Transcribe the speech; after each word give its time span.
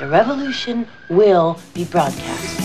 The 0.00 0.08
revolution 0.08 0.86
will 1.10 1.56
be 1.74 1.84
broadcast. 1.84 2.58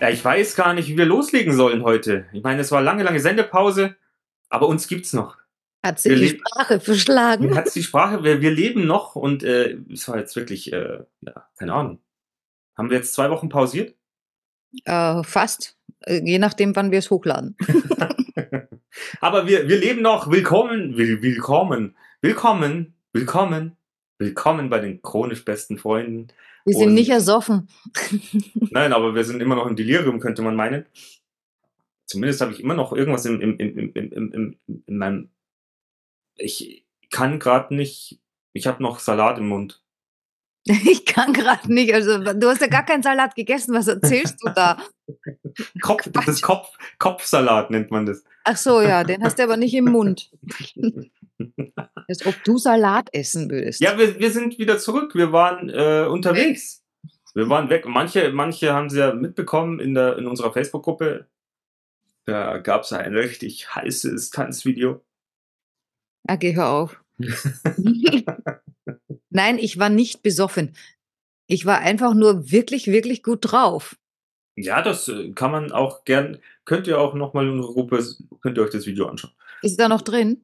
Ja, 0.00 0.10
ich 0.10 0.24
weiß 0.24 0.54
gar 0.54 0.72
nicht, 0.72 0.88
wie 0.88 0.96
wir 0.96 1.04
loslegen 1.04 1.52
sollen 1.52 1.82
heute. 1.82 2.26
Ich 2.32 2.44
meine, 2.44 2.60
es 2.60 2.70
war 2.70 2.80
lange, 2.80 3.02
lange 3.02 3.18
Sendepause, 3.18 3.96
aber 4.50 4.68
uns 4.68 4.86
gibt's 4.86 5.12
noch. 5.12 5.36
Hat 5.86 6.00
sie 6.00 6.10
Wir 6.10 6.16
die 6.16 6.28
Sprache 6.30 6.80
verschlagen? 6.80 7.46
Mir 7.46 7.54
hat's 7.54 7.72
die 7.72 7.82
Sprache, 7.84 8.24
wir, 8.24 8.40
wir 8.40 8.50
leben 8.50 8.86
noch 8.86 9.14
und 9.14 9.44
äh, 9.44 9.76
es 9.92 10.08
war 10.08 10.18
jetzt 10.18 10.34
wirklich, 10.34 10.72
äh, 10.72 10.98
ja, 11.20 11.48
keine 11.56 11.74
Ahnung. 11.74 12.00
Haben 12.76 12.90
wir 12.90 12.96
jetzt 12.96 13.14
zwei 13.14 13.30
Wochen 13.30 13.48
pausiert? 13.48 13.94
Äh, 14.84 15.22
fast. 15.22 15.78
Äh, 16.00 16.22
Je 16.24 16.40
nachdem, 16.40 16.74
wann 16.74 16.90
wir 16.90 16.98
es 16.98 17.10
hochladen. 17.10 17.56
Aber 19.20 19.46
wir, 19.46 19.68
wir 19.68 19.78
leben 19.78 20.02
noch. 20.02 20.28
Willkommen, 20.28 20.96
will, 20.96 21.22
willkommen, 21.22 21.94
willkommen, 22.20 22.94
willkommen, 23.12 23.76
willkommen 24.18 24.68
bei 24.68 24.80
den 24.80 25.02
chronisch 25.02 25.44
besten 25.44 25.78
Freunden. 25.78 26.28
Wir 26.64 26.74
sind 26.74 26.88
Und- 26.88 26.94
nicht 26.94 27.10
ersoffen. 27.10 27.68
Nein, 28.70 28.92
aber 28.92 29.14
wir 29.14 29.22
sind 29.22 29.40
immer 29.40 29.54
noch 29.54 29.68
im 29.68 29.76
Delirium, 29.76 30.18
könnte 30.18 30.42
man 30.42 30.56
meinen. 30.56 30.84
Zumindest 32.06 32.40
habe 32.40 32.50
ich 32.52 32.58
immer 32.60 32.74
noch 32.74 32.92
irgendwas 32.92 33.24
im, 33.24 33.40
im, 33.40 33.56
im, 33.58 33.78
im, 33.78 33.92
im, 33.94 34.32
im, 34.32 34.56
in 34.86 34.98
meinem. 34.98 35.28
Ich 36.36 36.84
kann 37.10 37.38
gerade 37.38 37.74
nicht. 37.74 38.20
Ich 38.52 38.66
habe 38.66 38.82
noch 38.82 38.98
Salat 38.98 39.38
im 39.38 39.48
Mund. 39.48 39.82
Ich 40.84 41.04
kann 41.06 41.32
gerade 41.32 41.72
nicht. 41.72 41.94
Also, 41.94 42.18
du 42.18 42.48
hast 42.48 42.60
ja 42.60 42.66
gar 42.66 42.84
keinen 42.84 43.02
Salat 43.02 43.34
gegessen. 43.34 43.74
Was 43.74 43.88
erzählst 43.88 44.36
du 44.42 44.50
da? 44.50 44.82
Kopf, 45.80 46.08
das 46.12 46.28
ist 46.28 46.42
Kopf, 46.42 46.68
Kopfsalat 46.98 47.70
nennt 47.70 47.90
man 47.90 48.06
das. 48.06 48.24
Ach 48.44 48.56
so, 48.56 48.80
ja, 48.80 49.04
den 49.04 49.22
hast 49.22 49.38
du 49.38 49.44
aber 49.44 49.56
nicht 49.56 49.74
im 49.74 49.86
Mund. 49.86 50.30
Als 52.08 52.26
ob 52.26 52.34
du 52.44 52.58
Salat 52.58 53.08
essen 53.12 53.50
würdest. 53.50 53.80
Ja, 53.80 53.96
wir, 53.98 54.18
wir 54.18 54.30
sind 54.30 54.58
wieder 54.58 54.78
zurück. 54.78 55.14
Wir 55.14 55.32
waren 55.32 55.68
äh, 55.68 56.06
unterwegs. 56.10 56.82
Wir 57.34 57.48
waren 57.48 57.68
weg. 57.68 57.86
Manche, 57.86 58.30
manche 58.32 58.72
haben 58.72 58.90
sie 58.90 58.98
ja 58.98 59.14
mitbekommen 59.14 59.78
in, 59.78 59.94
der, 59.94 60.16
in 60.18 60.26
unserer 60.26 60.52
Facebook-Gruppe. 60.52 61.28
Da 62.24 62.58
gab 62.58 62.82
es 62.82 62.92
ein 62.92 63.14
richtig 63.14 63.74
heißes 63.74 64.30
Tanzvideo. 64.30 65.04
Ah, 66.26 66.36
geh 66.36 66.54
hör 66.54 66.70
auf. 66.70 67.02
Nein, 69.30 69.58
ich 69.58 69.78
war 69.78 69.88
nicht 69.88 70.22
besoffen. 70.22 70.76
Ich 71.46 71.66
war 71.66 71.78
einfach 71.78 72.14
nur 72.14 72.50
wirklich, 72.50 72.88
wirklich 72.88 73.22
gut 73.22 73.38
drauf. 73.42 73.96
Ja, 74.56 74.82
das 74.82 75.08
äh, 75.08 75.32
kann 75.32 75.52
man 75.52 75.72
auch 75.72 76.04
gern. 76.04 76.38
Könnt 76.64 76.86
ihr 76.86 76.98
auch 76.98 77.14
nochmal 77.14 77.46
in 77.46 77.52
unserer 77.52 77.74
Gruppe, 77.74 78.04
könnt 78.40 78.58
ihr 78.58 78.64
euch 78.64 78.70
das 78.70 78.86
Video 78.86 79.06
anschauen. 79.06 79.32
Ist 79.62 79.78
da 79.78 79.88
noch 79.88 80.02
drin? 80.02 80.42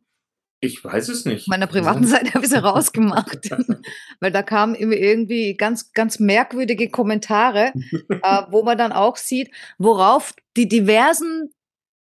Ich 0.61 0.85
weiß 0.85 1.09
es 1.09 1.25
nicht. 1.25 1.43
Auf 1.43 1.49
meiner 1.49 1.67
privaten 1.67 2.05
Seite 2.07 2.35
habe 2.35 2.45
ich 2.45 2.51
sie 2.51 2.63
rausgemacht. 2.63 3.51
Weil 4.21 4.31
da 4.31 4.43
kamen 4.43 4.77
immer 4.77 4.95
irgendwie 4.95 5.57
ganz, 5.57 5.93
ganz 5.93 6.21
merkwürdige 6.21 6.89
Kommentare, 6.89 7.73
äh, 8.09 8.43
wo 8.51 8.63
man 8.63 8.79
dann 8.79 8.93
auch 8.93 9.17
sieht, 9.17 9.51
worauf 9.79 10.35
die 10.57 10.69
diversen 10.69 11.53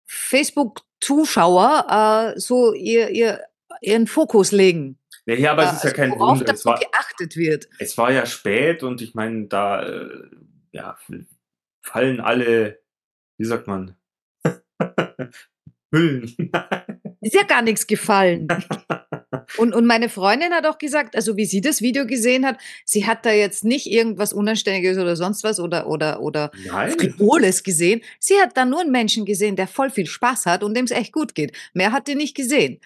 Facebook-Zuschauer 0.04 2.34
äh, 2.36 2.38
so 2.38 2.72
ihr, 2.72 3.10
ihr, 3.10 3.40
ihren 3.86 4.06
Fokus 4.06 4.52
legen. 4.52 4.98
Ja, 5.26 5.34
ja, 5.34 5.52
aber 5.52 5.64
es 5.64 5.72
ist 5.74 5.84
ja 5.84 5.90
kein 5.90 6.10
worauf 6.12 6.38
Wunder. 6.38 6.52
Es 6.52 6.64
war, 6.64 6.78
geachtet 6.78 7.36
wird. 7.36 7.68
es 7.78 7.98
war 7.98 8.12
ja 8.12 8.26
spät 8.26 8.82
und 8.82 9.02
ich 9.02 9.14
meine, 9.14 9.46
da 9.46 9.82
äh, 9.82 10.08
ja, 10.72 10.96
fallen 11.82 12.20
alle, 12.20 12.80
wie 13.38 13.44
sagt 13.44 13.66
man, 13.66 13.96
Hüllen. 15.92 16.34
Ist 17.20 17.34
ja 17.34 17.42
gar 17.42 17.62
nichts 17.62 17.86
gefallen. 17.86 18.46
Und, 19.58 19.74
und 19.74 19.86
meine 19.86 20.08
Freundin 20.08 20.52
hat 20.52 20.66
auch 20.66 20.76
gesagt, 20.76 21.14
also 21.14 21.36
wie 21.36 21.46
sie 21.46 21.60
das 21.60 21.80
Video 21.80 22.04
gesehen 22.04 22.44
hat, 22.44 22.58
sie 22.84 23.06
hat 23.06 23.24
da 23.24 23.30
jetzt 23.30 23.64
nicht 23.64 23.86
irgendwas 23.86 24.32
Unanständiges 24.32 24.98
oder 24.98 25.16
sonst 25.16 25.44
was 25.44 25.60
oder, 25.60 25.86
oder, 25.86 26.20
oder. 26.20 26.50
Frivoles 26.98 27.62
gesehen. 27.62 28.02
Sie 28.18 28.34
hat 28.40 28.56
da 28.56 28.64
nur 28.64 28.80
einen 28.80 28.90
Menschen 28.90 29.24
gesehen, 29.24 29.56
der 29.56 29.68
voll 29.68 29.90
viel 29.90 30.06
Spaß 30.06 30.46
hat 30.46 30.62
und 30.62 30.76
dem 30.76 30.84
es 30.84 30.90
echt 30.90 31.12
gut 31.12 31.34
geht. 31.34 31.56
Mehr 31.74 31.92
hat 31.92 32.08
die 32.08 32.16
nicht 32.16 32.34
gesehen. 32.34 32.80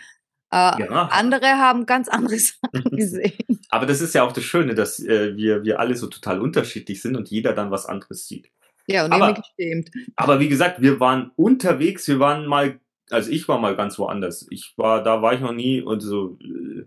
Äh, 0.53 0.83
Ja. 0.85 1.09
Andere 1.13 1.47
haben 1.47 1.87
ganz 1.87 2.09
andere 2.09 2.39
Sachen 2.39 2.97
gesehen. 2.97 3.61
Aber 3.69 3.87
das 3.87 4.01
ist 4.01 4.15
ja 4.15 4.23
auch 4.25 4.33
das 4.33 4.45
Schöne, 4.45 4.75
dass 4.75 4.99
äh, 5.01 5.37
wir, 5.37 5.63
wir 5.65 5.79
alle 5.81 5.95
so 5.97 6.07
total 6.09 6.41
unterschiedlich 6.41 7.01
sind 7.03 7.17
und 7.17 7.29
jeder 7.31 7.53
dann 7.53 7.71
was 7.71 7.87
anderes 7.87 8.27
sieht. 8.27 8.51
Ja, 8.87 9.05
und 9.05 9.13
Aber- 9.13 9.35
geschämt. 9.35 9.91
Aber 10.17 10.41
wie 10.41 10.49
gesagt, 10.49 10.81
wir 10.83 10.99
waren 11.01 11.31
unterwegs, 11.37 12.09
wir 12.09 12.19
waren 12.19 12.47
mal, 12.47 12.81
also 13.11 13.31
ich 13.31 13.47
war 13.47 13.59
mal 13.61 13.77
ganz 13.77 13.99
woanders. 13.99 14.47
Ich 14.51 14.73
war, 14.77 15.03
da 15.05 15.23
war 15.23 15.35
ich 15.35 15.41
noch 15.41 15.53
nie 15.53 15.81
und 15.81 16.01
so, 16.01 16.37
äh, 16.43 16.85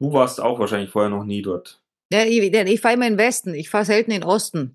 du 0.00 0.12
warst 0.12 0.40
auch 0.40 0.58
wahrscheinlich 0.58 0.90
vorher 0.90 1.10
noch 1.10 1.24
nie 1.24 1.42
dort. 1.42 1.80
Ja, 2.12 2.24
ich, 2.24 2.38
ich 2.40 2.80
fahre 2.80 2.94
immer 2.94 3.06
in 3.06 3.12
den 3.14 3.18
Westen, 3.18 3.54
ich 3.54 3.68
fahre 3.70 3.84
selten 3.84 4.10
in 4.10 4.20
den 4.22 4.28
Osten. 4.28 4.74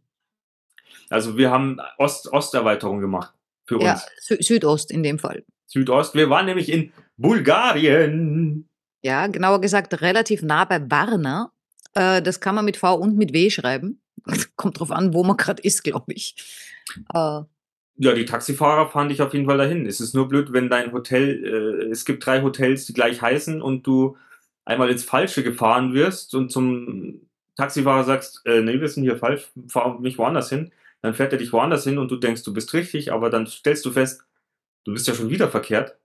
Also 1.09 1.37
wir 1.37 1.51
haben 1.51 1.79
Ost, 1.97 2.31
Osterweiterung 2.31 2.99
gemacht 3.01 3.33
für 3.65 3.75
uns. 3.75 3.83
Ja, 3.85 4.01
Sü 4.19 4.37
Südost 4.41 4.91
in 4.91 5.03
dem 5.03 5.19
Fall. 5.19 5.43
Südost. 5.67 6.15
Wir 6.15 6.29
waren 6.29 6.45
nämlich 6.45 6.69
in 6.69 6.91
Bulgarien. 7.17 8.67
Ja, 9.01 9.27
genauer 9.27 9.61
gesagt 9.61 10.01
relativ 10.01 10.41
nah 10.41 10.65
bei 10.65 10.79
Varna. 10.89 11.51
Äh, 11.93 12.21
das 12.21 12.39
kann 12.39 12.55
man 12.55 12.65
mit 12.65 12.77
V 12.77 12.95
und 12.95 13.17
mit 13.17 13.33
W 13.33 13.49
schreiben. 13.49 14.01
Kommt 14.55 14.79
drauf 14.79 14.91
an, 14.91 15.13
wo 15.13 15.23
man 15.23 15.37
gerade 15.37 15.61
ist, 15.61 15.83
glaube 15.83 16.13
ich. 16.13 16.35
Äh, 17.13 17.41
Ja, 17.97 18.13
die 18.13 18.25
Taxifahrer 18.25 18.89
fand 18.89 19.11
ich 19.11 19.21
auf 19.21 19.33
jeden 19.33 19.45
Fall 19.45 19.57
dahin. 19.57 19.85
Es 19.85 19.99
ist 19.99 20.15
nur 20.15 20.27
blöd, 20.27 20.53
wenn 20.53 20.69
dein 20.69 20.91
Hotel, 20.93 21.43
äh, 21.45 21.91
es 21.91 22.05
gibt 22.05 22.25
drei 22.25 22.41
Hotels, 22.41 22.85
die 22.85 22.93
gleich 22.93 23.21
heißen 23.21 23.61
und 23.61 23.85
du 23.85 24.17
einmal 24.65 24.89
ins 24.89 25.03
Falsche 25.03 25.43
gefahren 25.43 25.93
wirst 25.93 26.33
und 26.35 26.49
zum 26.51 27.21
Taxifahrer 27.55 28.03
sagst, 28.03 28.41
äh, 28.45 28.61
nee, 28.61 28.79
wir 28.79 28.87
sind 28.87 29.03
hier 29.03 29.17
falsch, 29.17 29.51
fahr 29.67 29.99
mich 29.99 30.17
woanders 30.17 30.49
hin. 30.49 30.71
Dann 31.01 31.13
fährt 31.13 31.33
er 31.33 31.37
dich 31.37 31.51
woanders 31.51 31.83
hin 31.83 31.97
und 31.97 32.09
du 32.09 32.15
denkst, 32.15 32.43
du 32.43 32.53
bist 32.53 32.73
richtig, 32.73 33.11
aber 33.11 33.29
dann 33.29 33.45
stellst 33.45 33.85
du 33.85 33.91
fest, 33.91 34.23
du 34.85 34.93
bist 34.93 35.07
ja 35.07 35.13
schon 35.13 35.29
wieder 35.29 35.49
verkehrt. 35.49 35.97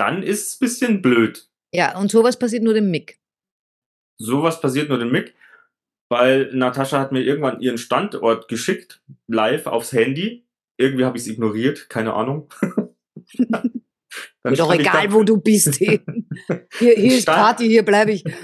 Dann 0.00 0.22
ist 0.22 0.46
es 0.48 0.54
ein 0.54 0.58
bisschen 0.60 1.02
blöd. 1.02 1.48
ja, 1.74 1.96
und 1.98 2.10
sowas 2.10 2.38
passiert 2.38 2.62
nur 2.62 2.74
dem 2.74 2.90
Mick. 2.90 3.20
Sowas 4.18 4.60
passiert 4.60 4.88
nur 4.88 4.98
dem 4.98 5.12
Mick, 5.12 5.34
weil 6.10 6.50
Natascha 6.54 6.98
hat 6.98 7.12
mir 7.12 7.20
irgendwann 7.22 7.60
ihren 7.60 7.78
Standort 7.78 8.48
geschickt, 8.48 9.02
live 9.28 9.66
aufs 9.66 9.92
Handy. 9.92 10.46
Irgendwie 10.78 11.04
habe 11.04 11.16
ich 11.18 11.24
es 11.24 11.28
ignoriert, 11.28 11.88
keine 11.90 12.14
Ahnung. 12.14 12.52
Mir 14.42 14.56
doch 14.56 14.72
egal, 14.74 15.06
da- 15.08 15.12
wo 15.12 15.22
du 15.22 15.36
bist. 15.40 15.74
Hier, 15.76 16.00
hier 16.78 16.96
ist 16.96 17.22
stand- 17.22 17.38
Party, 17.38 17.66
hier 17.68 17.84
bleibe 17.84 18.12
ich. 18.12 18.24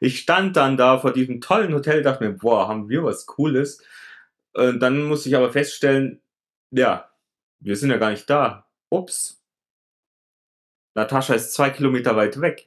Ich 0.00 0.18
stand 0.20 0.56
dann 0.56 0.76
da 0.78 0.98
vor 0.98 1.12
diesem 1.12 1.40
tollen 1.40 1.74
Hotel, 1.74 2.02
dachte 2.02 2.24
mir, 2.24 2.32
boah, 2.36 2.68
haben 2.68 2.88
wir 2.88 3.04
was 3.04 3.26
Cooles. 3.26 3.82
Und 4.54 4.80
dann 4.80 5.02
musste 5.04 5.28
ich 5.28 5.36
aber 5.36 5.50
feststellen, 5.50 6.22
ja, 6.70 7.10
wir 7.60 7.76
sind 7.76 7.90
ja 7.90 7.96
gar 7.98 8.10
nicht 8.10 8.28
da. 8.30 8.66
Ups. 8.90 9.41
Natascha 10.94 11.34
ist 11.34 11.54
zwei 11.54 11.70
Kilometer 11.70 12.16
weit 12.16 12.40
weg. 12.40 12.66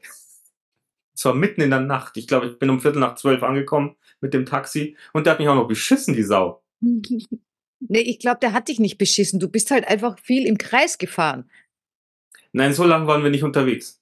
Es 1.14 1.24
war 1.24 1.34
mitten 1.34 1.62
in 1.62 1.70
der 1.70 1.80
Nacht. 1.80 2.18
Ich 2.18 2.28
glaube, 2.28 2.48
ich 2.48 2.60
bin 2.60 2.70
um 2.70 2.82
Viertel 2.82 3.00
nach 3.00 3.16
zwölf 3.16 3.42
angekommen 3.44 3.96
mit 4.20 4.34
dem 4.34 4.46
Taxi 4.46 4.98
und 5.14 5.26
der 5.26 5.34
hat 5.34 5.40
mich 5.40 5.48
auch 5.48 5.56
noch 5.56 5.68
beschissen, 5.68 6.14
die 6.14 6.24
Sau. 6.24 6.64
Nee, 7.88 8.00
ich 8.00 8.20
glaube, 8.20 8.40
der 8.40 8.54
hat 8.54 8.70
dich 8.70 8.80
nicht 8.80 8.98
beschissen. 8.98 9.40
Du 9.40 9.50
bist 9.50 9.70
halt 9.70 9.88
einfach 9.88 10.18
viel 10.18 10.48
im 10.48 10.58
Kreis 10.58 10.98
gefahren. 10.98 11.52
Nein, 12.52 12.74
so 12.74 12.84
lange 12.86 13.06
waren 13.06 13.22
wir 13.22 13.30
nicht 13.30 13.44
unterwegs. 13.44 14.02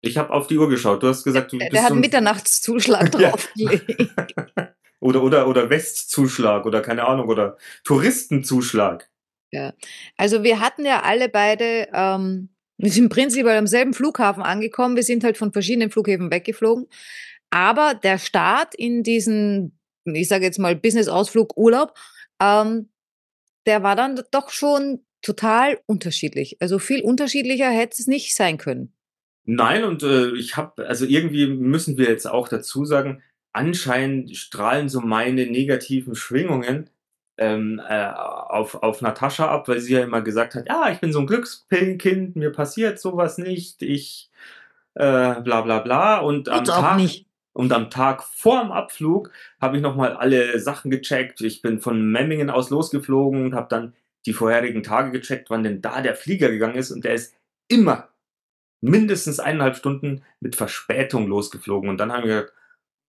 Ich 0.00 0.16
habe 0.16 0.32
auf 0.32 0.46
die 0.46 0.56
Uhr 0.56 0.68
geschaut. 0.68 1.02
Du 1.02 1.08
hast 1.08 1.24
gesagt, 1.24 1.52
du 1.52 1.58
Der, 1.58 1.66
bist 1.66 1.74
der 1.74 1.82
hat 1.82 1.90
einen 1.90 2.00
Mitternachtszuschlag 2.00 3.12
Ja. 3.18 3.30
draufgelegt. 3.30 4.14
oder 5.00 5.22
oder 5.22 5.48
oder 5.48 5.68
Westzuschlag 5.70 6.64
oder 6.66 6.80
keine 6.80 7.06
Ahnung 7.06 7.28
oder 7.28 7.58
Touristenzuschlag. 7.84 9.10
Also 10.16 10.42
wir 10.44 10.60
hatten 10.60 10.84
ja 10.86 11.02
alle 11.02 11.28
beide, 11.28 11.88
ähm, 11.92 12.48
wir 12.78 12.90
sind 12.92 13.08
prinzipiell 13.08 13.58
am 13.58 13.66
selben 13.66 13.92
Flughafen 13.92 14.42
angekommen. 14.42 14.96
Wir 14.96 15.02
sind 15.02 15.24
halt 15.24 15.36
von 15.36 15.52
verschiedenen 15.52 15.90
Flughäfen 15.90 16.30
weggeflogen. 16.30 16.86
Aber 17.50 17.94
der 17.94 18.18
Start 18.18 18.74
in 18.74 19.02
diesen, 19.02 19.78
ich 20.04 20.28
sage 20.28 20.44
jetzt 20.44 20.58
mal 20.58 20.76
Business-Ausflug, 20.76 21.56
Urlaub, 21.56 21.94
ähm, 22.40 22.88
der 23.66 23.82
war 23.82 23.96
dann 23.96 24.20
doch 24.30 24.50
schon 24.50 25.00
total 25.22 25.80
unterschiedlich. 25.86 26.56
Also 26.60 26.78
viel 26.78 27.02
unterschiedlicher 27.02 27.68
hätte 27.68 28.00
es 28.00 28.06
nicht 28.06 28.34
sein 28.34 28.58
können. 28.58 28.92
Nein, 29.44 29.82
und 29.82 30.02
äh, 30.02 30.32
ich 30.36 30.56
habe, 30.56 30.86
also 30.86 31.04
irgendwie 31.04 31.48
müssen 31.48 31.98
wir 31.98 32.06
jetzt 32.06 32.26
auch 32.26 32.48
dazu 32.48 32.84
sagen, 32.84 33.22
anscheinend 33.52 34.36
strahlen 34.36 34.88
so 34.88 35.00
meine 35.00 35.46
negativen 35.46 36.14
Schwingungen 36.14 36.90
ähm, 37.38 37.80
äh, 37.88 38.06
auf, 38.12 38.82
auf 38.82 39.00
Natascha 39.00 39.48
ab, 39.48 39.68
weil 39.68 39.80
sie 39.80 39.94
ja 39.94 40.04
immer 40.04 40.22
gesagt 40.22 40.54
hat, 40.54 40.68
ja, 40.68 40.90
ich 40.90 41.00
bin 41.00 41.12
so 41.12 41.20
ein 41.20 41.26
Glückskind, 41.26 42.36
mir 42.36 42.52
passiert 42.52 42.98
sowas 43.00 43.38
nicht, 43.38 43.82
ich 43.82 44.30
äh, 44.94 45.40
bla 45.40 45.62
bla 45.62 45.78
bla. 45.78 46.18
Und 46.18 46.48
am 46.48 46.64
Tag. 46.64 47.00
Und 47.54 47.72
am 47.72 47.90
Tag 47.90 48.22
vor 48.22 48.60
dem 48.60 48.70
Abflug 48.70 49.32
habe 49.60 49.76
ich 49.76 49.82
nochmal 49.82 50.12
alle 50.12 50.60
Sachen 50.60 50.92
gecheckt. 50.92 51.40
Ich 51.40 51.60
bin 51.60 51.80
von 51.80 52.12
Memmingen 52.12 52.50
aus 52.50 52.70
losgeflogen 52.70 53.46
und 53.46 53.54
habe 53.54 53.66
dann 53.68 53.94
die 54.26 54.32
vorherigen 54.32 54.84
Tage 54.84 55.10
gecheckt, 55.10 55.50
wann 55.50 55.64
denn 55.64 55.82
da 55.82 56.00
der 56.00 56.14
Flieger 56.14 56.50
gegangen 56.50 56.76
ist. 56.76 56.92
Und 56.92 57.04
der 57.04 57.14
ist 57.14 57.34
immer 57.66 58.10
mindestens 58.80 59.40
eineinhalb 59.40 59.74
Stunden 59.74 60.22
mit 60.38 60.54
Verspätung 60.54 61.26
losgeflogen. 61.26 61.90
Und 61.90 61.98
dann 61.98 62.12
haben 62.12 62.28
wir 62.28 62.42
gedacht, 62.42 62.54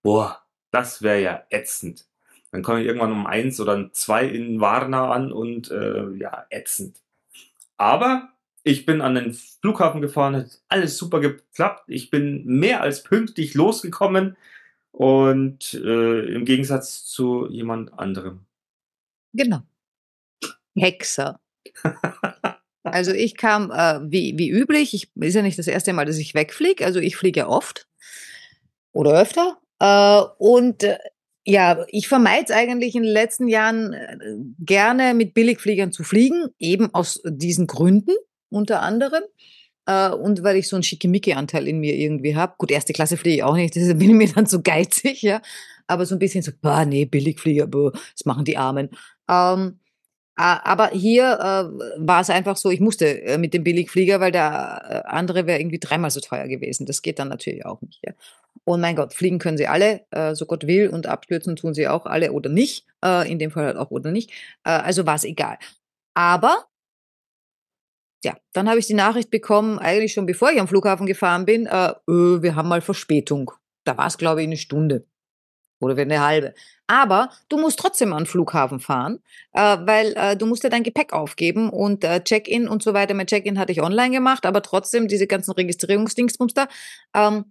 boah, 0.02 0.42
das 0.72 1.04
wäre 1.04 1.22
ja 1.22 1.44
ätzend. 1.52 2.08
Dann 2.52 2.64
komme 2.64 2.82
ich 2.82 2.88
irgendwann 2.88 3.12
um 3.12 3.28
eins 3.28 3.60
oder 3.60 3.76
um 3.76 3.94
zwei 3.94 4.26
in 4.26 4.60
Varna 4.60 5.12
an 5.12 5.32
und 5.32 5.70
äh, 5.72 6.10
ja, 6.16 6.46
ätzend. 6.50 6.98
Aber 7.78 8.30
ich 8.64 8.86
bin 8.86 9.02
an 9.02 9.16
den 9.16 9.34
Flughafen 9.34 10.02
gefahren, 10.02 10.36
hat 10.36 10.62
alles 10.68 10.98
super 10.98 11.20
geklappt. 11.20 11.84
Ich 11.88 12.10
bin 12.10 12.46
mehr 12.46 12.82
als 12.82 13.04
pünktlich 13.04 13.54
losgekommen 13.54 14.36
und 14.92 15.74
äh, 15.76 16.34
im 16.34 16.46
Gegensatz 16.46 17.06
zu 17.06 17.48
jemand 17.50 17.98
anderem. 17.98 18.46
Genau. 19.34 19.62
Hexer. 20.76 21.40
also 22.84 23.12
ich 23.12 23.38
kam 23.38 23.72
äh, 23.72 24.00
wie, 24.04 24.38
wie 24.38 24.50
üblich, 24.50 24.94
ich 24.94 25.10
ist 25.16 25.36
ja 25.36 25.42
nicht 25.42 25.60
das 25.60 25.68
erste 25.68 25.94
Mal, 25.94 26.06
dass 26.06 26.18
ich 26.18 26.34
wegfliege, 26.34 26.86
also 26.86 27.00
ich 27.00 27.16
fliege 27.16 27.48
oft 27.48 27.88
oder 28.92 29.22
öfter. 29.22 29.58
Äh, 29.80 30.22
und 30.38 30.84
äh, 30.84 30.98
ja, 31.50 31.84
ich 31.88 32.08
vermeide 32.08 32.46
es 32.46 32.52
eigentlich 32.52 32.96
in 32.96 33.04
den 33.04 33.12
letzten 33.12 33.48
Jahren 33.48 33.94
äh, 33.94 34.18
gerne 34.60 35.16
mit 35.16 35.34
Billigfliegern 35.34 35.92
zu 35.92 36.04
fliegen, 36.04 36.50
eben 36.60 36.94
aus 36.94 37.22
diesen 37.26 37.66
Gründen 37.66 38.12
unter 38.50 38.82
anderem. 38.84 39.24
Äh, 39.88 40.12
und 40.12 40.44
weil 40.44 40.58
ich 40.58 40.68
so 40.68 40.76
einen 40.76 40.84
Schickimicki-Anteil 40.84 41.68
in 41.68 41.80
mir 41.80 41.96
irgendwie 41.96 42.36
habe. 42.36 42.54
Gut, 42.60 42.70
erste 42.70 42.94
Klasse 42.94 43.18
fliege 43.18 43.38
ich 43.38 43.44
auch 43.44 43.56
nicht, 43.56 43.76
das 43.76 43.88
bin 43.98 44.12
ich 44.12 44.16
mir 44.16 44.32
dann 44.32 44.46
so 44.46 44.62
geizig, 44.62 45.24
ja. 45.24 45.42
Aber 45.88 46.06
so 46.06 46.16
ein 46.16 46.20
bisschen 46.20 46.44
so, 46.44 46.52
bah, 46.62 46.86
nee, 46.86 47.06
Billigflieger, 47.06 47.66
boah, 47.66 47.92
das 47.92 48.26
machen 48.26 48.46
die 48.46 48.58
Armen. 48.58 48.90
Ähm, 49.28 49.80
aber 50.36 50.92
hier 50.92 51.34
äh, 51.34 51.98
war 51.98 52.22
es 52.22 52.30
einfach 52.30 52.56
so, 52.56 52.70
ich 52.70 52.80
musste 52.80 53.24
äh, 53.24 53.38
mit 53.38 53.54
dem 53.54 53.64
Billigflieger, 53.64 54.22
weil 54.22 54.32
der 54.32 55.04
äh, 55.06 55.10
andere 55.10 55.48
wäre 55.48 55.60
irgendwie 55.60 55.80
dreimal 55.80 56.12
so 56.12 56.22
teuer 56.22 56.48
gewesen. 56.48 56.86
Das 56.86 57.02
geht 57.02 57.20
dann 57.20 57.28
natürlich 57.28 57.66
auch 57.66 57.82
nicht. 57.82 58.00
Ja. 58.06 58.14
Und 58.70 58.82
mein 58.82 58.96
Gott, 58.96 59.16
fliegen 59.16 59.40
können 59.40 59.58
sie 59.58 59.66
alle, 59.66 60.06
äh, 60.12 60.36
so 60.36 60.46
Gott 60.46 60.68
will, 60.68 60.90
und 60.90 61.08
abstürzen 61.08 61.56
tun 61.56 61.74
sie 61.74 61.88
auch 61.88 62.06
alle 62.06 62.34
oder 62.34 62.52
nicht. 62.52 62.86
Äh, 63.04 63.28
in 63.32 63.40
dem 63.40 63.50
Fall 63.50 63.66
halt 63.66 63.78
auch 63.78 63.90
oder 63.90 64.12
nicht. 64.12 64.30
Äh, 64.64 64.70
also 64.70 65.08
war 65.08 65.16
es 65.16 65.24
egal. 65.24 65.58
Aber 66.14 66.68
ja, 68.24 68.38
dann 68.54 68.70
habe 68.70 68.78
ich 68.78 68.86
die 68.86 68.94
Nachricht 68.94 69.32
bekommen, 69.32 69.80
eigentlich 69.80 70.14
schon 70.14 70.28
bevor 70.28 70.52
ich 70.52 70.60
am 70.60 70.68
Flughafen 70.68 71.08
gefahren 71.08 71.46
bin, 71.46 71.66
äh, 71.66 71.94
öh, 72.08 72.44
wir 72.44 72.54
haben 72.54 72.70
mal 72.70 72.82
Verspätung. 72.82 73.50
Da 73.86 73.98
war 73.98 74.06
es, 74.06 74.20
glaube 74.20 74.42
ich, 74.42 74.48
eine 74.48 74.58
Stunde 74.58 75.08
oder 75.80 75.98
eine 75.98 76.22
halbe. 76.22 76.54
Aber 76.86 77.30
du 77.48 77.58
musst 77.58 77.80
trotzdem 77.80 78.14
an 78.14 78.26
den 78.26 78.26
Flughafen 78.28 78.80
fahren, 78.80 79.18
äh, 79.54 79.78
weil 79.82 80.14
äh, 80.16 80.38
du 80.38 80.46
musst 80.46 80.64
ja 80.64 80.70
dein 80.70 80.84
Gepäck 80.84 81.12
aufgeben 81.12 81.72
und 81.72 82.04
äh, 82.04 82.24
Check-in 82.24 82.68
und 82.68 82.84
so 82.84 82.94
weiter. 82.94 83.16
Mein 83.16 83.26
Check-in 83.26 83.58
hatte 83.58 83.72
ich 83.72 83.82
online 83.82 84.12
gemacht, 84.12 84.46
aber 84.46 84.62
trotzdem 84.62 85.08
diese 85.08 85.26
ganzen 85.26 85.54
Registrierungsdingsbums 85.54 86.54
da, 86.54 86.68
ähm, 87.16 87.46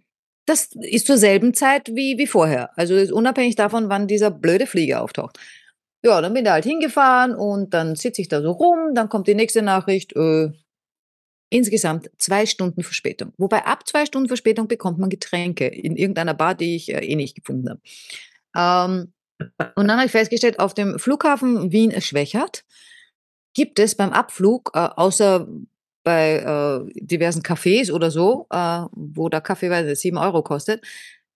das 0.48 0.70
ist 0.80 1.06
zur 1.06 1.18
selben 1.18 1.54
Zeit 1.54 1.88
wie, 1.94 2.18
wie 2.18 2.26
vorher. 2.26 2.70
Also 2.76 2.94
ist 2.94 3.12
unabhängig 3.12 3.56
davon, 3.56 3.88
wann 3.88 4.08
dieser 4.08 4.30
blöde 4.30 4.66
Flieger 4.66 5.02
auftaucht. 5.02 5.38
Ja, 6.02 6.20
dann 6.20 6.32
bin 6.32 6.44
ich 6.44 6.50
halt 6.50 6.64
hingefahren 6.64 7.34
und 7.34 7.74
dann 7.74 7.96
sitze 7.96 8.22
ich 8.22 8.28
da 8.28 8.40
so 8.40 8.52
rum, 8.52 8.94
dann 8.94 9.08
kommt 9.08 9.26
die 9.26 9.34
nächste 9.34 9.62
Nachricht, 9.62 10.14
äh, 10.16 10.50
insgesamt 11.50 12.10
zwei 12.18 12.46
Stunden 12.46 12.82
Verspätung. 12.82 13.32
Wobei 13.36 13.64
ab 13.64 13.86
zwei 13.86 14.06
Stunden 14.06 14.28
Verspätung 14.28 14.68
bekommt 14.68 14.98
man 14.98 15.10
Getränke 15.10 15.66
in 15.66 15.96
irgendeiner 15.96 16.34
Bar, 16.34 16.54
die 16.54 16.76
ich 16.76 16.92
äh, 16.94 17.04
eh 17.04 17.16
nicht 17.16 17.34
gefunden 17.34 17.68
habe. 17.68 17.80
Ähm, 18.56 19.12
und 19.74 19.88
dann 19.88 19.96
habe 19.96 20.06
ich 20.06 20.12
festgestellt, 20.12 20.58
auf 20.58 20.74
dem 20.74 20.98
Flughafen 20.98 21.72
Wien-Schwächert 21.72 22.64
gibt 23.54 23.78
es 23.78 23.94
beim 23.94 24.12
Abflug, 24.12 24.70
äh, 24.74 24.78
außer 24.78 25.48
bei 26.02 26.38
äh, 26.38 26.92
diversen 26.94 27.42
Cafés 27.42 27.92
oder 27.92 28.10
so, 28.10 28.46
äh, 28.50 28.84
wo 28.92 29.28
der 29.28 29.40
Kaffee 29.40 29.94
sieben 29.94 30.18
Euro 30.18 30.42
kostet, 30.42 30.84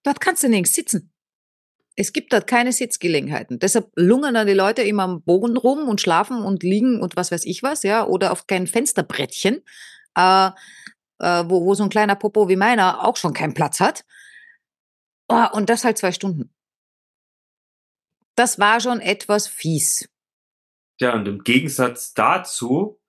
dort 0.03 0.21
kannst 0.21 0.43
du 0.43 0.49
nirgends 0.49 0.75
sitzen. 0.75 1.13
Es 1.95 2.13
gibt 2.13 2.33
dort 2.33 2.47
keine 2.47 2.73
Sitzgelegenheiten. 2.73 3.59
Deshalb 3.59 3.91
lungern 3.97 4.35
dann 4.35 4.47
die 4.47 4.55
Leute 4.55 4.83
immer 4.83 5.03
am 5.03 5.23
Boden 5.23 5.57
rum 5.59 5.89
und 5.89 6.01
schlafen 6.01 6.43
und 6.43 6.63
liegen 6.63 7.01
und 7.01 7.17
was 7.17 7.31
weiß 7.31 7.45
ich 7.45 7.63
was, 7.63 7.83
ja, 7.83 8.07
oder 8.07 8.33
auf 8.33 8.47
kein 8.47 8.67
Fensterbrettchen, 8.67 9.63
äh, 10.17 10.47
äh, 10.47 11.45
wo, 11.47 11.65
wo 11.65 11.75
so 11.75 11.83
ein 11.83 11.91
kleiner 11.91 12.17
Popo 12.17 12.49
wie 12.49 12.57
meiner 12.57 13.05
auch 13.07 13.17
schon 13.17 13.35
keinen 13.35 13.55
Platz 13.55 13.81
hat. 13.81 14.05
Oh, 15.29 15.47
und 15.53 15.69
das 15.69 15.85
halt 15.85 15.99
zwei 15.99 16.13
Stunden. 16.13 16.53
Das 18.35 18.59
war 18.59 18.81
schon 18.81 19.01
etwas 19.01 19.47
fies. 19.47 20.09
Ja, 20.99 21.15
und 21.15 21.27
im 21.27 21.43
Gegensatz 21.43 22.15
dazu 22.15 23.02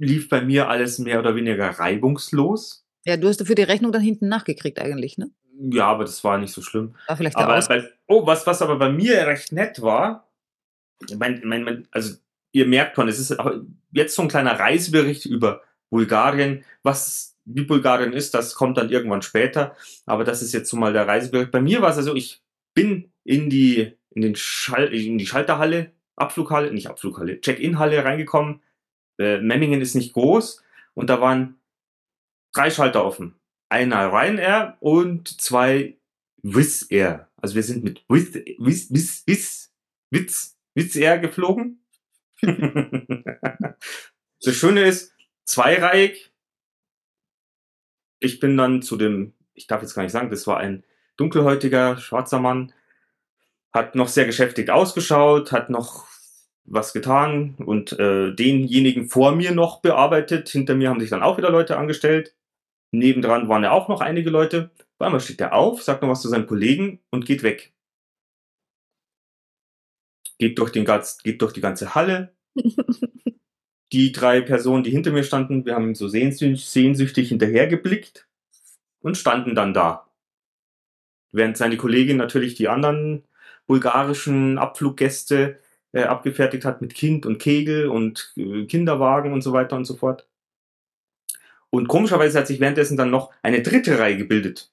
lief 0.00 0.28
bei 0.28 0.40
mir 0.40 0.68
alles 0.68 0.98
mehr 0.98 1.20
oder 1.20 1.36
weniger 1.36 1.68
reibungslos. 1.68 2.84
Ja, 3.04 3.16
du 3.16 3.28
hast 3.28 3.40
dafür 3.40 3.54
die 3.54 3.62
Rechnung 3.62 3.92
dann 3.92 4.02
hinten 4.02 4.28
nachgekriegt 4.28 4.80
eigentlich, 4.80 5.18
ne? 5.18 5.30
Ja, 5.58 5.86
aber 5.86 6.04
das 6.04 6.24
war 6.24 6.38
nicht 6.38 6.52
so 6.52 6.62
schlimm. 6.62 6.94
War 7.06 7.16
vielleicht 7.16 7.36
aber 7.36 7.60
bei, 7.68 7.88
oh, 8.06 8.26
was, 8.26 8.46
was 8.46 8.62
aber 8.62 8.76
bei 8.76 8.90
mir 8.90 9.26
recht 9.26 9.52
nett 9.52 9.82
war, 9.82 10.28
mein, 11.16 11.42
mein, 11.44 11.64
mein, 11.64 11.88
also 11.90 12.16
ihr 12.52 12.66
merkt 12.66 12.96
schon, 12.96 13.08
es 13.08 13.18
ist 13.18 13.36
jetzt 13.92 14.14
so 14.14 14.22
ein 14.22 14.28
kleiner 14.28 14.58
Reisebericht 14.58 15.26
über 15.26 15.62
Bulgarien. 15.90 16.64
Was 16.82 17.36
wie 17.44 17.64
Bulgarien 17.64 18.12
ist, 18.12 18.34
das 18.34 18.54
kommt 18.54 18.78
dann 18.78 18.90
irgendwann 18.90 19.22
später. 19.22 19.76
Aber 20.06 20.24
das 20.24 20.42
ist 20.42 20.52
jetzt 20.52 20.70
so 20.70 20.76
mal 20.76 20.92
der 20.92 21.06
Reisebericht. 21.06 21.50
Bei 21.50 21.60
mir 21.60 21.82
war 21.82 21.90
es 21.90 21.96
also, 21.96 22.14
ich 22.14 22.42
bin 22.74 23.12
in 23.24 23.50
die, 23.50 23.92
in 24.10 24.22
den 24.22 24.36
Schall, 24.36 24.94
in 24.94 25.18
die 25.18 25.26
Schalterhalle, 25.26 25.92
Abflughalle, 26.16 26.72
nicht 26.72 26.88
Abflughalle, 26.88 27.40
Check-in-Halle 27.40 28.04
reingekommen. 28.04 28.60
Äh, 29.20 29.40
Memmingen 29.40 29.80
ist 29.80 29.94
nicht 29.94 30.14
groß 30.14 30.62
und 30.94 31.10
da 31.10 31.20
waren 31.20 31.60
drei 32.52 32.70
Schalter 32.70 33.04
offen 33.04 33.40
einer 33.70 34.12
Ryanair 34.12 34.76
und 34.80 35.40
zwei 35.40 35.96
Wizz 36.42 36.86
Air. 36.90 37.30
Also 37.36 37.54
wir 37.54 37.62
sind 37.62 37.84
mit 37.84 38.04
Wizz, 38.08 38.34
Wizz, 38.58 39.24
Wizz, 39.26 39.72
Wizz, 40.10 40.58
Wizz, 40.74 40.96
Air 40.96 41.18
geflogen. 41.18 41.82
das 42.42 44.54
Schöne 44.54 44.82
ist, 44.82 45.14
zweireihig. 45.44 46.32
Ich 48.18 48.40
bin 48.40 48.56
dann 48.56 48.82
zu 48.82 48.96
dem, 48.96 49.34
ich 49.54 49.66
darf 49.66 49.82
jetzt 49.82 49.94
gar 49.94 50.02
nicht 50.02 50.12
sagen, 50.12 50.30
das 50.30 50.46
war 50.46 50.58
ein 50.58 50.84
dunkelhäutiger, 51.16 51.96
schwarzer 51.96 52.40
Mann, 52.40 52.72
hat 53.72 53.94
noch 53.94 54.08
sehr 54.08 54.26
geschäftig 54.26 54.70
ausgeschaut, 54.70 55.52
hat 55.52 55.70
noch 55.70 56.09
was 56.70 56.92
getan 56.92 57.56
und 57.58 57.98
äh, 57.98 58.32
denjenigen 58.32 59.08
vor 59.08 59.34
mir 59.34 59.50
noch 59.50 59.82
bearbeitet. 59.82 60.48
Hinter 60.48 60.76
mir 60.76 60.88
haben 60.88 61.00
sich 61.00 61.10
dann 61.10 61.22
auch 61.22 61.36
wieder 61.36 61.50
Leute 61.50 61.76
angestellt. 61.76 62.34
Nebendran 62.92 63.48
waren 63.48 63.64
ja 63.64 63.72
auch 63.72 63.88
noch 63.88 64.00
einige 64.00 64.30
Leute. 64.30 64.70
Auf 64.98 65.06
einmal 65.06 65.20
steht 65.20 65.40
er 65.40 65.52
auf, 65.52 65.82
sagt 65.82 66.02
noch 66.02 66.08
was 66.08 66.22
zu 66.22 66.28
seinem 66.28 66.46
Kollegen 66.46 67.00
und 67.10 67.26
geht 67.26 67.42
weg. 67.42 67.72
Geht 70.38 70.58
durch, 70.58 70.70
den, 70.70 70.86
geht 71.22 71.42
durch 71.42 71.52
die 71.52 71.60
ganze 71.60 71.94
Halle. 71.94 72.34
die 73.92 74.12
drei 74.12 74.40
Personen, 74.40 74.84
die 74.84 74.90
hinter 74.90 75.10
mir 75.10 75.24
standen, 75.24 75.66
wir 75.66 75.74
haben 75.74 75.94
so 75.94 76.06
sehnsüchtig 76.06 77.28
hinterhergeblickt 77.28 78.28
und 79.00 79.18
standen 79.18 79.54
dann 79.56 79.74
da. 79.74 80.08
Während 81.32 81.56
seine 81.56 81.76
Kollegin 81.76 82.16
natürlich 82.16 82.54
die 82.54 82.68
anderen 82.68 83.24
bulgarischen 83.66 84.58
Abfluggäste 84.58 85.58
äh, 85.92 86.02
abgefertigt 86.02 86.64
hat 86.64 86.80
mit 86.80 86.94
Kind 86.94 87.26
und 87.26 87.38
Kegel 87.38 87.88
und 87.88 88.32
äh, 88.36 88.64
Kinderwagen 88.66 89.32
und 89.32 89.42
so 89.42 89.52
weiter 89.52 89.76
und 89.76 89.84
so 89.84 89.96
fort. 89.96 90.28
Und 91.70 91.88
komischerweise 91.88 92.38
hat 92.38 92.46
sich 92.46 92.60
währenddessen 92.60 92.96
dann 92.96 93.10
noch 93.10 93.32
eine 93.42 93.62
dritte 93.62 93.98
Reihe 93.98 94.16
gebildet, 94.16 94.72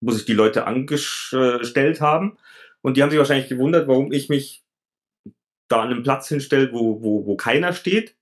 wo 0.00 0.12
sich 0.12 0.26
die 0.26 0.34
Leute 0.34 0.66
angestellt 0.66 2.00
haben. 2.00 2.36
Und 2.82 2.96
die 2.96 3.02
haben 3.02 3.10
sich 3.10 3.18
wahrscheinlich 3.18 3.48
gewundert, 3.48 3.88
warum 3.88 4.12
ich 4.12 4.28
mich 4.28 4.64
da 5.68 5.82
an 5.82 5.90
einem 5.90 6.02
Platz 6.02 6.28
hinstelle, 6.28 6.72
wo, 6.72 7.02
wo, 7.02 7.26
wo 7.26 7.36
keiner 7.36 7.72
steht. 7.72 8.16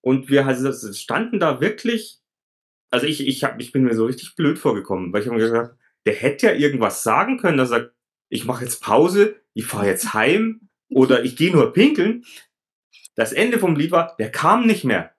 Und 0.00 0.28
wir 0.28 0.44
standen 0.92 1.40
da 1.40 1.60
wirklich, 1.60 2.20
also 2.90 3.06
ich, 3.06 3.26
ich, 3.26 3.42
hab, 3.42 3.60
ich 3.60 3.72
bin 3.72 3.84
mir 3.84 3.94
so 3.94 4.06
richtig 4.06 4.36
blöd 4.36 4.58
vorgekommen, 4.58 5.12
weil 5.12 5.22
ich 5.22 5.28
habe 5.28 5.36
mir 5.36 5.44
gesagt, 5.44 5.76
der 6.04 6.14
hätte 6.14 6.46
ja 6.46 6.52
irgendwas 6.52 7.02
sagen 7.02 7.38
können, 7.38 7.58
dass 7.58 7.70
er 7.70 7.80
sagt, 7.80 7.94
ich 8.28 8.44
mache 8.44 8.64
jetzt 8.64 8.82
Pause, 8.82 9.36
ich 9.54 9.66
fahre 9.66 9.86
jetzt 9.86 10.14
heim 10.14 10.68
oder 10.88 11.24
ich 11.24 11.36
gehe 11.36 11.52
nur 11.52 11.72
pinkeln. 11.72 12.24
Das 13.14 13.32
Ende 13.32 13.58
vom 13.58 13.76
Lied 13.76 13.90
war, 13.90 14.14
der 14.18 14.30
kam 14.30 14.66
nicht 14.66 14.84
mehr. 14.84 15.14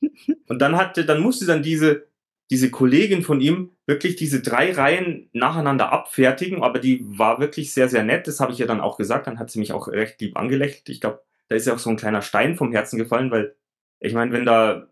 Und 0.48 0.60
dann 0.60 0.76
hatte, 0.76 1.04
dann 1.04 1.20
musste 1.20 1.46
dann 1.46 1.62
diese, 1.62 2.06
diese 2.50 2.70
Kollegin 2.70 3.22
von 3.22 3.40
ihm 3.40 3.72
wirklich 3.86 4.16
diese 4.16 4.42
drei 4.42 4.72
Reihen 4.72 5.28
nacheinander 5.32 5.92
abfertigen, 5.92 6.62
aber 6.62 6.78
die 6.78 7.02
war 7.18 7.40
wirklich 7.40 7.72
sehr, 7.72 7.88
sehr 7.88 8.04
nett. 8.04 8.26
Das 8.26 8.40
habe 8.40 8.52
ich 8.52 8.60
ihr 8.60 8.66
dann 8.66 8.80
auch 8.80 8.98
gesagt. 8.98 9.26
Dann 9.26 9.38
hat 9.38 9.50
sie 9.50 9.58
mich 9.58 9.72
auch 9.72 9.88
recht 9.88 10.20
lieb 10.20 10.36
angelächelt. 10.36 10.88
Ich 10.88 11.00
glaube, 11.00 11.22
da 11.48 11.56
ist 11.56 11.66
ja 11.66 11.74
auch 11.74 11.78
so 11.78 11.90
ein 11.90 11.96
kleiner 11.96 12.22
Stein 12.22 12.56
vom 12.56 12.72
Herzen 12.72 12.98
gefallen, 12.98 13.30
weil 13.30 13.54
ich 14.00 14.12
meine, 14.12 14.32
wenn 14.32 14.44
da 14.44 14.88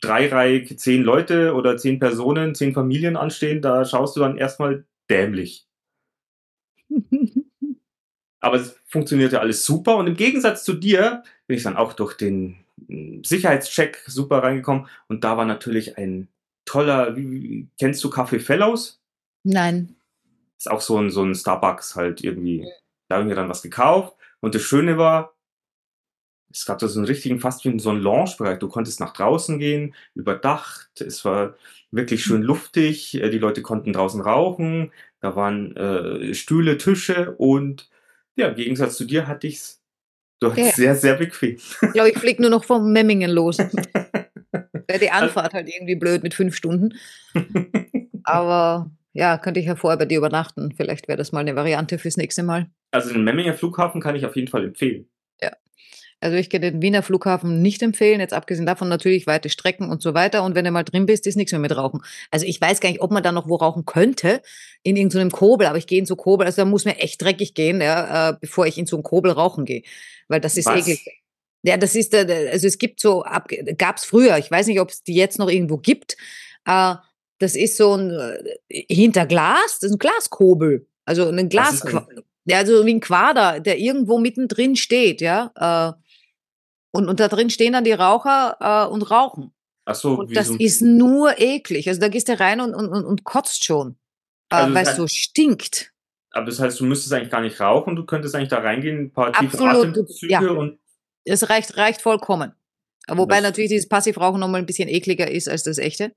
dreireihig 0.00 0.78
zehn 0.78 1.02
Leute 1.02 1.54
oder 1.54 1.76
zehn 1.76 1.98
Personen, 1.98 2.54
zehn 2.54 2.72
Familien 2.72 3.16
anstehen, 3.16 3.62
da 3.62 3.84
schaust 3.84 4.16
du 4.16 4.20
dann 4.20 4.36
erstmal 4.36 4.84
dämlich. 5.10 5.66
Aber 8.40 8.56
es 8.56 8.76
funktionierte 8.86 9.40
alles 9.40 9.64
super 9.64 9.96
und 9.96 10.06
im 10.06 10.16
Gegensatz 10.16 10.64
zu 10.64 10.74
dir 10.74 11.22
bin 11.46 11.56
ich 11.56 11.62
dann 11.62 11.76
auch 11.76 11.92
durch 11.92 12.14
den 12.14 12.64
hm, 12.86 13.24
Sicherheitscheck 13.24 14.02
super 14.06 14.42
reingekommen 14.42 14.86
und 15.08 15.24
da 15.24 15.36
war 15.36 15.44
natürlich 15.44 15.98
ein 15.98 16.28
toller, 16.64 17.16
kennst 17.78 18.04
du 18.04 18.08
Café 18.10 18.40
Fellows? 18.40 19.00
Nein. 19.44 19.96
Ist 20.56 20.70
auch 20.70 20.80
so 20.80 20.98
ein, 20.98 21.10
so 21.10 21.22
ein 21.22 21.34
Starbucks 21.34 21.96
halt 21.96 22.22
irgendwie. 22.22 22.66
Da 23.08 23.16
haben 23.16 23.28
wir 23.28 23.36
dann 23.36 23.48
was 23.48 23.62
gekauft 23.62 24.16
und 24.40 24.54
das 24.54 24.62
Schöne 24.62 24.98
war, 24.98 25.34
es 26.50 26.64
gab 26.64 26.78
da 26.78 26.88
so 26.88 26.98
einen 26.98 27.06
richtigen, 27.06 27.40
fast 27.40 27.64
wie 27.64 27.78
so 27.78 27.90
einen 27.90 28.00
Lounge-Bereich. 28.00 28.58
Du 28.58 28.68
konntest 28.68 29.00
nach 29.00 29.12
draußen 29.12 29.58
gehen, 29.58 29.94
überdacht. 30.14 31.00
Es 31.00 31.24
war 31.24 31.56
wirklich 31.90 32.22
schön 32.22 32.42
luftig. 32.42 33.14
Äh, 33.14 33.30
die 33.30 33.38
Leute 33.38 33.62
konnten 33.62 33.92
draußen 33.92 34.20
rauchen. 34.20 34.92
Da 35.20 35.36
waren 35.36 35.76
äh, 35.76 36.34
Stühle, 36.34 36.78
Tische 36.78 37.34
und 37.36 37.90
ja, 38.38 38.48
im 38.48 38.54
Gegensatz 38.54 38.96
zu 38.96 39.04
dir 39.04 39.26
hatte 39.26 39.46
ich's 39.46 39.82
dort 40.40 40.56
Ja. 40.56 40.70
sehr, 40.70 40.94
sehr 40.94 41.14
bequem. 41.14 41.56
Ich 41.56 41.92
glaube, 41.92 42.10
ich 42.10 42.18
fliege 42.18 42.40
nur 42.40 42.50
noch 42.50 42.64
vom 42.64 42.92
Memmingen 42.92 43.30
los. 43.30 43.58
Wäre 44.88 45.00
die 45.00 45.10
Anfahrt 45.10 45.52
halt 45.52 45.68
irgendwie 45.68 45.96
blöd 45.96 46.22
mit 46.22 46.32
fünf 46.32 46.54
Stunden. 46.56 46.94
Aber 48.24 48.90
ja, 49.12 49.36
könnte 49.38 49.60
ich 49.60 49.66
ja 49.66 49.76
vorher 49.76 49.98
bei 49.98 50.06
dir 50.06 50.18
übernachten. 50.18 50.72
Vielleicht 50.76 51.08
wäre 51.08 51.18
das 51.18 51.32
mal 51.32 51.40
eine 51.40 51.56
Variante 51.56 51.98
fürs 51.98 52.16
nächste 52.16 52.42
Mal. 52.42 52.70
Also 52.92 53.12
den 53.12 53.24
Memminger 53.24 53.54
Flughafen 53.54 54.00
kann 54.00 54.16
ich 54.16 54.24
auf 54.24 54.36
jeden 54.36 54.48
Fall 54.48 54.64
empfehlen. 54.64 55.08
Also 56.20 56.36
ich 56.36 56.50
kann 56.50 56.62
den 56.62 56.82
Wiener 56.82 57.02
Flughafen 57.02 57.62
nicht 57.62 57.80
empfehlen, 57.82 58.20
jetzt 58.20 58.34
abgesehen 58.34 58.66
davon 58.66 58.88
natürlich 58.88 59.26
weite 59.26 59.48
Strecken 59.50 59.88
und 59.88 60.02
so 60.02 60.14
weiter. 60.14 60.42
Und 60.42 60.54
wenn 60.54 60.64
du 60.64 60.70
mal 60.70 60.82
drin 60.82 61.06
bist, 61.06 61.26
ist 61.26 61.36
nichts 61.36 61.52
mehr 61.52 61.60
mit 61.60 61.76
Rauchen. 61.76 62.00
Also 62.30 62.44
ich 62.44 62.60
weiß 62.60 62.80
gar 62.80 62.88
nicht, 62.88 63.00
ob 63.00 63.10
man 63.10 63.22
da 63.22 63.30
noch 63.30 63.48
wo 63.48 63.56
rauchen 63.56 63.84
könnte, 63.84 64.42
in 64.82 64.96
irgendeinem 64.96 65.30
Kobel, 65.30 65.66
aber 65.66 65.78
ich 65.78 65.86
gehe 65.86 65.98
in 65.98 66.06
so 66.06 66.16
Kobel, 66.16 66.46
also 66.46 66.62
da 66.62 66.64
muss 66.64 66.84
mir 66.84 66.96
echt 66.96 67.22
dreckig 67.22 67.54
gehen, 67.54 67.80
ja, 67.80 68.30
äh, 68.30 68.36
bevor 68.40 68.66
ich 68.66 68.78
in 68.78 68.86
so 68.86 68.96
einen 68.96 69.04
Kobel 69.04 69.30
rauchen 69.30 69.64
gehe. 69.64 69.82
Weil 70.28 70.40
das 70.40 70.56
ist 70.56 70.66
Was? 70.66 70.80
eklig. 70.80 71.22
Ja, 71.62 71.76
das 71.76 71.94
ist, 71.94 72.14
äh, 72.14 72.48
also 72.52 72.66
es 72.66 72.78
gibt 72.78 73.00
so, 73.00 73.24
gab 73.76 73.96
es 73.96 74.04
früher, 74.04 74.38
ich 74.38 74.50
weiß 74.50 74.66
nicht, 74.66 74.80
ob 74.80 74.90
es 74.90 75.02
die 75.02 75.14
jetzt 75.14 75.38
noch 75.38 75.48
irgendwo 75.48 75.76
gibt, 75.78 76.16
äh, 76.66 76.94
das 77.38 77.54
ist 77.54 77.76
so 77.76 77.94
ein, 77.94 78.10
äh, 78.10 78.84
hinter 78.88 79.26
Glas, 79.26 79.78
das 79.80 79.90
ist 79.90 79.96
ein 79.96 79.98
Glaskobel. 79.98 80.86
Also 81.04 81.28
ein 81.28 81.48
Glas, 81.48 81.82
ja, 82.44 82.58
also 82.58 82.84
wie 82.84 82.94
ein 82.94 83.00
Quader, 83.00 83.60
der 83.60 83.78
irgendwo 83.78 84.18
mittendrin 84.18 84.76
steht, 84.76 85.20
ja. 85.20 85.52
Äh, 85.56 86.07
und, 86.90 87.08
und 87.08 87.20
da 87.20 87.28
drin 87.28 87.50
stehen 87.50 87.72
dann 87.74 87.84
die 87.84 87.92
Raucher 87.92 88.56
äh, 88.60 88.92
und 88.92 89.02
rauchen. 89.10 89.52
Ach 89.84 89.94
so, 89.94 90.14
Und 90.20 90.36
das 90.36 90.48
so 90.48 90.56
ist 90.56 90.82
nur 90.82 91.38
eklig. 91.40 91.88
Also 91.88 92.00
da 92.00 92.08
gehst 92.08 92.28
du 92.28 92.38
rein 92.38 92.60
und, 92.60 92.74
und, 92.74 92.90
und, 92.92 93.24
kotzt 93.24 93.64
schon, 93.64 93.96
äh, 94.50 94.56
Also 94.56 94.74
weil 94.74 94.86
es 94.86 94.96
so 94.96 95.06
stinkt. 95.06 95.92
aber 96.30 96.46
das 96.46 96.60
heißt, 96.60 96.78
du 96.80 96.84
müsstest 96.84 97.12
eigentlich 97.12 97.30
gar 97.30 97.40
nicht 97.40 97.58
rauchen, 97.60 97.96
du 97.96 98.04
könntest 98.04 98.34
eigentlich 98.34 98.50
da 98.50 98.58
reingehen, 98.58 98.98
ein 99.04 99.12
paar 99.12 99.32
tiefe 99.32 99.58
Absolut, 99.58 99.88
Atemzüge 99.88 100.32
ja. 100.32 100.40
und 100.50 100.78
Es 101.24 101.48
reicht, 101.48 101.76
reicht 101.76 102.02
vollkommen. 102.02 102.52
Wobei 103.10 103.40
natürlich 103.40 103.70
dieses 103.70 103.88
Passivrauchen 103.88 104.38
nochmal 104.40 104.60
ein 104.60 104.66
bisschen 104.66 104.88
ekliger 104.88 105.30
ist 105.30 105.48
als 105.48 105.62
das 105.62 105.78
echte. 105.78 106.12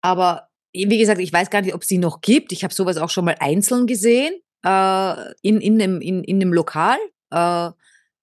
Aber 0.00 0.48
wie 0.72 0.98
gesagt, 0.98 1.20
ich 1.20 1.32
weiß 1.32 1.50
gar 1.50 1.62
nicht, 1.62 1.74
ob 1.74 1.82
es 1.82 1.88
die 1.88 1.98
noch 1.98 2.20
gibt. 2.20 2.52
Ich 2.52 2.62
habe 2.62 2.72
sowas 2.72 2.98
auch 2.98 3.10
schon 3.10 3.24
mal 3.24 3.34
einzeln 3.40 3.88
gesehen 3.88 4.34
äh, 4.64 5.32
in, 5.42 5.60
in, 5.60 5.78
dem, 5.80 6.00
in, 6.00 6.22
in 6.22 6.38
dem 6.38 6.52
Lokal, 6.52 6.98
äh, 7.32 7.70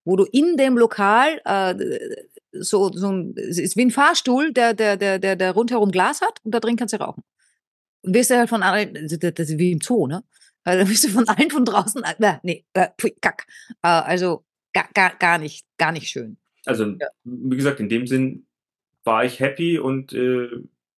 wo 0.05 0.15
du 0.15 0.24
in 0.25 0.55
dem 0.57 0.77
Lokal 0.77 1.41
äh, 1.45 1.75
so, 2.53 2.91
so 2.93 3.12
ein, 3.12 3.35
es 3.38 3.57
ist 3.57 3.75
wie 3.75 3.81
ein 3.85 3.91
Fahrstuhl, 3.91 4.53
der, 4.53 4.74
der, 4.74 4.95
der, 4.97 5.19
der, 5.19 5.35
der 5.35 5.51
rundherum 5.51 5.91
Glas 5.91 6.21
hat 6.21 6.39
und 6.43 6.53
da 6.53 6.59
drin 6.62 6.77
kannst 6.77 6.93
du 6.93 6.97
rauchen. 7.01 7.24
Und 8.03 8.13
wirst 8.15 8.29
du 8.29 8.38
halt 8.38 8.50
von 8.50 8.63
allen, 8.63 8.95
also 8.95 9.17
das 9.17 9.33
ist 9.50 9.57
wie 9.57 9.71
im 9.71 9.81
Zoo, 9.81 10.07
ne? 10.07 10.24
Also 10.63 10.83
da 10.83 10.89
wirst 10.89 11.03
du 11.03 11.09
von 11.09 11.27
allen 11.27 11.51
von 11.51 11.65
draußen, 11.65 12.01
äh, 12.03 12.38
nee, 12.43 12.65
äh, 12.74 12.88
pfui, 12.97 13.15
kack. 13.19 13.45
Äh, 13.83 13.88
also 13.89 14.45
gar, 14.74 14.88
gar, 14.93 15.15
gar 15.17 15.38
nicht, 15.38 15.65
gar 15.77 15.91
nicht 15.91 16.07
schön. 16.07 16.38
also 16.65 16.85
Ja. 16.85 17.07
wie 17.24 17.55
gesagt, 17.57 17.79
in 17.79 17.89
dem 17.89 18.07
Sinn 18.07 18.47
war 19.03 19.25
ich 19.25 19.39
happy 19.39 19.77
und 19.79 20.13
äh, 20.13 20.47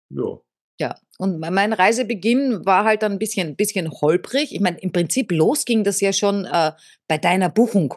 ja. 0.10 0.40
Ja, 0.80 0.96
und 1.18 1.40
me- 1.40 1.52
mein 1.52 1.72
Reisebeginn 1.74 2.66
war 2.66 2.84
halt 2.84 3.02
dann 3.02 3.14
ein 3.14 3.20
bisschen, 3.20 3.56
bisschen 3.56 3.90
holprig. 3.92 4.54
Ich 4.54 4.60
meine, 4.60 4.78
im 4.80 4.92
Prinzip 4.92 5.32
los 5.32 5.64
ging 5.64 5.84
das 5.86 6.02
ja 6.02 6.12
schon 6.12 6.44
äh, 6.46 6.74
bei 7.08 7.18
deiner 7.18 7.50
Buchung. 7.50 7.94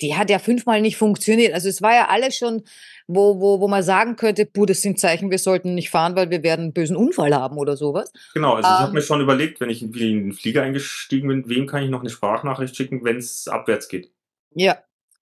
Die 0.00 0.16
hat 0.16 0.30
ja 0.30 0.38
fünfmal 0.38 0.80
nicht 0.80 0.96
funktioniert. 0.96 1.52
Also 1.54 1.68
es 1.68 1.82
war 1.82 1.92
ja 1.94 2.08
alles 2.08 2.36
schon, 2.36 2.62
wo, 3.06 3.40
wo, 3.40 3.60
wo 3.60 3.68
man 3.68 3.82
sagen 3.82 4.16
könnte, 4.16 4.46
puh, 4.46 4.66
das 4.66 4.80
sind 4.82 5.00
Zeichen, 5.00 5.30
wir 5.30 5.38
sollten 5.38 5.74
nicht 5.74 5.90
fahren, 5.90 6.14
weil 6.16 6.30
wir 6.30 6.42
werden 6.42 6.62
einen 6.62 6.72
bösen 6.72 6.96
Unfall 6.96 7.34
haben 7.34 7.56
oder 7.58 7.76
sowas. 7.76 8.12
Genau, 8.34 8.54
also 8.54 8.72
ich 8.72 8.80
habe 8.80 8.90
Ähm. 8.90 8.94
mir 8.94 9.02
schon 9.02 9.20
überlegt, 9.20 9.60
wenn 9.60 9.70
ich 9.70 9.82
in 9.82 9.92
den 9.92 10.32
Flieger 10.32 10.62
eingestiegen 10.62 11.28
bin, 11.28 11.48
wem 11.48 11.66
kann 11.66 11.82
ich 11.82 11.90
noch 11.90 12.00
eine 12.00 12.10
Sprachnachricht 12.10 12.76
schicken, 12.76 13.04
wenn 13.04 13.16
es 13.16 13.48
abwärts 13.48 13.88
geht. 13.88 14.12
Ja. 14.54 14.78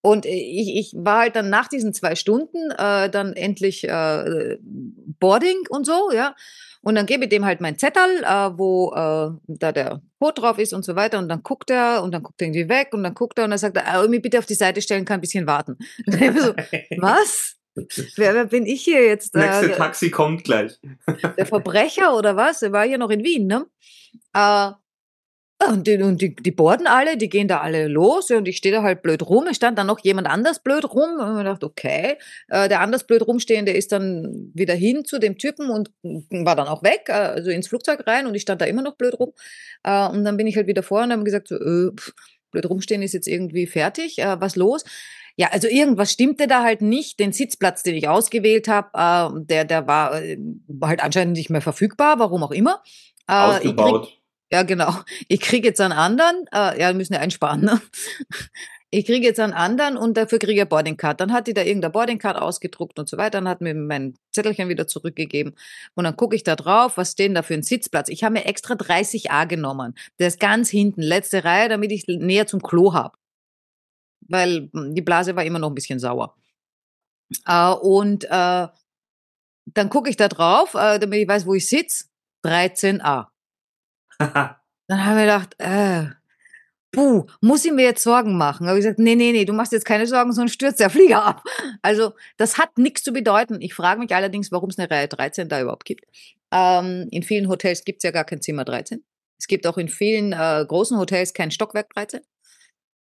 Und 0.06 0.24
ich, 0.24 0.76
ich 0.76 0.92
war 0.96 1.18
halt 1.18 1.34
dann 1.34 1.50
nach 1.50 1.66
diesen 1.66 1.92
zwei 1.92 2.14
Stunden 2.14 2.70
äh, 2.78 3.10
dann 3.10 3.32
endlich 3.32 3.82
äh, 3.88 4.56
Boarding 4.60 5.64
und 5.68 5.84
so, 5.84 6.12
ja. 6.12 6.36
Und 6.80 6.94
dann 6.94 7.06
gebe 7.06 7.24
ich 7.24 7.30
dem 7.30 7.44
halt 7.44 7.60
mein 7.60 7.76
Zettel, 7.76 8.22
äh, 8.22 8.56
wo 8.56 8.92
äh, 8.92 9.32
da 9.48 9.72
der 9.72 10.00
Code 10.20 10.40
drauf 10.40 10.60
ist 10.60 10.72
und 10.72 10.84
so 10.84 10.94
weiter. 10.94 11.18
Und 11.18 11.28
dann 11.28 11.42
guckt 11.42 11.70
er 11.70 12.04
und 12.04 12.12
dann 12.12 12.22
guckt 12.22 12.40
er 12.40 12.46
irgendwie 12.46 12.68
weg 12.68 12.90
und 12.92 13.02
dann 13.02 13.14
guckt 13.14 13.36
er 13.36 13.46
und 13.46 13.50
dann 13.50 13.58
sagt 13.58 13.76
er, 13.76 14.04
äh, 14.04 14.06
mich 14.06 14.22
bitte 14.22 14.38
auf 14.38 14.46
die 14.46 14.54
Seite 14.54 14.80
stellen, 14.80 15.04
kann 15.04 15.18
ein 15.18 15.22
bisschen 15.22 15.48
warten. 15.48 15.76
So, 16.06 16.54
was? 16.98 17.56
Wer, 18.14 18.34
wer 18.34 18.44
bin 18.44 18.64
ich 18.64 18.84
hier 18.84 19.04
jetzt? 19.04 19.34
Äh, 19.34 19.40
Nächste 19.40 19.72
Taxi 19.72 20.10
kommt 20.10 20.44
gleich. 20.44 20.78
der 21.36 21.46
Verbrecher 21.46 22.16
oder 22.16 22.36
was? 22.36 22.60
Der 22.60 22.70
war 22.70 22.86
hier 22.86 22.98
noch 22.98 23.10
in 23.10 23.24
Wien, 23.24 23.48
ne? 23.48 23.66
Äh, 24.34 24.70
und 25.64 25.86
die, 25.86 25.96
und 26.02 26.20
die, 26.20 26.36
die 26.36 26.50
boarden 26.50 26.86
alle, 26.86 27.16
die 27.16 27.30
gehen 27.30 27.48
da 27.48 27.60
alle 27.60 27.88
los 27.88 28.30
und 28.30 28.46
ich 28.46 28.58
stehe 28.58 28.74
da 28.74 28.82
halt 28.82 29.02
blöd 29.02 29.22
rum. 29.22 29.46
Es 29.46 29.56
stand 29.56 29.78
dann 29.78 29.86
noch 29.86 30.00
jemand 30.00 30.28
anders 30.28 30.62
blöd 30.62 30.84
rum 30.92 31.18
und 31.18 31.38
ich 31.38 31.44
dachte, 31.44 31.66
okay, 31.66 32.16
äh, 32.48 32.68
der 32.68 32.80
anders 32.80 33.04
blöd 33.04 33.26
rumstehende 33.26 33.72
ist 33.72 33.90
dann 33.92 34.50
wieder 34.54 34.74
hin 34.74 35.04
zu 35.06 35.18
dem 35.18 35.38
Typen 35.38 35.70
und 35.70 35.90
war 36.02 36.56
dann 36.56 36.68
auch 36.68 36.82
weg, 36.82 37.06
äh, 37.08 37.12
also 37.12 37.50
ins 37.50 37.68
Flugzeug 37.68 38.06
rein 38.06 38.26
und 38.26 38.34
ich 38.34 38.42
stand 38.42 38.60
da 38.60 38.66
immer 38.66 38.82
noch 38.82 38.96
blöd 38.96 39.18
rum. 39.18 39.32
Äh, 39.82 40.08
und 40.08 40.24
dann 40.24 40.36
bin 40.36 40.46
ich 40.46 40.56
halt 40.56 40.66
wieder 40.66 40.82
vor 40.82 41.02
und 41.02 41.12
habe 41.12 41.24
gesagt, 41.24 41.48
so, 41.48 41.56
äh, 41.56 41.90
pff, 41.96 42.12
blöd 42.50 42.68
rumstehen 42.68 43.02
ist 43.02 43.14
jetzt 43.14 43.26
irgendwie 43.26 43.66
fertig, 43.66 44.18
äh, 44.18 44.38
was 44.38 44.56
los? 44.56 44.84
Ja, 45.36 45.48
also 45.52 45.68
irgendwas 45.68 46.12
stimmte 46.12 46.46
da 46.46 46.62
halt 46.62 46.80
nicht. 46.82 47.18
Den 47.18 47.32
Sitzplatz, 47.32 47.82
den 47.82 47.94
ich 47.94 48.08
ausgewählt 48.08 48.68
habe, 48.68 48.88
äh, 48.94 49.44
der, 49.44 49.64
der 49.64 49.86
war, 49.86 50.22
äh, 50.22 50.38
war 50.66 50.90
halt 50.90 51.02
anscheinend 51.02 51.36
nicht 51.36 51.50
mehr 51.50 51.60
verfügbar, 51.62 52.18
warum 52.18 52.42
auch 52.42 52.52
immer. 52.52 52.82
Äh, 53.28 53.32
Ausgebaut. 53.32 54.15
Ja, 54.52 54.62
genau. 54.62 54.92
Ich 55.28 55.40
kriege 55.40 55.68
jetzt 55.68 55.80
einen 55.80 55.92
anderen, 55.92 56.46
äh, 56.52 56.80
ja, 56.80 56.92
müssen 56.92 57.14
ja 57.14 57.20
einsparen, 57.20 57.62
ne? 57.62 57.80
Ich 58.90 59.04
kriege 59.04 59.26
jetzt 59.26 59.40
einen 59.40 59.52
anderen 59.52 59.96
und 59.96 60.16
dafür 60.16 60.38
kriege 60.38 60.52
ich 60.52 60.60
eine 60.60 60.68
Boardingcard. 60.68 61.20
Dann 61.20 61.32
hat 61.32 61.48
die 61.48 61.54
da 61.54 61.62
irgendeine 61.62 61.90
Boardingcard 61.90 62.36
ausgedruckt 62.36 62.98
und 63.00 63.08
so 63.08 63.16
weiter. 63.16 63.38
Dann 63.38 63.48
hat 63.48 63.60
mir 63.60 63.74
mein 63.74 64.14
Zettelchen 64.32 64.68
wieder 64.68 64.86
zurückgegeben. 64.86 65.54
Und 65.94 66.04
dann 66.04 66.16
gucke 66.16 66.36
ich 66.36 66.44
da 66.44 66.54
drauf, 66.54 66.96
was 66.96 67.12
steht 67.12 67.26
denn 67.26 67.34
da 67.34 67.42
für 67.42 67.54
ein 67.54 67.64
Sitzplatz? 67.64 68.08
Ich 68.08 68.22
habe 68.22 68.34
mir 68.34 68.46
extra 68.46 68.74
30a 68.74 69.46
genommen. 69.48 69.94
Der 70.20 70.28
ist 70.28 70.38
ganz 70.38 70.70
hinten, 70.70 71.02
letzte 71.02 71.44
Reihe, 71.44 71.68
damit 71.68 71.90
ich 71.90 72.06
näher 72.06 72.46
zum 72.46 72.62
Klo 72.62 72.94
habe. 72.94 73.18
Weil 74.28 74.70
hm, 74.72 74.94
die 74.94 75.02
Blase 75.02 75.34
war 75.34 75.44
immer 75.44 75.58
noch 75.58 75.68
ein 75.68 75.74
bisschen 75.74 75.98
sauer. 75.98 76.36
Äh, 77.44 77.72
und 77.72 78.24
äh, 78.24 78.68
dann 79.66 79.90
gucke 79.90 80.10
ich 80.10 80.16
da 80.16 80.28
drauf, 80.28 80.74
äh, 80.74 80.98
damit 81.00 81.20
ich 81.20 81.28
weiß, 81.28 81.44
wo 81.44 81.54
ich 81.54 81.66
sitze. 81.66 82.04
13a. 82.44 83.26
Dann 84.88 85.04
haben 85.04 85.16
wir 85.16 85.24
gedacht, 85.24 85.54
äh, 85.58 86.06
puh, 86.92 87.26
muss 87.40 87.64
ich 87.64 87.72
mir 87.72 87.84
jetzt 87.84 88.02
Sorgen 88.02 88.38
machen? 88.38 88.68
Habe 88.68 88.78
ich 88.78 88.84
gesagt, 88.84 88.98
nee, 88.98 89.16
nee, 89.16 89.32
nee, 89.32 89.44
du 89.44 89.52
machst 89.52 89.72
jetzt 89.72 89.84
keine 89.84 90.06
Sorgen, 90.06 90.32
sonst 90.32 90.52
stürzt 90.52 90.80
der 90.80 90.90
Flieger 90.96 91.24
ab. 91.24 91.42
Also, 91.82 92.12
das 92.36 92.58
hat 92.58 92.78
nichts 92.78 93.02
zu 93.02 93.12
bedeuten. 93.12 93.60
Ich 93.60 93.74
frage 93.74 94.00
mich 94.00 94.14
allerdings, 94.14 94.52
warum 94.52 94.70
es 94.70 94.78
eine 94.78 94.90
Reihe 94.90 95.08
13 95.08 95.48
da 95.48 95.60
überhaupt 95.60 95.84
gibt. 95.84 96.04
Ähm, 96.52 97.08
in 97.10 97.22
vielen 97.22 97.48
Hotels 97.48 97.84
gibt 97.84 97.98
es 97.98 98.02
ja 98.04 98.12
gar 98.12 98.24
kein 98.24 98.40
Zimmer 98.40 98.64
13. 98.64 99.04
Es 99.38 99.46
gibt 99.46 99.66
auch 99.66 99.76
in 99.76 99.88
vielen 99.88 100.32
äh, 100.32 100.64
großen 100.66 100.98
Hotels 100.98 101.34
kein 101.34 101.50
Stockwerk 101.50 101.90
13. 101.94 102.20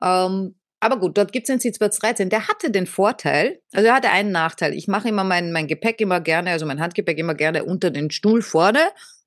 Ähm, 0.04 0.56
aber 0.80 0.98
gut, 0.98 1.18
dort 1.18 1.32
gibt 1.32 1.48
es 1.48 1.54
den 1.54 1.60
Sitzplatz 1.60 2.00
13. 2.00 2.30
Der 2.30 2.48
hatte 2.48 2.72
den 2.72 2.88
Vorteil, 2.88 3.62
also 3.72 3.88
er 3.88 3.96
hatte 3.96 4.10
einen 4.10 4.32
Nachteil. 4.32 4.74
Ich 4.74 4.88
mache 4.88 5.10
immer 5.10 5.24
mein, 5.24 5.52
mein 5.52 5.68
Gepäck 5.68 6.02
immer 6.02 6.22
gerne, 6.22 6.52
also 6.52 6.66
mein 6.66 6.80
Handgepäck 6.80 7.20
immer 7.20 7.36
gerne 7.36 7.66
unter 7.66 7.92
den 7.92 8.10
Stuhl 8.10 8.42
vorne, 8.42 8.80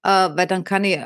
äh, 0.03 0.09
weil 0.09 0.47
dann 0.47 0.65
kann 0.65 0.85
ich 0.85 0.99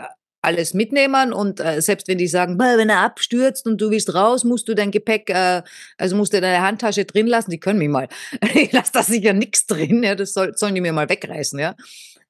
alles 0.42 0.72
mitnehmen 0.74 1.32
und 1.32 1.60
äh, 1.60 1.80
selbst 1.82 2.08
wenn 2.08 2.18
die 2.18 2.28
sagen, 2.28 2.58
"Bah, 2.58 2.76
wenn 2.76 2.88
er 2.90 3.00
abstürzt 3.00 3.66
und 3.66 3.80
du 3.80 3.90
willst 3.90 4.14
raus, 4.14 4.44
musst 4.44 4.68
du 4.68 4.74
dein 4.74 4.90
Gepäck, 4.90 5.30
äh, 5.30 5.62
also 5.96 6.16
musst 6.16 6.32
du 6.32 6.40
deine 6.40 6.62
Handtasche 6.64 7.04
drin 7.04 7.26
lassen, 7.26 7.50
die 7.50 7.60
können 7.60 7.78
mich 7.78 7.88
mal. 7.88 8.08
Ich 8.54 8.72
lasse 8.72 8.92
da 8.92 9.02
sicher 9.02 9.32
nichts 9.32 9.66
drin, 9.66 10.02
ja, 10.02 10.14
das 10.14 10.32
soll, 10.32 10.56
sollen 10.56 10.74
die 10.74 10.80
mir 10.80 10.92
mal 10.92 11.08
wegreißen, 11.08 11.58
ja. 11.58 11.74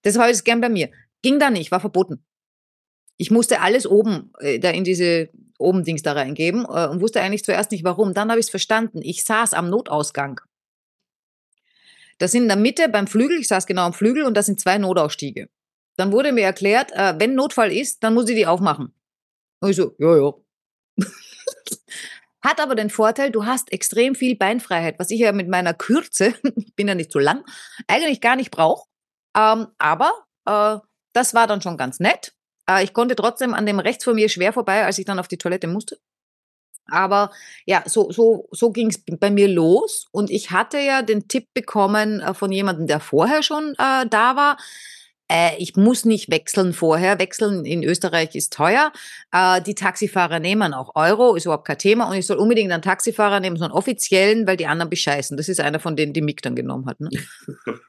Das 0.02 0.18
habe 0.18 0.30
ich 0.30 0.44
gern 0.44 0.60
bei 0.60 0.68
mir. 0.68 0.90
Ging 1.22 1.38
da 1.38 1.50
nicht, 1.50 1.70
war 1.70 1.80
verboten. 1.80 2.24
Ich 3.18 3.30
musste 3.30 3.60
alles 3.60 3.86
oben, 3.86 4.32
äh, 4.40 4.58
da 4.58 4.70
in 4.70 4.84
diese 4.84 5.28
oben 5.58 5.84
Dings 5.84 6.02
da 6.02 6.12
reingeben 6.12 6.64
äh, 6.64 6.86
und 6.86 7.00
wusste 7.00 7.20
eigentlich 7.20 7.44
zuerst 7.44 7.72
nicht 7.72 7.84
warum. 7.84 8.14
Dann 8.14 8.30
habe 8.30 8.40
ich 8.40 8.46
es 8.46 8.50
verstanden. 8.50 9.00
Ich 9.02 9.24
saß 9.24 9.54
am 9.54 9.68
Notausgang. 9.70 10.40
Das 12.18 12.32
sind 12.32 12.42
in 12.42 12.48
der 12.48 12.56
Mitte 12.56 12.88
beim 12.88 13.06
Flügel, 13.06 13.38
ich 13.38 13.48
saß 13.48 13.66
genau 13.66 13.82
am 13.82 13.92
Flügel 13.92 14.24
und 14.24 14.36
das 14.36 14.46
sind 14.46 14.60
zwei 14.60 14.78
Notausstiege. 14.78 15.48
Dann 15.98 16.12
wurde 16.12 16.32
mir 16.32 16.44
erklärt, 16.44 16.92
äh, 16.92 17.14
wenn 17.18 17.34
Notfall 17.34 17.72
ist, 17.72 18.04
dann 18.04 18.14
muss 18.14 18.28
ich 18.28 18.36
die 18.36 18.46
aufmachen. 18.46 18.94
Und 19.60 19.70
ich 19.70 19.76
so, 19.76 19.94
ja, 19.98 20.16
ja. 20.16 20.32
Hat 22.44 22.60
aber 22.60 22.76
den 22.76 22.88
Vorteil, 22.88 23.32
du 23.32 23.46
hast 23.46 23.72
extrem 23.72 24.14
viel 24.14 24.36
Beinfreiheit, 24.36 25.00
was 25.00 25.10
ich 25.10 25.18
ja 25.18 25.32
mit 25.32 25.48
meiner 25.48 25.74
Kürze, 25.74 26.34
ich 26.56 26.74
bin 26.76 26.86
ja 26.86 26.94
nicht 26.94 27.10
so 27.10 27.18
lang, 27.18 27.44
eigentlich 27.88 28.20
gar 28.20 28.36
nicht 28.36 28.52
brauche. 28.52 28.86
Ähm, 29.36 29.66
aber 29.78 30.12
äh, 30.46 30.78
das 31.12 31.34
war 31.34 31.48
dann 31.48 31.62
schon 31.62 31.76
ganz 31.76 31.98
nett. 31.98 32.32
Äh, 32.70 32.84
ich 32.84 32.92
konnte 32.92 33.16
trotzdem 33.16 33.52
an 33.52 33.66
dem 33.66 33.80
rechts 33.80 34.04
von 34.04 34.14
mir 34.14 34.28
schwer 34.28 34.52
vorbei, 34.52 34.84
als 34.84 34.98
ich 34.98 35.04
dann 35.04 35.18
auf 35.18 35.26
die 35.26 35.38
Toilette 35.38 35.66
musste. 35.66 35.98
Aber 36.86 37.32
ja, 37.66 37.82
so, 37.86 38.12
so, 38.12 38.48
so 38.52 38.70
ging 38.70 38.88
es 38.88 39.02
bei 39.04 39.30
mir 39.30 39.48
los. 39.48 40.06
Und 40.12 40.30
ich 40.30 40.52
hatte 40.52 40.78
ja 40.78 41.02
den 41.02 41.26
Tipp 41.26 41.48
bekommen 41.54 42.20
äh, 42.20 42.34
von 42.34 42.52
jemandem, 42.52 42.86
der 42.86 43.00
vorher 43.00 43.42
schon 43.42 43.74
äh, 43.78 44.06
da 44.08 44.36
war. 44.36 44.58
Äh, 45.30 45.56
ich 45.58 45.76
muss 45.76 46.04
nicht 46.04 46.30
wechseln 46.30 46.72
vorher. 46.72 47.18
Wechseln 47.18 47.64
in 47.64 47.82
Österreich 47.82 48.34
ist 48.34 48.52
teuer. 48.52 48.92
Äh, 49.32 49.60
die 49.62 49.74
Taxifahrer 49.74 50.40
nehmen 50.40 50.74
auch 50.74 50.94
Euro, 50.94 51.34
ist 51.34 51.44
überhaupt 51.44 51.66
kein 51.66 51.78
Thema. 51.78 52.08
Und 52.08 52.16
ich 52.16 52.26
soll 52.26 52.38
unbedingt 52.38 52.72
einen 52.72 52.82
Taxifahrer 52.82 53.40
nehmen, 53.40 53.56
so 53.56 53.64
einen 53.64 53.74
offiziiellen, 53.74 54.46
weil 54.46 54.56
die 54.56 54.66
anderen 54.66 54.90
bescheißen. 54.90 55.36
Das 55.36 55.48
ist 55.48 55.60
einer 55.60 55.80
von 55.80 55.96
denen, 55.96 56.12
die 56.12 56.22
Mick 56.22 56.42
dann 56.42 56.56
genommen 56.56 56.86
hat. 56.86 57.00
Ne? 57.00 57.10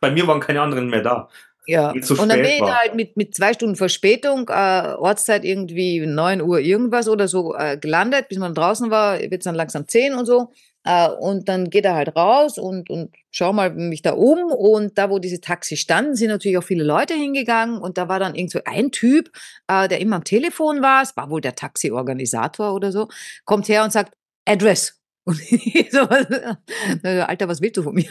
Bei 0.01 0.11
mir 0.11 0.27
waren 0.27 0.39
keine 0.39 0.61
anderen 0.61 0.89
mehr 0.89 1.01
da. 1.01 1.29
Ja, 1.69 1.91
und 1.91 2.09
dann 2.09 2.29
bin 2.29 2.45
ich 2.45 2.59
da 2.61 2.79
halt 2.79 2.95
mit, 2.95 3.15
mit 3.15 3.35
zwei 3.35 3.53
Stunden 3.53 3.75
Verspätung, 3.75 4.49
äh, 4.49 4.95
Ortszeit 4.97 5.45
irgendwie 5.45 5.99
neun 5.99 6.41
Uhr 6.41 6.59
irgendwas 6.59 7.07
oder 7.07 7.27
so 7.27 7.53
äh, 7.53 7.77
gelandet, 7.77 8.27
bis 8.27 8.39
man 8.39 8.55
draußen 8.55 8.89
war, 8.89 9.19
wird 9.19 9.33
es 9.35 9.43
dann 9.43 9.53
langsam 9.53 9.87
zehn 9.87 10.15
und 10.15 10.25
so. 10.25 10.51
Äh, 10.85 11.09
und 11.09 11.49
dann 11.49 11.69
geht 11.69 11.85
er 11.85 11.95
halt 11.95 12.15
raus 12.15 12.57
und, 12.57 12.89
und 12.89 13.13
schau 13.31 13.53
mal 13.53 13.73
mich 13.73 14.01
da 14.01 14.13
um. 14.13 14.51
Und 14.51 14.97
da, 14.97 15.09
wo 15.09 15.19
diese 15.19 15.41
Taxi 15.41 15.77
standen, 15.77 16.15
sind 16.15 16.29
natürlich 16.29 16.57
auch 16.57 16.63
viele 16.63 16.83
Leute 16.83 17.13
hingegangen. 17.13 17.77
Und 17.77 17.97
da 17.97 18.07
war 18.07 18.19
dann 18.19 18.35
irgend 18.35 18.51
so 18.51 18.59
ein 18.65 18.91
Typ, 18.91 19.31
äh, 19.67 19.87
der 19.87 19.99
immer 19.99 20.17
am 20.17 20.23
Telefon 20.23 20.81
war, 20.81 21.03
es 21.03 21.15
war 21.17 21.29
wohl 21.29 21.41
der 21.41 21.55
Taxiorganisator 21.55 22.73
oder 22.73 22.91
so, 22.91 23.07
kommt 23.45 23.67
her 23.67 23.83
und 23.83 23.91
sagt, 23.91 24.13
Address. 24.45 24.95
Und 25.29 25.39
ich 25.51 25.91
so, 25.91 25.99
Alter, 25.99 27.47
was 27.47 27.61
willst 27.61 27.77
du 27.77 27.83
von 27.83 27.93
mir? 27.93 28.09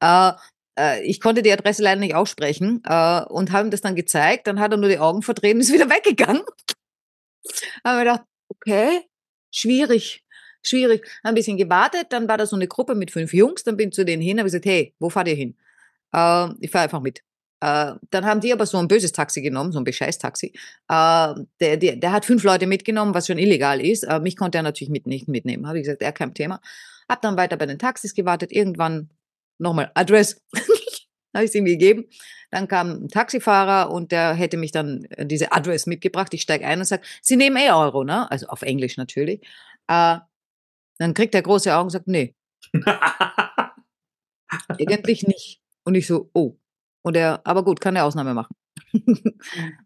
Äh, 0.00 0.32
äh, 0.78 1.02
ich 1.02 1.20
konnte 1.20 1.42
die 1.42 1.52
Adresse 1.52 1.82
leider 1.82 2.00
nicht 2.00 2.14
aussprechen 2.14 2.82
äh, 2.84 3.22
und 3.24 3.52
habe 3.52 3.68
ihm 3.68 3.70
das 3.70 3.80
dann 3.80 3.96
gezeigt. 3.96 4.46
Dann 4.46 4.60
hat 4.60 4.72
er 4.72 4.76
nur 4.78 4.88
die 4.88 4.98
Augen 4.98 5.22
verdreht 5.22 5.54
und 5.54 5.60
ist 5.60 5.72
wieder 5.72 5.90
weggegangen. 5.90 6.42
haben 7.84 7.98
wir 7.98 8.04
gedacht, 8.04 8.24
okay, 8.48 9.06
schwierig, 9.52 10.24
schwierig. 10.62 11.06
Ein 11.22 11.34
bisschen 11.34 11.56
gewartet, 11.56 12.06
dann 12.10 12.28
war 12.28 12.38
da 12.38 12.46
so 12.46 12.56
eine 12.56 12.68
Gruppe 12.68 12.94
mit 12.94 13.10
fünf 13.10 13.32
Jungs, 13.34 13.64
dann 13.64 13.76
bin 13.76 13.88
ich 13.88 13.94
zu 13.94 14.04
denen 14.04 14.22
hin, 14.22 14.38
habe 14.38 14.46
gesagt, 14.46 14.66
hey, 14.66 14.94
wo 14.98 15.10
fahrt 15.10 15.28
ihr 15.28 15.34
hin? 15.34 15.56
Äh, 16.12 16.48
ich 16.60 16.70
fahre 16.70 16.84
einfach 16.84 17.00
mit. 17.00 17.22
Äh, 17.60 17.94
dann 18.10 18.24
haben 18.24 18.40
die 18.40 18.52
aber 18.52 18.64
so 18.66 18.78
ein 18.78 18.88
böses 18.88 19.12
Taxi 19.12 19.42
genommen, 19.42 19.72
so 19.72 19.78
ein 19.78 19.84
Bescheiß-Taxi. 19.84 20.52
Äh, 20.88 21.34
der, 21.60 21.76
der, 21.76 21.96
der 21.96 22.12
hat 22.12 22.24
fünf 22.24 22.42
Leute 22.42 22.66
mitgenommen, 22.66 23.14
was 23.14 23.26
schon 23.26 23.38
illegal 23.38 23.80
ist. 23.80 24.04
Äh, 24.04 24.20
mich 24.20 24.36
konnte 24.36 24.58
er 24.58 24.62
natürlich 24.62 24.90
mit, 24.90 25.06
nicht 25.06 25.28
mitnehmen. 25.28 25.66
Habe 25.66 25.78
ich 25.78 25.84
gesagt, 25.84 26.02
er 26.02 26.12
kein 26.12 26.32
Thema. 26.32 26.60
Hab 27.08 27.20
dann 27.22 27.36
weiter 27.36 27.56
bei 27.56 27.66
den 27.66 27.78
Taxis 27.78 28.14
gewartet. 28.14 28.50
Irgendwann 28.50 29.10
nochmal, 29.58 29.90
Adress. 29.94 30.40
habe 31.34 31.44
ich 31.44 31.50
es 31.50 31.54
ihm 31.54 31.66
gegeben. 31.66 32.06
Dann 32.50 32.66
kam 32.66 33.04
ein 33.04 33.08
Taxifahrer 33.08 33.90
und 33.90 34.10
der 34.10 34.34
hätte 34.34 34.56
mich 34.56 34.72
dann 34.72 35.04
äh, 35.10 35.26
diese 35.26 35.52
Adress 35.52 35.86
mitgebracht. 35.86 36.32
Ich 36.34 36.42
steige 36.42 36.66
ein 36.66 36.78
und 36.78 36.86
sage, 36.86 37.02
Sie 37.20 37.36
nehmen 37.36 37.56
eh 37.56 37.70
Euro, 37.70 38.04
ne? 38.04 38.30
Also 38.30 38.46
auf 38.46 38.62
Englisch 38.62 38.96
natürlich. 38.96 39.42
Äh, 39.86 40.18
dann 41.00 41.14
kriegt 41.14 41.34
er 41.34 41.42
große 41.42 41.74
Augen 41.74 41.84
und 41.84 41.90
sagt, 41.90 42.08
nee. 42.08 42.34
Eigentlich 44.68 45.26
nicht. 45.26 45.60
Und 45.84 45.94
ich 45.94 46.06
so, 46.06 46.30
oh. 46.34 46.56
Und 47.02 47.16
er, 47.16 47.40
aber 47.44 47.64
gut, 47.64 47.80
kann 47.80 47.96
eine 47.96 48.04
Ausnahme 48.04 48.34
machen. 48.34 48.54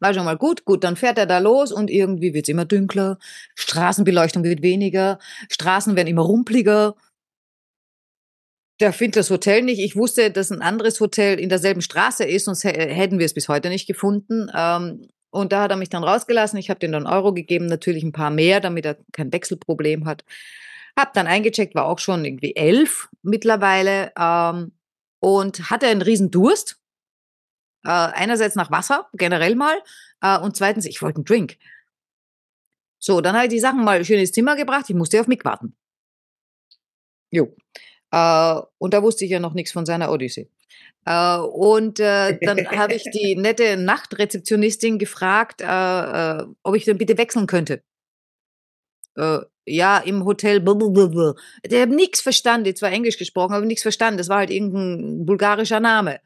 War 0.00 0.14
schon 0.14 0.24
mal 0.24 0.36
gut, 0.36 0.64
gut, 0.64 0.82
dann 0.84 0.96
fährt 0.96 1.18
er 1.18 1.26
da 1.26 1.38
los 1.38 1.72
und 1.72 1.90
irgendwie 1.90 2.34
wird 2.34 2.46
es 2.46 2.48
immer 2.48 2.64
dunkler, 2.64 3.18
Straßenbeleuchtung 3.54 4.42
wird 4.44 4.62
weniger, 4.62 5.18
Straßen 5.50 5.94
werden 5.94 6.08
immer 6.08 6.22
rumpliger 6.22 6.94
der 8.80 8.92
findet 8.92 9.16
das 9.16 9.30
Hotel 9.30 9.62
nicht. 9.62 9.78
Ich 9.78 9.96
wusste, 9.96 10.30
dass 10.30 10.50
ein 10.50 10.62
anderes 10.62 11.00
Hotel 11.00 11.38
in 11.38 11.48
derselben 11.48 11.80
Straße 11.80 12.24
ist, 12.24 12.46
sonst 12.46 12.64
hätten 12.64 13.18
wir 13.18 13.26
es 13.26 13.34
bis 13.34 13.48
heute 13.48 13.68
nicht 13.68 13.86
gefunden. 13.86 14.50
Ähm, 14.54 15.08
und 15.30 15.52
da 15.52 15.62
hat 15.62 15.70
er 15.70 15.76
mich 15.76 15.90
dann 15.90 16.04
rausgelassen. 16.04 16.58
Ich 16.58 16.70
habe 16.70 16.80
dem 16.80 16.92
dann 16.92 17.06
Euro 17.06 17.32
gegeben, 17.32 17.66
natürlich 17.66 18.02
ein 18.02 18.12
paar 18.12 18.30
mehr, 18.30 18.60
damit 18.60 18.84
er 18.84 18.98
kein 19.12 19.32
Wechselproblem 19.32 20.06
hat. 20.06 20.24
Hab 20.98 21.12
dann 21.14 21.26
eingecheckt, 21.26 21.74
war 21.74 21.86
auch 21.86 21.98
schon 21.98 22.24
irgendwie 22.24 22.54
elf 22.54 23.08
mittlerweile 23.22 24.12
ähm, 24.18 24.72
und 25.20 25.70
hatte 25.70 25.86
einen 25.86 26.02
riesen 26.02 26.30
Durst. 26.30 26.80
Äh, 27.84 27.90
einerseits 27.90 28.54
nach 28.54 28.70
Wasser, 28.70 29.08
generell 29.12 29.56
mal, 29.56 29.76
äh, 30.22 30.38
und 30.38 30.56
zweitens, 30.56 30.86
ich 30.86 31.02
wollte 31.02 31.16
einen 31.16 31.24
Drink. 31.26 31.58
So, 32.98 33.20
dann 33.20 33.34
habe 33.34 33.44
ich 33.44 33.50
die 33.50 33.60
Sachen 33.60 33.84
mal 33.84 34.02
schön 34.04 34.18
ins 34.18 34.32
Zimmer 34.32 34.56
gebracht. 34.56 34.86
Ich 34.88 34.96
musste 34.96 35.20
auf 35.20 35.26
mich 35.26 35.44
warten. 35.44 35.76
Jo. 37.30 37.54
Äh, 38.10 38.60
und 38.78 38.94
da 38.94 39.02
wusste 39.02 39.26
ich 39.26 39.30
ja 39.30 39.40
noch 39.40 39.52
nichts 39.52 39.72
von 39.72 39.84
seiner 39.84 40.10
Odyssee. 40.10 40.48
Äh, 41.04 41.36
und 41.36 42.00
äh, 42.00 42.38
dann 42.40 42.66
habe 42.70 42.94
ich 42.94 43.04
die 43.12 43.36
nette 43.38 43.76
Nachtrezeptionistin 43.76 44.98
gefragt, 44.98 45.60
äh, 45.60 45.66
äh, 45.66 46.46
ob 46.62 46.74
ich 46.74 46.86
dann 46.86 46.96
bitte 46.96 47.18
wechseln 47.18 47.46
könnte. 47.46 47.82
Äh, 49.16 49.40
ja, 49.66 49.98
im 49.98 50.24
Hotel. 50.24 50.60
Blablabla. 50.60 51.34
Der 51.66 51.82
hat 51.82 51.88
nichts 51.88 52.20
verstanden, 52.20 52.64
die 52.64 52.74
zwar 52.74 52.92
Englisch 52.92 53.18
gesprochen, 53.18 53.54
aber 53.54 53.64
nichts 53.66 53.82
verstanden. 53.82 54.18
Das 54.18 54.28
war 54.28 54.38
halt 54.38 54.50
irgendein 54.50 55.24
bulgarischer 55.26 55.80
Name. 55.80 56.20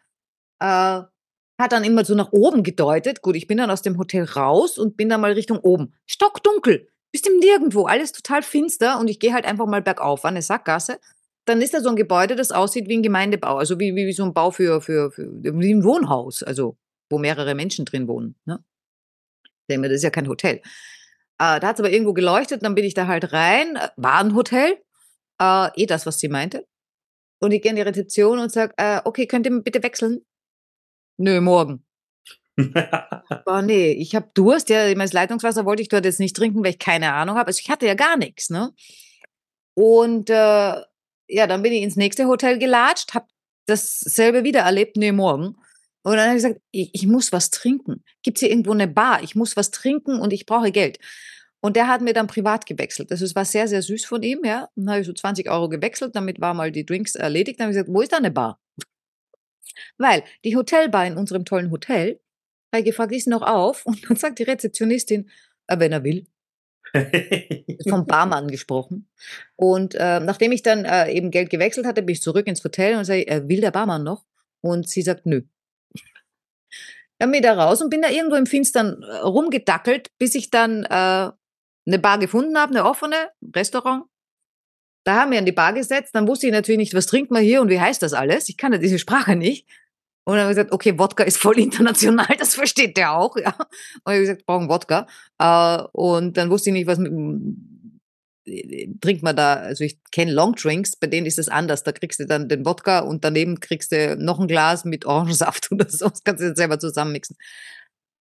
hat 0.60 1.72
dann 1.72 1.84
immer 1.84 2.04
so 2.04 2.14
nach 2.14 2.32
oben 2.32 2.62
gedeutet. 2.62 3.22
Gut, 3.22 3.36
ich 3.36 3.46
bin 3.46 3.58
dann 3.58 3.70
aus 3.70 3.82
dem 3.82 3.98
Hotel 3.98 4.24
raus 4.24 4.78
und 4.78 4.96
bin 4.96 5.08
dann 5.08 5.20
mal 5.20 5.32
Richtung 5.32 5.58
oben. 5.58 5.94
Stockdunkel. 6.06 6.88
Bist 7.12 7.28
im 7.28 7.38
Nirgendwo, 7.38 7.84
alles 7.86 8.12
total 8.12 8.42
finster 8.42 9.00
und 9.00 9.08
ich 9.08 9.18
gehe 9.18 9.32
halt 9.32 9.46
einfach 9.46 9.66
mal 9.66 9.80
bergauf 9.80 10.24
an 10.24 10.34
eine 10.34 10.42
Sackgasse 10.42 10.98
dann 11.48 11.62
ist 11.62 11.74
da 11.74 11.80
so 11.80 11.88
ein 11.88 11.96
Gebäude, 11.96 12.36
das 12.36 12.52
aussieht 12.52 12.88
wie 12.88 12.96
ein 12.96 13.02
Gemeindebau, 13.02 13.56
also 13.56 13.78
wie, 13.80 13.94
wie, 13.96 14.06
wie 14.06 14.12
so 14.12 14.24
ein 14.24 14.34
Bau 14.34 14.50
für, 14.50 14.80
für, 14.80 15.10
für 15.10 15.42
wie 15.42 15.72
ein 15.72 15.84
Wohnhaus, 15.84 16.42
also 16.42 16.76
wo 17.10 17.18
mehrere 17.18 17.54
Menschen 17.54 17.84
drin 17.84 18.06
wohnen. 18.06 18.36
Ne? 18.44 18.62
Das 19.68 19.92
ist 19.92 20.02
ja 20.02 20.10
kein 20.10 20.28
Hotel. 20.28 20.62
Äh, 21.38 21.60
da 21.60 21.68
hat 21.68 21.76
es 21.76 21.80
aber 21.80 21.90
irgendwo 21.90 22.12
geleuchtet, 22.12 22.62
dann 22.62 22.74
bin 22.74 22.84
ich 22.84 22.94
da 22.94 23.06
halt 23.06 23.32
rein, 23.32 23.76
äh, 23.76 23.88
war 23.96 24.20
ein 24.20 24.34
Hotel, 24.34 24.76
äh, 25.40 25.68
eh 25.74 25.86
das, 25.86 26.04
was 26.04 26.18
sie 26.18 26.28
meinte. 26.28 26.66
Und 27.40 27.52
ich 27.52 27.62
gehe 27.62 27.70
in 27.70 27.76
die 27.76 27.82
Rezeption 27.82 28.40
und 28.40 28.50
sage, 28.50 28.74
äh, 28.76 29.00
okay, 29.04 29.26
könnt 29.26 29.46
ihr 29.46 29.62
bitte 29.62 29.82
wechseln? 29.82 30.24
Nö, 31.16 31.40
morgen. 31.40 31.84
oh 33.46 33.60
nee, 33.62 33.92
ich 33.92 34.16
habe 34.16 34.30
Durst, 34.34 34.68
ja, 34.68 34.92
mein 34.96 35.08
Leitungswasser 35.08 35.64
wollte 35.64 35.82
ich 35.82 35.88
dort 35.88 36.04
jetzt 36.04 36.18
nicht 36.18 36.34
trinken, 36.34 36.64
weil 36.64 36.72
ich 36.72 36.80
keine 36.80 37.12
Ahnung 37.12 37.36
habe. 37.36 37.46
Also 37.46 37.60
ich 37.62 37.70
hatte 37.70 37.86
ja 37.86 37.94
gar 37.94 38.16
nichts, 38.16 38.50
ne? 38.50 38.72
Und 39.74 40.28
äh, 40.28 40.34
ja, 41.28 41.46
dann 41.46 41.62
bin 41.62 41.72
ich 41.72 41.82
ins 41.82 41.94
nächste 41.94 42.26
Hotel 42.26 42.58
gelatscht, 42.58 43.14
habe 43.14 43.26
dasselbe 43.66 44.42
wieder 44.42 44.60
erlebt, 44.60 44.96
nee, 44.96 45.12
morgen. 45.12 45.56
Und 46.08 46.16
dann 46.16 46.28
habe 46.28 46.38
ich 46.38 46.42
gesagt, 46.42 46.60
ich, 46.70 46.90
ich 46.94 47.06
muss 47.06 47.32
was 47.32 47.50
trinken. 47.50 48.02
Gibt 48.22 48.38
es 48.38 48.40
hier 48.40 48.48
irgendwo 48.48 48.72
eine 48.72 48.88
Bar? 48.88 49.22
Ich 49.22 49.34
muss 49.34 49.58
was 49.58 49.70
trinken 49.70 50.20
und 50.20 50.32
ich 50.32 50.46
brauche 50.46 50.72
Geld. 50.72 50.98
Und 51.60 51.76
der 51.76 51.86
hat 51.86 52.00
mir 52.00 52.14
dann 52.14 52.28
privat 52.28 52.64
gewechselt. 52.64 53.10
Das 53.10 53.34
war 53.34 53.44
sehr, 53.44 53.68
sehr 53.68 53.82
süß 53.82 54.06
von 54.06 54.22
ihm, 54.22 54.42
ja. 54.42 54.70
Dann 54.74 54.88
habe 54.88 55.00
ich 55.00 55.06
so 55.06 55.12
20 55.12 55.50
Euro 55.50 55.68
gewechselt, 55.68 56.16
damit 56.16 56.40
war 56.40 56.54
mal 56.54 56.72
die 56.72 56.86
Drinks 56.86 57.14
erledigt. 57.14 57.60
Dann 57.60 57.66
habe 57.66 57.72
ich 57.72 57.76
gesagt, 57.76 57.94
wo 57.94 58.00
ist 58.00 58.12
da 58.12 58.16
eine 58.16 58.30
Bar? 58.30 58.58
Weil 59.98 60.24
die 60.46 60.56
Hotelbar 60.56 61.06
in 61.06 61.18
unserem 61.18 61.44
tollen 61.44 61.70
Hotel, 61.70 62.20
habe 62.72 62.80
ich 62.80 62.86
gefragt, 62.86 63.12
ist 63.12 63.28
noch 63.28 63.42
auf? 63.42 63.84
Und 63.84 64.08
dann 64.08 64.16
sagt 64.16 64.38
die 64.38 64.44
Rezeptionistin, 64.44 65.28
äh, 65.66 65.78
wenn 65.78 65.92
er 65.92 66.04
will 66.04 66.26
vom 67.86 68.06
Barmann 68.06 68.48
gesprochen. 68.48 69.10
Und 69.56 69.94
äh, 69.94 70.20
nachdem 70.20 70.52
ich 70.52 70.62
dann 70.62 70.86
äh, 70.86 71.12
eben 71.12 71.30
Geld 71.30 71.50
gewechselt 71.50 71.84
hatte, 71.84 72.00
bin 72.00 72.14
ich 72.14 72.22
zurück 72.22 72.46
ins 72.46 72.64
Hotel 72.64 72.96
und 72.96 73.04
sage, 73.04 73.28
äh, 73.28 73.46
will 73.46 73.60
der 73.60 73.72
Barmann 73.72 74.04
noch? 74.04 74.24
Und 74.62 74.88
sie 74.88 75.02
sagt, 75.02 75.26
nö. 75.26 75.42
Dann 77.18 77.30
bin 77.30 77.40
ich 77.40 77.46
da 77.46 77.54
raus 77.54 77.82
und 77.82 77.90
bin 77.90 78.02
da 78.02 78.10
irgendwo 78.10 78.36
im 78.36 78.46
Finstern 78.46 79.02
äh, 79.02 79.16
rumgedackelt, 79.16 80.08
bis 80.18 80.34
ich 80.34 80.50
dann 80.50 80.84
äh, 80.84 81.30
eine 81.88 81.98
Bar 82.00 82.18
gefunden 82.18 82.56
habe, 82.56 82.72
eine 82.72 82.84
offene, 82.84 83.30
Restaurant. 83.54 84.04
Da 85.04 85.22
haben 85.22 85.32
wir 85.32 85.38
an 85.38 85.46
die 85.46 85.52
Bar 85.52 85.72
gesetzt, 85.72 86.14
dann 86.14 86.28
wusste 86.28 86.46
ich 86.46 86.52
natürlich 86.52 86.78
nicht, 86.78 86.94
was 86.94 87.06
trinkt 87.06 87.30
man 87.30 87.42
hier 87.42 87.62
und 87.62 87.70
wie 87.70 87.80
heißt 87.80 88.02
das 88.02 88.12
alles. 88.12 88.48
Ich 88.48 88.56
kann 88.56 88.72
ja 88.72 88.78
diese 88.78 88.98
Sprache 88.98 89.36
nicht. 89.36 89.66
Und 90.24 90.34
dann 90.34 90.42
habe 90.42 90.52
ich 90.52 90.56
gesagt, 90.56 90.72
okay, 90.72 90.98
Wodka 90.98 91.24
ist 91.24 91.38
voll 91.38 91.58
international, 91.58 92.36
das 92.38 92.54
versteht 92.54 92.98
der 92.98 93.16
auch, 93.16 93.34
ja. 93.36 93.54
Und 93.58 93.58
ich 93.58 94.04
habe 94.04 94.20
gesagt, 94.20 94.46
brauchen 94.46 94.68
Wodka. 94.68 95.06
Äh, 95.38 95.82
und 95.92 96.36
dann 96.36 96.50
wusste 96.50 96.70
ich 96.70 96.74
nicht, 96.74 96.86
was 96.86 96.98
mit, 96.98 97.10
trinkt 99.00 99.22
man 99.22 99.36
da, 99.36 99.54
also 99.54 99.84
ich 99.84 99.98
kenne 100.10 100.32
Longdrinks, 100.32 100.96
bei 100.96 101.06
denen 101.06 101.26
ist 101.26 101.38
es 101.38 101.48
anders. 101.48 101.82
Da 101.82 101.92
kriegst 101.92 102.20
du 102.20 102.26
dann 102.26 102.48
den 102.48 102.64
Wodka 102.64 103.00
und 103.00 103.24
daneben 103.24 103.60
kriegst 103.60 103.92
du 103.92 104.16
noch 104.16 104.40
ein 104.40 104.48
Glas 104.48 104.84
mit 104.84 105.06
Orangensaft 105.06 105.68
oder 105.72 105.88
so. 105.88 106.08
Das 106.08 106.24
kannst 106.24 106.42
du 106.42 106.48
jetzt 106.48 106.58
selber 106.58 106.78
zusammenmixen. 106.78 107.36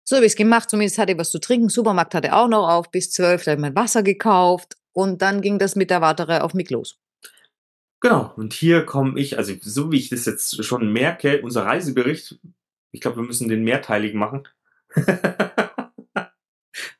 So 0.05 0.17
habe 0.17 0.25
ich 0.25 0.33
es 0.33 0.37
gemacht, 0.37 0.69
zumindest 0.69 0.97
hatte 0.97 1.13
ich 1.13 1.17
was 1.17 1.31
zu 1.31 1.39
trinken. 1.39 1.69
Supermarkt 1.69 2.13
hatte 2.13 2.35
auch 2.35 2.47
noch 2.47 2.67
auf 2.67 2.91
bis 2.91 3.11
zwölf, 3.11 3.43
da 3.43 3.51
habe 3.51 3.59
ich 3.59 3.61
mein 3.61 3.75
Wasser 3.75 4.03
gekauft 4.03 4.75
und 4.91 5.21
dann 5.21 5.41
ging 5.41 5.59
das 5.59 5.75
mit 5.75 5.89
der 5.89 6.01
Wartere 6.01 6.43
auf 6.43 6.53
mich 6.53 6.69
los. 6.69 6.97
Genau, 8.01 8.33
und 8.35 8.51
hier 8.51 8.85
komme 8.85 9.17
ich, 9.17 9.37
also 9.37 9.53
so 9.61 9.91
wie 9.91 9.97
ich 9.97 10.09
das 10.09 10.25
jetzt 10.25 10.65
schon 10.65 10.91
merke, 10.91 11.41
unser 11.41 11.65
Reisebericht, 11.65 12.37
ich 12.91 12.99
glaube, 12.99 13.17
wir 13.17 13.23
müssen 13.23 13.47
den 13.47 13.63
mehrteilig 13.63 14.13
machen. 14.13 14.47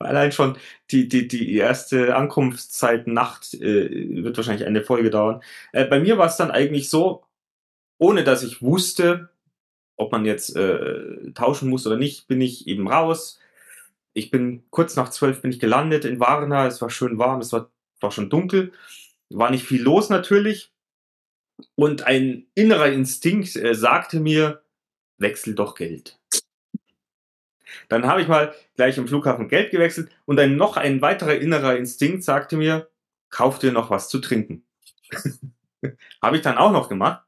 Allein 0.05 0.31
schon 0.31 0.57
die, 0.91 1.07
die, 1.07 1.27
die 1.27 1.55
erste 1.55 2.15
Ankunftszeit 2.15 3.07
Nacht 3.07 3.53
äh, 3.55 4.23
wird 4.23 4.37
wahrscheinlich 4.37 4.67
eine 4.67 4.83
Folge 4.83 5.09
dauern. 5.09 5.41
Äh, 5.71 5.85
bei 5.85 5.99
mir 5.99 6.17
war 6.17 6.27
es 6.27 6.37
dann 6.37 6.51
eigentlich 6.51 6.89
so, 6.89 7.23
ohne 7.97 8.23
dass 8.23 8.43
ich 8.43 8.61
wusste, 8.61 9.29
ob 9.95 10.11
man 10.11 10.25
jetzt 10.25 10.55
äh, 10.55 11.31
tauschen 11.33 11.69
muss 11.69 11.85
oder 11.87 11.97
nicht, 11.97 12.27
bin 12.27 12.41
ich 12.41 12.67
eben 12.67 12.87
raus. 12.87 13.39
Ich 14.13 14.31
bin 14.31 14.63
kurz 14.69 14.95
nach 14.95 15.09
zwölf 15.09 15.41
bin 15.41 15.51
ich 15.51 15.59
gelandet 15.59 16.05
in 16.05 16.19
Varna. 16.19 16.67
Es 16.67 16.81
war 16.81 16.89
schön 16.89 17.17
warm, 17.17 17.41
es 17.41 17.53
war, 17.53 17.71
war 17.99 18.11
schon 18.11 18.29
dunkel. 18.29 18.71
War 19.29 19.49
nicht 19.49 19.65
viel 19.65 19.81
los 19.81 20.09
natürlich. 20.09 20.71
Und 21.75 22.03
ein 22.03 22.47
innerer 22.55 22.91
Instinkt 22.91 23.55
äh, 23.55 23.73
sagte 23.75 24.19
mir, 24.19 24.63
wechsel 25.17 25.55
doch 25.55 25.75
Geld. 25.75 26.19
Dann 27.89 28.07
habe 28.07 28.21
ich 28.21 28.27
mal 28.27 28.53
gleich 28.75 28.97
im 28.97 29.07
Flughafen 29.07 29.47
Geld 29.47 29.71
gewechselt 29.71 30.09
und 30.25 30.37
dann 30.37 30.55
noch 30.55 30.77
ein 30.77 31.01
weiterer 31.01 31.35
innerer 31.35 31.75
Instinkt 31.75 32.23
sagte 32.23 32.57
mir, 32.57 32.89
kauf 33.29 33.59
dir 33.59 33.71
noch 33.71 33.89
was 33.89 34.09
zu 34.09 34.19
trinken. 34.19 34.63
habe 36.21 36.35
ich 36.35 36.41
dann 36.41 36.57
auch 36.57 36.71
noch 36.71 36.89
gemacht. 36.89 37.23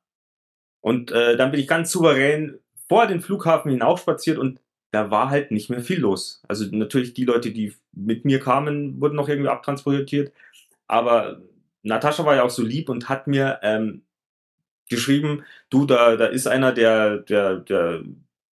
Und 0.81 1.11
äh, 1.11 1.35
dann 1.35 1.51
bin 1.51 1.59
ich 1.59 1.67
ganz 1.67 1.91
souverän 1.91 2.59
vor 2.87 3.07
den 3.07 3.21
Flughafen 3.21 3.71
hinaufspaziert 3.71 4.37
und 4.37 4.61
da 4.91 5.11
war 5.11 5.29
halt 5.29 5.51
nicht 5.51 5.69
mehr 5.69 5.81
viel 5.81 5.99
los. 5.99 6.41
Also 6.47 6.65
natürlich 6.71 7.13
die 7.13 7.25
Leute, 7.25 7.51
die 7.51 7.73
mit 7.91 8.23
mir 8.23 8.39
kamen, 8.39 9.01
wurden 9.01 9.15
noch 9.15 9.27
irgendwie 9.27 9.49
abtransportiert. 9.49 10.31
Aber 10.87 11.41
Natascha 11.83 12.25
war 12.25 12.35
ja 12.35 12.43
auch 12.43 12.49
so 12.49 12.63
lieb 12.63 12.89
und 12.89 13.09
hat 13.09 13.27
mir 13.27 13.59
ähm, 13.61 14.03
geschrieben, 14.89 15.43
du, 15.69 15.85
da, 15.85 16.15
da 16.15 16.27
ist 16.27 16.47
einer, 16.47 16.71
der, 16.71 17.17
der, 17.17 17.57
der 17.57 18.03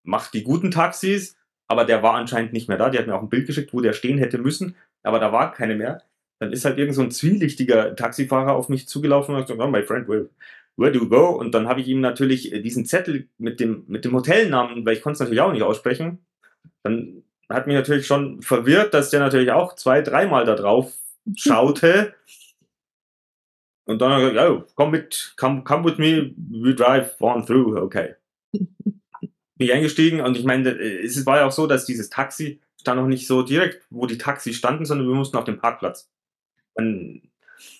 macht 0.03 0.33
die 0.33 0.43
guten 0.43 0.71
Taxis, 0.71 1.37
aber 1.67 1.85
der 1.85 2.03
war 2.03 2.15
anscheinend 2.15 2.53
nicht 2.53 2.67
mehr 2.67 2.77
da. 2.77 2.89
Die 2.89 2.97
hat 2.97 3.07
mir 3.07 3.15
auch 3.15 3.21
ein 3.21 3.29
Bild 3.29 3.47
geschickt, 3.47 3.73
wo 3.73 3.81
der 3.81 3.93
stehen 3.93 4.17
hätte 4.17 4.37
müssen, 4.37 4.75
aber 5.03 5.19
da 5.19 5.31
war 5.31 5.51
keine 5.53 5.75
mehr. 5.75 6.03
Dann 6.39 6.51
ist 6.51 6.65
halt 6.65 6.77
irgend 6.77 6.95
so 6.95 7.01
ein 7.01 7.11
zwielichtiger 7.11 7.95
Taxifahrer 7.95 8.53
auf 8.53 8.69
mich 8.69 8.87
zugelaufen 8.87 9.33
und 9.33 9.41
hat 9.41 9.47
gesagt, 9.47 9.65
oh, 9.65 9.71
my 9.71 9.83
friend, 9.83 10.07
where, 10.07 10.29
where 10.77 10.91
do 10.91 10.99
you 10.99 11.09
go? 11.09 11.29
Und 11.29 11.53
dann 11.53 11.67
habe 11.67 11.81
ich 11.81 11.87
ihm 11.87 12.01
natürlich 12.01 12.51
diesen 12.61 12.85
Zettel 12.85 13.27
mit 13.37 13.59
dem, 13.59 13.85
mit 13.87 14.05
dem 14.05 14.13
Hotelnamen, 14.13 14.85
weil 14.85 14.95
ich 14.95 15.01
konnte 15.01 15.15
es 15.15 15.19
natürlich 15.19 15.41
auch 15.41 15.53
nicht 15.53 15.63
aussprechen. 15.63 16.25
Dann 16.83 17.23
hat 17.49 17.67
mich 17.67 17.75
natürlich 17.75 18.07
schon 18.07 18.41
verwirrt, 18.41 18.93
dass 18.93 19.09
der 19.09 19.19
natürlich 19.19 19.51
auch 19.51 19.75
zwei, 19.75 20.01
dreimal 20.01 20.45
da 20.45 20.55
drauf 20.55 20.93
schaute. 21.37 22.13
Und 23.85 24.01
dann 24.01 24.11
hat 24.13 24.21
er 24.21 24.29
gesagt, 24.31 24.49
oh, 24.49 24.73
komm 24.75 24.91
mit, 24.91 25.33
come, 25.37 25.63
come 25.63 25.85
with 25.85 25.97
me, 25.97 26.33
we 26.37 26.73
drive 26.73 27.15
on 27.21 27.45
through, 27.45 27.77
okay. 27.77 28.15
Bin 29.55 29.67
ich 29.67 29.73
eingestiegen 29.73 30.21
und 30.21 30.37
ich 30.37 30.45
meine, 30.45 30.71
es 30.71 31.25
war 31.25 31.37
ja 31.37 31.45
auch 31.45 31.51
so, 31.51 31.67
dass 31.67 31.85
dieses 31.85 32.09
Taxi 32.09 32.59
stand 32.79 32.99
noch 32.99 33.07
nicht 33.07 33.27
so 33.27 33.43
direkt, 33.43 33.85
wo 33.89 34.05
die 34.07 34.17
Taxis 34.17 34.55
standen, 34.55 34.85
sondern 34.85 35.07
wir 35.07 35.15
mussten 35.15 35.37
auf 35.37 35.45
dem 35.45 35.59
Parkplatz. 35.59 36.09
Und, 36.73 37.29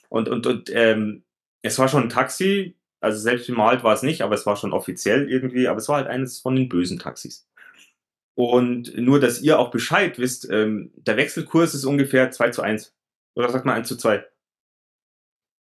und, 0.09 0.29
und, 0.29 0.45
und 0.45 0.69
ähm, 0.71 1.23
es 1.63 1.79
war 1.79 1.87
schon 1.87 2.03
ein 2.03 2.09
Taxi, 2.09 2.77
also 3.01 3.19
selbst 3.19 3.47
bemalt 3.47 3.83
war 3.83 3.93
es 3.93 4.03
nicht, 4.03 4.21
aber 4.21 4.35
es 4.35 4.45
war 4.45 4.55
schon 4.55 4.71
offiziell 4.71 5.29
irgendwie, 5.29 5.67
aber 5.67 5.79
es 5.79 5.89
war 5.89 5.97
halt 5.97 6.07
eines 6.07 6.39
von 6.39 6.55
den 6.55 6.69
bösen 6.69 6.99
Taxis. 6.99 7.47
Und 8.35 8.95
nur, 8.97 9.19
dass 9.19 9.41
ihr 9.41 9.59
auch 9.59 9.71
Bescheid 9.71 10.17
wisst, 10.19 10.49
ähm, 10.49 10.91
der 10.95 11.17
Wechselkurs 11.17 11.73
ist 11.73 11.85
ungefähr 11.85 12.31
2 12.31 12.49
zu 12.49 12.61
1. 12.61 12.95
Oder 13.35 13.49
sagt 13.49 13.65
man 13.65 13.75
1 13.75 13.87
zu 13.87 13.97
2? 13.97 14.25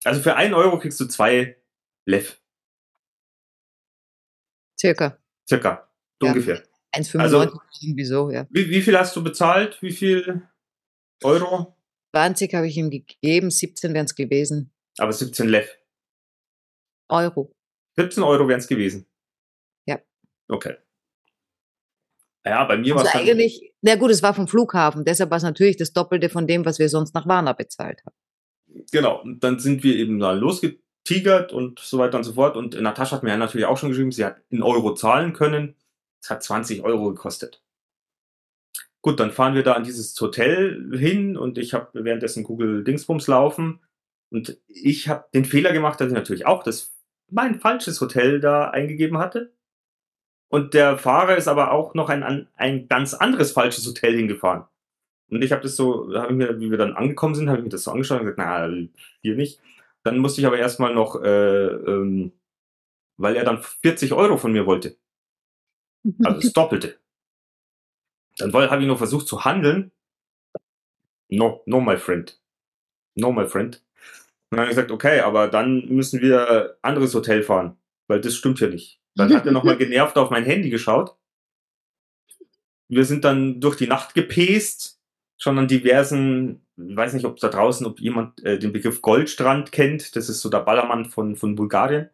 Also 0.04 0.20
für 0.20 0.36
einen 0.36 0.54
Euro 0.54 0.78
kriegst 0.78 0.98
du 1.00 1.06
zwei 1.06 1.56
Lev. 2.06 2.40
Circa. 4.78 5.18
Circa. 5.48 5.91
Ja. 6.26 6.32
Ungefähr. 6.32 6.62
1,95 6.94 7.18
also, 7.18 7.60
irgendwie 7.80 8.04
so, 8.04 8.30
ja. 8.30 8.46
Wie, 8.50 8.68
wie 8.68 8.82
viel 8.82 8.98
hast 8.98 9.16
du 9.16 9.24
bezahlt? 9.24 9.80
Wie 9.80 9.92
viel 9.92 10.42
Euro? 11.22 11.74
20 12.14 12.54
habe 12.54 12.68
ich 12.68 12.76
ihm 12.76 12.90
gegeben, 12.90 13.50
17 13.50 13.94
wären 13.94 14.04
es 14.04 14.14
gewesen. 14.14 14.72
Aber 14.98 15.12
17 15.12 15.48
Lev. 15.48 15.68
Euro. 17.08 17.54
17 17.96 18.22
Euro 18.22 18.46
wären 18.48 18.60
es 18.60 18.68
gewesen. 18.68 19.06
Ja. 19.86 19.98
Okay. 20.48 20.76
Ja, 22.44 22.64
bei 22.64 22.76
mir 22.76 22.96
also 22.96 23.06
war 23.06 23.14
es. 23.14 23.20
eigentlich, 23.20 23.72
na 23.82 23.94
gut, 23.94 24.10
es 24.10 24.22
war 24.22 24.34
vom 24.34 24.48
Flughafen, 24.48 25.04
deshalb 25.04 25.30
war 25.30 25.36
es 25.36 25.44
natürlich 25.44 25.76
das 25.76 25.92
Doppelte 25.92 26.28
von 26.28 26.46
dem, 26.46 26.64
was 26.64 26.78
wir 26.78 26.88
sonst 26.88 27.14
nach 27.14 27.26
Warna 27.26 27.52
bezahlt 27.52 28.02
haben. 28.04 28.16
Genau, 28.90 29.22
und 29.22 29.44
dann 29.44 29.58
sind 29.58 29.82
wir 29.84 29.96
eben 29.96 30.18
da 30.18 30.32
losgetigert 30.32 31.52
und 31.52 31.78
so 31.78 31.98
weiter 31.98 32.16
und 32.18 32.24
so 32.24 32.32
fort. 32.32 32.56
Und 32.56 32.80
Natascha 32.80 33.16
hat 33.16 33.22
mir 33.22 33.30
ja 33.30 33.36
natürlich 33.36 33.66
auch 33.66 33.76
schon 33.76 33.90
geschrieben, 33.90 34.12
sie 34.12 34.24
hat 34.24 34.40
in 34.48 34.62
Euro 34.62 34.94
zahlen 34.94 35.32
können. 35.32 35.76
Es 36.22 36.30
hat 36.30 36.42
20 36.42 36.82
Euro 36.82 37.12
gekostet. 37.12 37.62
Gut, 39.02 39.18
dann 39.18 39.32
fahren 39.32 39.54
wir 39.54 39.64
da 39.64 39.72
an 39.72 39.82
dieses 39.82 40.18
Hotel 40.20 40.96
hin 40.96 41.36
und 41.36 41.58
ich 41.58 41.74
habe 41.74 42.04
währenddessen 42.04 42.44
Google 42.44 42.84
Dingsbums 42.84 43.26
laufen. 43.26 43.80
Und 44.30 44.58
ich 44.68 45.08
habe 45.08 45.26
den 45.34 45.44
Fehler 45.44 45.72
gemacht, 45.72 46.00
dass 46.00 46.08
ich 46.08 46.14
natürlich 46.14 46.46
auch 46.46 46.62
das 46.62 46.96
mein 47.28 47.58
falsches 47.60 48.00
Hotel 48.00 48.40
da 48.40 48.70
eingegeben 48.70 49.18
hatte. 49.18 49.52
Und 50.48 50.74
der 50.74 50.98
Fahrer 50.98 51.36
ist 51.36 51.48
aber 51.48 51.72
auch 51.72 51.94
noch 51.94 52.08
ein, 52.10 52.46
ein 52.56 52.86
ganz 52.86 53.14
anderes 53.14 53.52
falsches 53.52 53.86
Hotel 53.86 54.14
hingefahren. 54.14 54.64
Und 55.30 55.42
ich 55.42 55.50
habe 55.50 55.62
das 55.62 55.76
so, 55.76 56.14
hab 56.14 56.30
ich 56.30 56.36
mir, 56.36 56.60
wie 56.60 56.70
wir 56.70 56.78
dann 56.78 56.94
angekommen 56.94 57.34
sind, 57.34 57.48
habe 57.48 57.58
ich 57.58 57.64
mir 57.64 57.70
das 57.70 57.84
so 57.84 57.90
angeschaut 57.90 58.20
und 58.20 58.26
gesagt, 58.26 58.38
na, 58.38 58.68
hier 59.22 59.34
nicht. 59.34 59.60
Dann 60.04 60.18
musste 60.18 60.40
ich 60.40 60.46
aber 60.46 60.58
erstmal 60.58 60.94
noch, 60.94 61.22
äh, 61.22 61.66
ähm, 61.68 62.32
weil 63.16 63.36
er 63.36 63.44
dann 63.44 63.62
40 63.62 64.12
Euro 64.12 64.36
von 64.36 64.52
mir 64.52 64.66
wollte. 64.66 64.96
Also 66.24 66.40
das 66.40 66.52
Doppelte. 66.52 66.98
Dann 68.38 68.52
habe 68.52 68.82
ich 68.82 68.88
noch 68.88 68.98
versucht 68.98 69.26
zu 69.26 69.44
handeln. 69.44 69.92
No, 71.28 71.62
no, 71.66 71.80
my 71.80 71.96
friend. 71.96 72.38
No, 73.14 73.32
my 73.32 73.46
friend. 73.46 73.82
Und 74.50 74.56
dann 74.56 74.60
habe 74.60 74.70
ich 74.70 74.76
gesagt, 74.76 74.90
okay, 74.90 75.20
aber 75.20 75.48
dann 75.48 75.86
müssen 75.88 76.20
wir 76.20 76.76
anderes 76.82 77.14
Hotel 77.14 77.42
fahren, 77.42 77.76
weil 78.06 78.20
das 78.20 78.34
stimmt 78.34 78.60
ja 78.60 78.68
nicht. 78.68 79.00
Dann 79.14 79.34
hat 79.34 79.46
er 79.46 79.52
nochmal 79.52 79.76
genervt 79.78 80.16
auf 80.18 80.30
mein 80.30 80.44
Handy 80.44 80.70
geschaut. 80.70 81.16
Wir 82.88 83.04
sind 83.04 83.24
dann 83.24 83.60
durch 83.60 83.76
die 83.76 83.86
Nacht 83.86 84.14
gepäst, 84.14 85.00
schon 85.38 85.58
an 85.58 85.68
diversen, 85.68 86.66
ich 86.76 86.96
weiß 86.96 87.14
nicht, 87.14 87.24
ob 87.24 87.38
da 87.38 87.48
draußen, 87.48 87.86
ob 87.86 88.00
jemand 88.00 88.44
äh, 88.44 88.58
den 88.58 88.72
Begriff 88.72 89.00
Goldstrand 89.02 89.72
kennt. 89.72 90.14
Das 90.16 90.28
ist 90.28 90.40
so 90.40 90.50
der 90.50 90.60
Ballermann 90.60 91.06
von, 91.06 91.36
von 91.36 91.54
Bulgarien. 91.54 92.10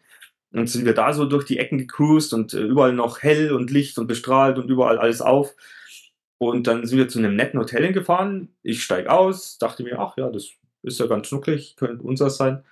Und 0.50 0.68
sind 0.68 0.86
wir 0.86 0.94
da 0.94 1.12
so 1.12 1.26
durch 1.26 1.44
die 1.44 1.58
Ecken 1.58 1.78
gecruised 1.78 2.32
und 2.32 2.54
äh, 2.54 2.62
überall 2.62 2.92
noch 2.92 3.22
hell 3.22 3.52
und 3.52 3.70
Licht 3.70 3.98
und 3.98 4.06
bestrahlt 4.06 4.58
und 4.58 4.70
überall 4.70 4.98
alles 4.98 5.20
auf. 5.20 5.54
Und 6.38 6.66
dann 6.66 6.86
sind 6.86 6.98
wir 6.98 7.08
zu 7.08 7.18
einem 7.18 7.36
netten 7.36 7.58
Hotel 7.58 7.84
hingefahren. 7.84 8.56
Ich 8.62 8.82
steige 8.82 9.10
aus, 9.10 9.58
dachte 9.58 9.82
mir, 9.82 9.98
ach 9.98 10.16
ja, 10.16 10.30
das 10.30 10.50
ist 10.82 11.00
ja 11.00 11.06
ganz 11.06 11.26
schnucklig, 11.26 11.76
könnte 11.76 12.02
unser 12.02 12.30
sein. 12.30 12.64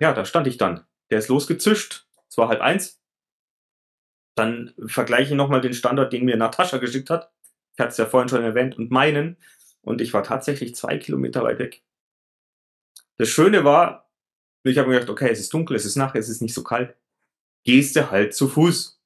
Ja, 0.00 0.12
da 0.12 0.24
stand 0.24 0.46
ich 0.46 0.58
dann. 0.58 0.84
Der 1.10 1.18
ist 1.20 1.28
losgezischt, 1.28 2.06
es 2.28 2.36
war 2.36 2.48
halb 2.48 2.60
eins. 2.60 3.00
Dann 4.34 4.74
vergleiche 4.86 5.30
ich 5.30 5.36
nochmal 5.36 5.62
den 5.62 5.72
Standort, 5.72 6.12
den 6.12 6.26
mir 6.26 6.36
Natascha 6.36 6.76
geschickt 6.78 7.08
hat. 7.08 7.32
Ich 7.72 7.80
hatte 7.80 7.90
es 7.90 7.96
ja 7.96 8.06
vorhin 8.06 8.28
schon 8.28 8.42
erwähnt, 8.42 8.76
und 8.76 8.90
meinen. 8.90 9.38
Und 9.80 10.00
ich 10.00 10.12
war 10.12 10.22
tatsächlich 10.22 10.74
zwei 10.74 10.98
Kilometer 10.98 11.42
weit 11.42 11.58
weg. 11.58 11.82
Das 13.16 13.28
Schöne 13.28 13.64
war, 13.64 14.05
ich 14.70 14.78
habe 14.78 14.88
mir 14.88 14.94
gedacht, 14.94 15.10
okay, 15.10 15.28
es 15.30 15.40
ist 15.40 15.52
dunkel, 15.52 15.76
es 15.76 15.84
ist 15.84 15.96
Nacht, 15.96 16.16
es 16.16 16.28
ist 16.28 16.42
nicht 16.42 16.54
so 16.54 16.62
kalt. 16.62 16.94
Gehst 17.64 17.96
du 17.96 18.10
halt 18.10 18.34
zu 18.34 18.48
Fuß. 18.48 19.00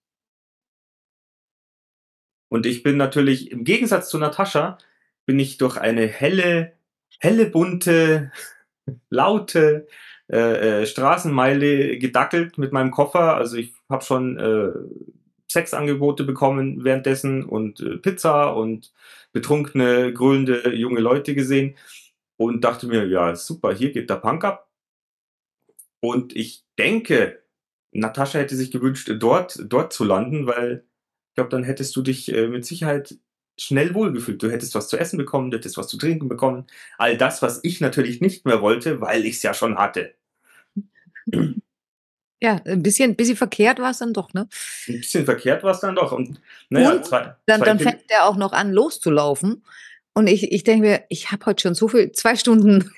Und 2.48 2.66
ich 2.66 2.82
bin 2.82 2.96
natürlich, 2.96 3.50
im 3.52 3.64
Gegensatz 3.64 4.08
zu 4.10 4.18
Natascha, 4.18 4.78
bin 5.26 5.38
ich 5.38 5.58
durch 5.58 5.76
eine 5.76 6.06
helle, 6.06 6.72
helle, 7.18 7.46
bunte, 7.46 8.32
laute, 9.10 9.86
äh, 10.30 10.82
äh, 10.82 10.86
Straßenmeile 10.86 11.98
gedackelt 11.98 12.58
mit 12.58 12.72
meinem 12.72 12.90
Koffer. 12.92 13.34
Also 13.36 13.56
ich 13.56 13.74
habe 13.88 14.04
schon 14.04 14.38
äh, 14.38 14.72
Sexangebote 15.50 16.24
bekommen 16.24 16.84
währenddessen 16.84 17.44
und 17.44 17.80
äh, 17.80 17.96
Pizza 17.96 18.54
und 18.54 18.92
betrunkene, 19.32 20.12
grölende 20.12 20.74
junge 20.74 21.00
Leute 21.00 21.34
gesehen 21.34 21.76
und 22.36 22.62
dachte 22.62 22.86
mir, 22.86 23.06
ja, 23.06 23.34
super, 23.34 23.74
hier 23.74 23.92
geht 23.92 24.08
der 24.08 24.16
Punk 24.16 24.44
ab. 24.44 24.69
Und 26.00 26.34
ich 26.34 26.64
denke, 26.78 27.42
Natascha 27.92 28.38
hätte 28.38 28.56
sich 28.56 28.70
gewünscht, 28.70 29.10
dort, 29.18 29.58
dort 29.64 29.92
zu 29.92 30.04
landen, 30.04 30.46
weil 30.46 30.84
ich 31.28 31.34
glaube, 31.34 31.50
dann 31.50 31.64
hättest 31.64 31.94
du 31.96 32.02
dich 32.02 32.32
äh, 32.32 32.48
mit 32.48 32.64
Sicherheit 32.64 33.16
schnell 33.58 33.94
wohlgefühlt. 33.94 34.42
Du 34.42 34.50
hättest 34.50 34.74
was 34.74 34.88
zu 34.88 34.96
essen 34.96 35.18
bekommen, 35.18 35.50
du 35.50 35.58
hättest 35.58 35.76
was 35.76 35.88
zu 35.88 35.98
trinken 35.98 36.28
bekommen. 36.28 36.66
All 36.98 37.16
das, 37.16 37.42
was 37.42 37.60
ich 37.62 37.80
natürlich 37.80 38.20
nicht 38.20 38.46
mehr 38.46 38.62
wollte, 38.62 39.00
weil 39.00 39.26
ich 39.26 39.36
es 39.36 39.42
ja 39.42 39.54
schon 39.54 39.76
hatte. 39.76 40.14
Ja, 42.42 42.58
ein 42.64 42.82
bisschen, 42.82 43.16
bisschen 43.16 43.36
verkehrt 43.36 43.80
war 43.80 43.90
es 43.90 43.98
dann 43.98 44.14
doch, 44.14 44.32
ne? 44.32 44.48
Ein 44.88 45.00
bisschen 45.00 45.26
verkehrt 45.26 45.62
war 45.62 45.72
es 45.72 45.80
dann 45.80 45.94
doch. 45.94 46.12
Und, 46.12 46.40
naja, 46.70 46.92
und 46.92 47.04
zwei, 47.04 47.36
dann, 47.44 47.60
zwei 47.60 47.66
dann 47.66 47.78
fängt 47.78 48.04
er 48.08 48.24
auch 48.24 48.36
noch 48.36 48.54
an, 48.54 48.72
loszulaufen. 48.72 49.62
Und 50.14 50.26
ich, 50.26 50.50
ich 50.50 50.64
denke 50.64 50.86
mir, 50.86 51.04
ich 51.10 51.32
habe 51.32 51.44
heute 51.44 51.60
schon 51.60 51.74
so 51.74 51.88
viel, 51.88 52.12
zwei 52.12 52.36
Stunden 52.36 52.90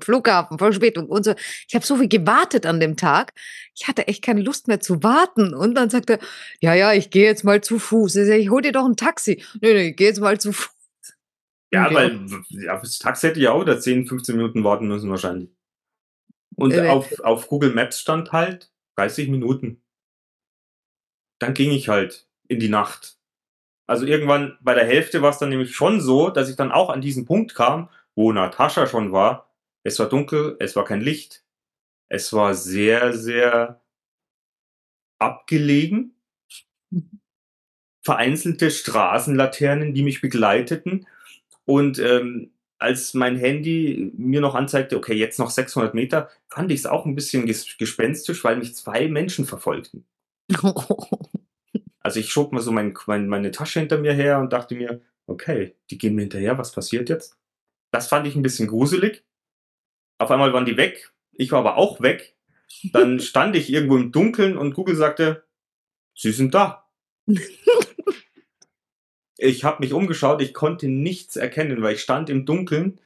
Flughafen, 0.00 0.58
Verspätung 0.58 1.06
und 1.06 1.24
so. 1.24 1.34
Ich 1.68 1.74
habe 1.74 1.84
so 1.84 1.96
viel 1.96 2.08
gewartet 2.08 2.66
an 2.66 2.80
dem 2.80 2.96
Tag. 2.96 3.32
Ich 3.74 3.88
hatte 3.88 4.06
echt 4.08 4.22
keine 4.22 4.42
Lust 4.42 4.68
mehr 4.68 4.80
zu 4.80 5.02
warten. 5.02 5.54
Und 5.54 5.74
dann 5.74 5.90
sagte 5.90 6.14
er, 6.14 6.18
ja, 6.60 6.74
ja, 6.74 6.92
ich 6.92 7.10
gehe 7.10 7.24
jetzt 7.26 7.44
mal 7.44 7.60
zu 7.62 7.78
Fuß. 7.78 8.16
Ich, 8.16 8.26
sag, 8.26 8.36
ich 8.38 8.50
hol 8.50 8.62
dir 8.62 8.72
doch 8.72 8.84
ein 8.84 8.96
Taxi. 8.96 9.42
Nee, 9.60 9.72
nee, 9.74 9.88
ich 9.90 9.96
gehe 9.96 10.08
jetzt 10.08 10.20
mal 10.20 10.38
zu 10.40 10.52
Fuß. 10.52 10.70
Ja, 11.72 11.88
Ja. 11.90 11.94
weil 11.94 12.20
ja, 12.50 12.78
das 12.78 12.98
Taxi 12.98 13.28
hätte 13.28 13.40
ja 13.40 13.52
auch 13.52 13.64
da 13.64 13.78
10, 13.80 14.06
15 14.06 14.36
Minuten 14.36 14.62
warten 14.64 14.88
müssen 14.88 15.10
wahrscheinlich. 15.10 15.50
Und 16.56 16.72
Äh, 16.74 16.88
auf, 16.88 17.20
auf 17.20 17.48
Google 17.48 17.72
Maps 17.72 17.98
stand 18.00 18.32
halt 18.32 18.70
30 18.96 19.28
Minuten. 19.28 19.82
Dann 21.38 21.54
ging 21.54 21.70
ich 21.70 21.88
halt 21.88 22.26
in 22.48 22.60
die 22.60 22.68
Nacht. 22.68 23.16
Also 23.86 24.06
irgendwann 24.06 24.58
bei 24.60 24.74
der 24.74 24.84
Hälfte 24.86 25.22
war 25.22 25.30
es 25.30 25.38
dann 25.38 25.48
nämlich 25.48 25.74
schon 25.74 26.00
so, 26.00 26.30
dass 26.30 26.48
ich 26.48 26.56
dann 26.56 26.70
auch 26.72 26.88
an 26.90 27.00
diesen 27.00 27.24
Punkt 27.24 27.54
kam, 27.54 27.88
wo 28.14 28.32
Natascha 28.32 28.86
schon 28.86 29.12
war. 29.12 29.51
Es 29.84 29.98
war 29.98 30.08
dunkel, 30.08 30.56
es 30.60 30.76
war 30.76 30.84
kein 30.84 31.00
Licht. 31.00 31.44
Es 32.08 32.32
war 32.32 32.54
sehr, 32.54 33.14
sehr 33.14 33.80
abgelegen. 35.18 36.14
Vereinzelte 38.02 38.70
Straßenlaternen, 38.70 39.94
die 39.94 40.02
mich 40.02 40.20
begleiteten. 40.20 41.06
Und 41.64 41.98
ähm, 41.98 42.52
als 42.78 43.14
mein 43.14 43.36
Handy 43.36 44.12
mir 44.16 44.40
noch 44.40 44.54
anzeigte, 44.54 44.96
okay, 44.96 45.14
jetzt 45.14 45.38
noch 45.38 45.50
600 45.50 45.94
Meter, 45.94 46.28
fand 46.48 46.70
ich 46.72 46.80
es 46.80 46.86
auch 46.86 47.06
ein 47.06 47.14
bisschen 47.14 47.46
ges 47.46 47.76
gespenstisch, 47.78 48.42
weil 48.44 48.56
mich 48.56 48.74
zwei 48.74 49.08
Menschen 49.08 49.46
verfolgten. 49.46 50.04
Also 52.04 52.18
ich 52.18 52.32
schob 52.32 52.52
mal 52.52 52.60
so 52.60 52.72
mein, 52.72 52.94
mein, 53.06 53.28
meine 53.28 53.52
Tasche 53.52 53.78
hinter 53.78 53.96
mir 53.96 54.12
her 54.12 54.40
und 54.40 54.52
dachte 54.52 54.74
mir, 54.74 55.00
okay, 55.26 55.76
die 55.88 55.98
gehen 55.98 56.16
mir 56.16 56.22
hinterher, 56.22 56.58
was 56.58 56.72
passiert 56.72 57.08
jetzt? 57.08 57.38
Das 57.92 58.08
fand 58.08 58.26
ich 58.26 58.34
ein 58.34 58.42
bisschen 58.42 58.66
gruselig. 58.66 59.24
Auf 60.22 60.30
einmal 60.30 60.52
waren 60.52 60.64
die 60.64 60.76
weg, 60.76 61.12
ich 61.32 61.50
war 61.50 61.58
aber 61.58 61.76
auch 61.76 62.00
weg. 62.00 62.36
Dann 62.92 63.18
stand 63.20 63.56
ich 63.56 63.72
irgendwo 63.72 63.96
im 63.96 64.12
Dunkeln 64.12 64.56
und 64.56 64.74
Google 64.74 64.94
sagte, 64.94 65.42
sie 66.14 66.30
sind 66.30 66.54
da. 66.54 66.88
ich 69.36 69.64
habe 69.64 69.80
mich 69.80 69.92
umgeschaut, 69.92 70.40
ich 70.40 70.54
konnte 70.54 70.86
nichts 70.86 71.34
erkennen, 71.34 71.82
weil 71.82 71.94
ich 71.94 72.02
stand 72.02 72.30
im 72.30 72.46
Dunkeln. 72.46 73.00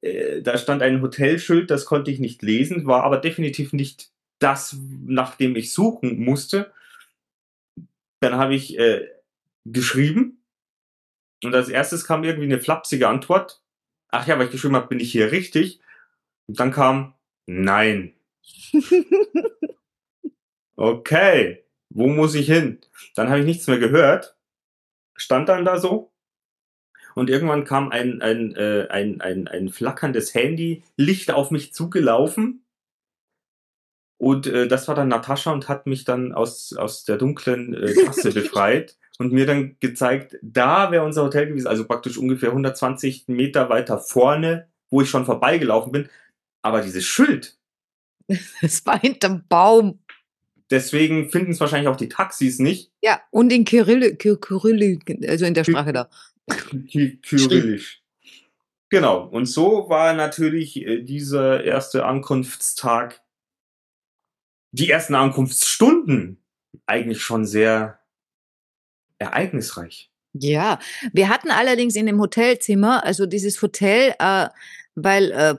Äh, 0.00 0.42
da 0.42 0.58
stand 0.58 0.82
ein 0.82 1.02
Hotelschild, 1.02 1.70
das 1.70 1.84
konnte 1.84 2.10
ich 2.10 2.18
nicht 2.18 2.42
lesen, 2.42 2.84
war 2.84 3.04
aber 3.04 3.18
definitiv 3.18 3.72
nicht 3.72 4.10
das, 4.40 4.76
nach 5.06 5.36
dem 5.36 5.54
ich 5.54 5.72
suchen 5.72 6.18
musste. 6.18 6.72
Dann 8.18 8.34
habe 8.34 8.56
ich 8.56 8.76
äh, 8.76 9.06
geschrieben 9.66 10.42
und 11.44 11.54
als 11.54 11.68
erstes 11.68 12.04
kam 12.04 12.24
irgendwie 12.24 12.52
eine 12.52 12.60
flapsige 12.60 13.06
Antwort. 13.06 13.62
Ach 14.08 14.26
ja, 14.26 14.36
weil 14.36 14.46
ich 14.46 14.52
geschrieben 14.52 14.74
habe, 14.74 14.88
bin 14.88 14.98
ich 14.98 15.12
hier 15.12 15.30
richtig? 15.30 15.80
Und 16.50 16.58
dann 16.58 16.72
kam 16.72 17.14
Nein. 17.46 18.14
Okay, 20.76 21.62
wo 21.90 22.08
muss 22.08 22.34
ich 22.34 22.46
hin? 22.46 22.80
Dann 23.14 23.28
habe 23.28 23.40
ich 23.40 23.44
nichts 23.44 23.66
mehr 23.66 23.78
gehört, 23.78 24.34
stand 25.14 25.50
dann 25.50 25.66
da 25.66 25.78
so 25.78 26.10
und 27.14 27.28
irgendwann 27.28 27.64
kam 27.64 27.90
ein, 27.90 28.22
ein, 28.22 28.56
äh, 28.56 28.86
ein, 28.88 29.20
ein, 29.20 29.46
ein 29.46 29.68
flackerndes 29.68 30.34
Handy-Licht 30.34 31.32
auf 31.32 31.50
mich 31.50 31.74
zugelaufen 31.74 32.64
und 34.16 34.46
äh, 34.46 34.68
das 34.68 34.88
war 34.88 34.94
dann 34.94 35.08
Natascha 35.08 35.52
und 35.52 35.68
hat 35.68 35.86
mich 35.86 36.04
dann 36.04 36.32
aus, 36.32 36.72
aus 36.74 37.04
der 37.04 37.18
dunklen 37.18 37.74
äh, 37.74 37.92
Gasse 38.06 38.32
befreit 38.32 38.96
und 39.18 39.34
mir 39.34 39.44
dann 39.44 39.76
gezeigt, 39.80 40.38
da 40.40 40.90
wäre 40.90 41.04
unser 41.04 41.24
Hotel 41.24 41.46
gewesen, 41.46 41.66
also 41.66 41.86
praktisch 41.86 42.16
ungefähr 42.16 42.48
120 42.48 43.28
Meter 43.28 43.68
weiter 43.68 43.98
vorne, 43.98 44.68
wo 44.88 45.02
ich 45.02 45.10
schon 45.10 45.26
vorbeigelaufen 45.26 45.92
bin. 45.92 46.08
Aber 46.62 46.82
dieses 46.82 47.04
Schild, 47.04 47.56
Es 48.60 48.84
war 48.86 49.00
hinterm 49.00 49.44
Baum. 49.48 50.00
deswegen 50.70 51.30
finden 51.30 51.52
es 51.52 51.60
wahrscheinlich 51.60 51.88
auch 51.88 51.96
die 51.96 52.08
Taxis 52.08 52.58
nicht. 52.58 52.92
Ja, 53.02 53.20
und 53.30 53.52
in 53.52 53.64
Kyrill, 53.64 54.16
Ky- 54.16 54.36
Kyrillik, 54.40 55.26
also 55.28 55.44
in 55.46 55.54
der 55.54 55.64
Sprache 55.64 55.92
da. 55.92 56.08
Ky 56.88 57.18
Kyrillisch. 57.22 58.02
Genau. 58.88 59.24
Und 59.26 59.46
so 59.46 59.88
war 59.88 60.12
natürlich 60.14 60.76
äh, 60.76 61.02
dieser 61.02 61.62
erste 61.64 62.04
Ankunftstag, 62.06 63.22
die 64.72 64.90
ersten 64.90 65.14
Ankunftsstunden 65.14 66.42
eigentlich 66.86 67.22
schon 67.22 67.46
sehr 67.46 68.00
ereignisreich. 69.18 70.10
Ja, 70.32 70.78
wir 71.12 71.28
hatten 71.28 71.50
allerdings 71.50 71.96
in 71.96 72.06
dem 72.06 72.20
Hotelzimmer, 72.20 73.04
also 73.04 73.26
dieses 73.26 73.60
Hotel, 73.62 74.14
äh, 74.18 74.48
weil 74.94 75.32
äh, 75.32 75.56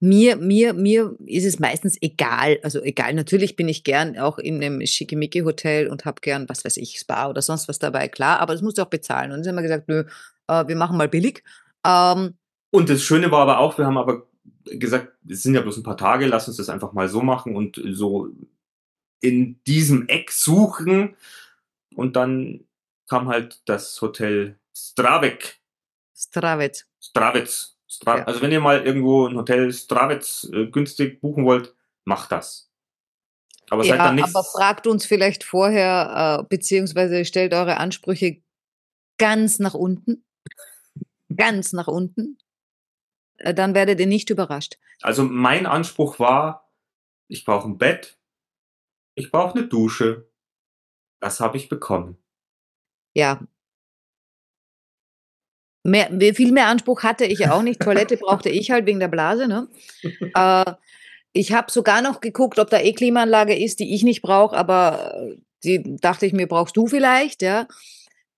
mir, 0.00 0.36
mir, 0.36 0.72
mir 0.72 1.14
ist 1.26 1.44
es 1.44 1.58
meistens 1.58 1.98
egal. 2.00 2.58
Also 2.62 2.82
egal, 2.82 3.14
natürlich 3.14 3.54
bin 3.54 3.68
ich 3.68 3.84
gern 3.84 4.18
auch 4.18 4.38
in 4.38 4.56
einem 4.56 4.84
Schickimicki-Hotel 4.84 5.88
und 5.88 6.06
habe 6.06 6.22
gern, 6.22 6.48
was 6.48 6.64
weiß 6.64 6.78
ich, 6.78 6.98
Spa 6.98 7.28
oder 7.28 7.42
sonst 7.42 7.68
was 7.68 7.78
dabei, 7.78 8.08
klar, 8.08 8.40
aber 8.40 8.54
das 8.54 8.62
musst 8.62 8.78
du 8.78 8.82
auch 8.82 8.86
bezahlen. 8.90 9.30
Und 9.30 9.44
dann 9.44 9.48
haben 9.48 9.56
wir 9.56 9.68
gesagt, 9.68 9.88
nö, 9.88 10.04
äh, 10.48 10.66
wir 10.66 10.76
machen 10.76 10.96
mal 10.96 11.08
billig. 11.08 11.44
Ähm, 11.86 12.34
Und 12.70 12.88
das 12.88 13.02
Schöne 13.02 13.30
war 13.30 13.40
aber 13.40 13.58
auch, 13.58 13.76
wir 13.76 13.86
haben 13.86 13.98
aber 13.98 14.26
gesagt, 14.64 15.12
es 15.28 15.42
sind 15.42 15.54
ja 15.54 15.60
bloß 15.60 15.76
ein 15.76 15.82
paar 15.82 15.96
Tage, 15.96 16.26
lass 16.26 16.48
uns 16.48 16.56
das 16.56 16.70
einfach 16.70 16.92
mal 16.92 17.08
so 17.08 17.20
machen 17.20 17.54
und 17.54 17.80
so 17.92 18.30
in 19.20 19.62
diesem 19.64 20.08
Eck 20.08 20.30
suchen. 20.32 21.14
Und 21.94 22.16
dann 22.16 22.64
kam 23.08 23.28
halt 23.28 23.60
das 23.66 24.00
Hotel 24.00 24.58
Stravek. 24.74 25.60
Stravec. 26.16 26.86
Stravec. 27.00 27.48
Stra 27.90 28.18
Ja. 28.18 28.24
Also 28.24 28.40
wenn 28.40 28.52
ihr 28.52 28.60
mal 28.60 28.84
irgendwo 28.86 29.26
ein 29.26 29.36
Hotel 29.36 29.72
Stravec 29.72 30.24
äh, 30.52 30.66
günstig 30.66 31.20
buchen 31.20 31.44
wollt, 31.44 31.74
macht 32.04 32.30
das. 32.32 32.70
Aber 33.68 33.82
seid 33.84 33.98
Ja, 33.98 34.04
dann 34.06 34.14
nicht. 34.16 34.24
aber 34.24 34.44
fragt 34.44 34.86
uns 34.86 35.04
vielleicht 35.06 35.44
vorher, 35.44 36.40
äh, 36.40 36.46
beziehungsweise 36.48 37.24
stellt 37.24 37.52
eure 37.52 37.76
Ansprüche 37.78 38.42
ganz 39.18 39.58
nach 39.58 39.74
unten. 39.74 40.24
Ganz 41.34 41.72
nach 41.72 41.86
unten. 41.88 42.38
Äh, 43.36 43.54
Dann 43.54 43.74
werdet 43.74 44.00
ihr 44.00 44.06
nicht 44.06 44.30
überrascht. 44.30 44.78
Also 45.02 45.24
mein 45.24 45.66
Anspruch 45.66 46.18
war, 46.18 46.70
ich 47.28 47.44
brauche 47.44 47.68
ein 47.68 47.78
Bett, 47.78 48.18
ich 49.14 49.30
brauche 49.30 49.58
eine 49.58 49.66
Dusche. 49.68 50.28
Das 51.20 51.40
habe 51.40 51.56
ich 51.56 51.68
bekommen. 51.68 52.18
Ja. 53.14 53.40
Mehr, 55.82 56.10
viel 56.34 56.52
mehr 56.52 56.66
Anspruch 56.66 57.02
hatte 57.02 57.24
ich 57.24 57.48
auch 57.48 57.62
nicht. 57.62 57.80
Toilette 57.80 58.16
brauchte 58.18 58.50
ich 58.50 58.70
halt 58.70 58.86
wegen 58.86 59.00
der 59.00 59.08
Blase. 59.08 59.48
Ne? 59.48 59.68
äh, 60.34 60.72
ich 61.32 61.52
habe 61.52 61.70
sogar 61.70 62.02
noch 62.02 62.20
geguckt, 62.20 62.58
ob 62.58 62.70
da 62.70 62.80
eh 62.80 62.92
Klimaanlage 62.92 63.56
ist, 63.56 63.80
die 63.80 63.94
ich 63.94 64.02
nicht 64.02 64.22
brauche, 64.22 64.56
aber 64.56 65.14
äh, 65.16 65.36
die 65.64 65.96
dachte 65.96 66.26
ich 66.26 66.32
mir, 66.32 66.48
brauchst 66.48 66.76
du 66.76 66.86
vielleicht, 66.86 67.42
ja. 67.42 67.66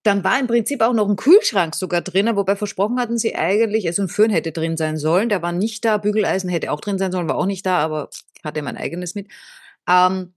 Dann 0.05 0.25
war 0.25 0.39
im 0.41 0.49
Prinzip 0.49 0.83
auch 0.83 0.93
noch 0.93 1.09
ein 1.09 1.17
Kühlschrank 1.17 1.77
sogar 1.77 2.01
drin, 2.01 2.29
wobei 2.35 2.57
versprochen 2.57 2.99
hatten 2.99 3.19
sie 3.19 3.37
eigentlich, 3.37 3.87
also 3.87 4.03
ein 4.03 4.09
Föhn 4.09 4.31
hätte 4.31 4.51
drin 4.51 4.77
sein 4.77 4.97
sollen, 4.97 5.29
der 5.29 5.43
war 5.43 5.53
nicht 5.53 5.85
da, 5.85 5.97
Bügeleisen 5.99 6.51
hätte 6.51 6.73
auch 6.73 6.81
drin 6.81 6.99
sein 6.99 7.13
sollen, 7.13 7.29
war 7.29 7.37
auch 7.37 7.47
nicht 7.47 7.65
da, 7.65 7.79
aber 7.79 8.11
ich 8.37 8.45
hatte 8.45 8.63
mein 8.63 8.77
eigenes 8.77 9.15
mit. 9.15 9.29
Ähm, 9.89 10.35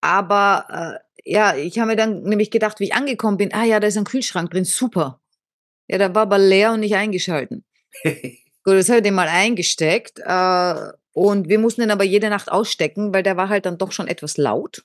aber 0.00 1.00
äh, 1.24 1.32
ja, 1.32 1.56
ich 1.56 1.78
habe 1.78 1.90
mir 1.90 1.96
dann 1.96 2.22
nämlich 2.22 2.50
gedacht, 2.50 2.80
wie 2.80 2.84
ich 2.84 2.94
angekommen 2.94 3.36
bin, 3.36 3.54
ah 3.54 3.64
ja, 3.64 3.78
da 3.80 3.86
ist 3.86 3.96
ein 3.96 4.04
Kühlschrank 4.04 4.50
drin, 4.50 4.64
super. 4.64 5.20
Ja, 5.88 5.98
der 5.98 6.14
war 6.14 6.22
aber 6.22 6.38
leer 6.38 6.72
und 6.72 6.80
nicht 6.80 6.94
eingeschalten. 6.94 7.64
Gut, 8.04 8.74
das 8.74 8.88
habe 8.88 8.98
ich 8.98 9.04
den 9.04 9.14
mal 9.14 9.28
eingesteckt. 9.28 10.20
Äh, 10.20 10.92
und 11.12 11.48
wir 11.48 11.58
mussten 11.58 11.80
den 11.80 11.90
aber 11.90 12.04
jede 12.04 12.30
Nacht 12.30 12.50
ausstecken, 12.50 13.12
weil 13.12 13.22
der 13.22 13.36
war 13.36 13.48
halt 13.48 13.66
dann 13.66 13.78
doch 13.78 13.92
schon 13.92 14.06
etwas 14.06 14.36
laut. 14.36 14.84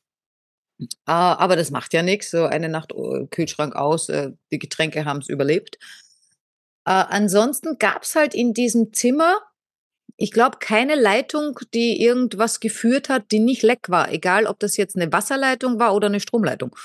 Äh, 0.80 0.86
aber 1.06 1.56
das 1.56 1.70
macht 1.70 1.94
ja 1.94 2.02
nichts. 2.02 2.32
So 2.32 2.46
eine 2.46 2.70
Nacht 2.70 2.92
äh, 2.94 3.28
Kühlschrank 3.30 3.76
aus, 3.76 4.10
äh, 4.10 4.32
die 4.52 4.60
Getränke 4.60 5.06
haben 5.06 5.20
es 5.20 5.30
überlebt. 5.30 5.78
Äh, 6.86 6.92
ansonsten 6.92 7.78
gab 7.78 8.04
es 8.04 8.16
halt 8.16 8.34
in 8.34 8.54
diesem 8.54 8.94
Zimmer, 8.94 9.42
ich 10.18 10.32
glaube, 10.32 10.58
keine 10.60 10.96
Leitung, 10.96 11.60
die 11.74 12.02
irgendwas 12.02 12.60
geführt 12.60 13.10
hat, 13.10 13.32
die 13.32 13.40
nicht 13.40 13.64
leck 13.64 13.90
war. 13.90 14.12
Egal, 14.12 14.48
ob 14.48 14.60
das 14.60 14.78
jetzt 14.78 14.96
eine 14.96 15.12
Wasserleitung 15.12 15.80
war 15.80 15.94
oder 15.94 16.08
eine 16.08 16.20
Stromleitung. 16.20 16.76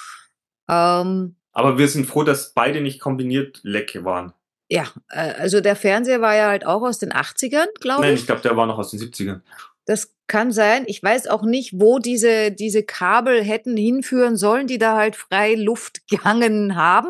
Ähm, 0.69 1.38
Aber 1.59 1.77
wir 1.77 1.89
sind 1.89 2.07
froh, 2.07 2.23
dass 2.23 2.55
beide 2.55 2.81
nicht 2.81 3.01
kombiniert 3.01 3.59
leck 3.65 4.05
waren. 4.05 4.33
ja, 4.71 4.85
äh, 5.11 5.33
also 5.41 5.61
der 5.61 5.75
Fernseher 5.75 6.21
war 6.21 6.37
ja 6.37 6.47
halt 6.47 6.65
auch 6.65 6.83
aus 6.83 7.01
den 7.01 7.13
80ern, 7.13 7.67
glaube 7.81 8.03
Nein, 8.03 8.15
ich. 8.15 8.21
ich 8.21 8.27
glaube, 8.27 8.43
der 8.43 8.57
war 8.57 8.67
noch 8.67 8.79
aus 8.79 8.93
den 8.93 9.01
70ern. 9.01 9.41
Das 9.85 10.15
kann 10.29 10.53
sein. 10.53 10.85
Ich 10.87 11.03
weiß 11.03 11.27
auch 11.27 11.43
nicht, 11.43 11.73
wo 11.81 11.99
diese, 11.99 12.53
diese 12.53 12.85
Kabel 12.85 13.43
hätten 13.43 13.77
hinführen 13.77 14.37
sollen, 14.37 14.69
die 14.69 14.79
da 14.79 14.97
halt 14.97 15.17
frei 15.17 15.57
Luft 15.57 16.07
gehangen 16.09 16.77
haben. 16.77 17.09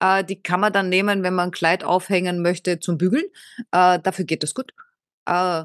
Äh, 0.00 0.24
die 0.24 0.42
kann 0.42 0.58
man 0.58 0.72
dann 0.72 0.88
nehmen, 0.88 1.22
wenn 1.22 1.34
man 1.34 1.50
ein 1.50 1.52
Kleid 1.52 1.84
aufhängen 1.84 2.42
möchte 2.42 2.80
zum 2.80 2.98
Bügeln. 2.98 3.26
Äh, 3.70 4.00
dafür 4.00 4.24
geht 4.24 4.42
das 4.42 4.52
gut. 4.54 4.74
Äh, 5.26 5.62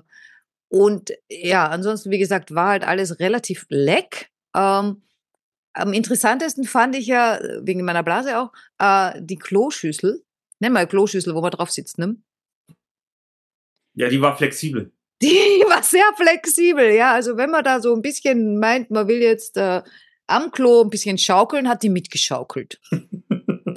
und 0.68 1.12
ja, 1.28 1.70
ansonsten, 1.70 2.12
wie 2.12 2.20
gesagt, 2.20 2.54
war 2.54 2.68
halt 2.68 2.84
alles 2.86 3.20
relativ 3.20 3.66
leck. 3.70 4.30
Ähm, 4.56 5.02
am 5.76 5.94
interessantesten 5.94 6.64
fand 6.64 6.96
ich 6.96 7.08
ja, 7.08 7.40
wegen 7.62 7.84
meiner 7.84 8.04
Blase 8.04 8.40
auch, 8.40 8.52
äh, 8.80 9.22
die 9.22 9.38
Kloschüssel. 9.38 10.24
Nenn 10.60 10.74
mal 10.74 10.88
Kloschüssel, 10.88 11.36
wo 11.36 11.42
man 11.42 11.52
drauf 11.52 11.70
sitzt, 11.70 11.98
ne? 11.98 12.16
Ja, 13.94 14.10
die 14.10 14.22
war 14.22 14.38
flexibel. 14.38 14.92
Die 15.22 15.28
war 15.70 15.84
sehr 15.84 16.06
flexibel, 16.16 16.92
ja. 16.94 17.14
Also 17.14 17.38
wenn 17.38 17.52
man 17.52 17.64
da 17.64 17.82
so 17.82 17.94
ein 17.94 18.02
bisschen 18.02 18.60
meint, 18.60 18.90
man 18.90 19.08
will 19.08 19.22
jetzt 19.22 19.58
äh, 19.58 19.82
am 20.28 20.52
Klo 20.52 20.82
ein 20.82 20.90
bisschen 20.90 21.18
schaukeln, 21.18 21.70
hat 21.70 21.84
die 21.84 21.90
mitgeschaukelt. 21.90 22.80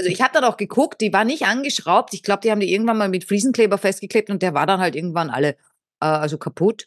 Also 0.01 0.11
ich 0.11 0.23
habe 0.23 0.33
dann 0.33 0.45
auch 0.45 0.57
geguckt, 0.57 1.01
die 1.01 1.13
war 1.13 1.25
nicht 1.25 1.47
angeschraubt. 1.47 2.15
Ich 2.15 2.23
glaube, 2.23 2.43
die 2.43 2.53
haben 2.53 2.61
die 2.61 2.73
irgendwann 2.73 2.99
mal 2.99 3.09
mit 3.09 3.25
Fliesenkleber 3.25 3.79
festgeklebt 3.79 4.31
und 4.31 4.43
der 4.43 4.55
war 4.55 4.65
dann 4.65 4.79
halt 4.79 4.95
irgendwann 4.95 5.29
alle, 5.29 5.57
äh, 6.01 6.07
also 6.07 6.39
kaputt. 6.39 6.87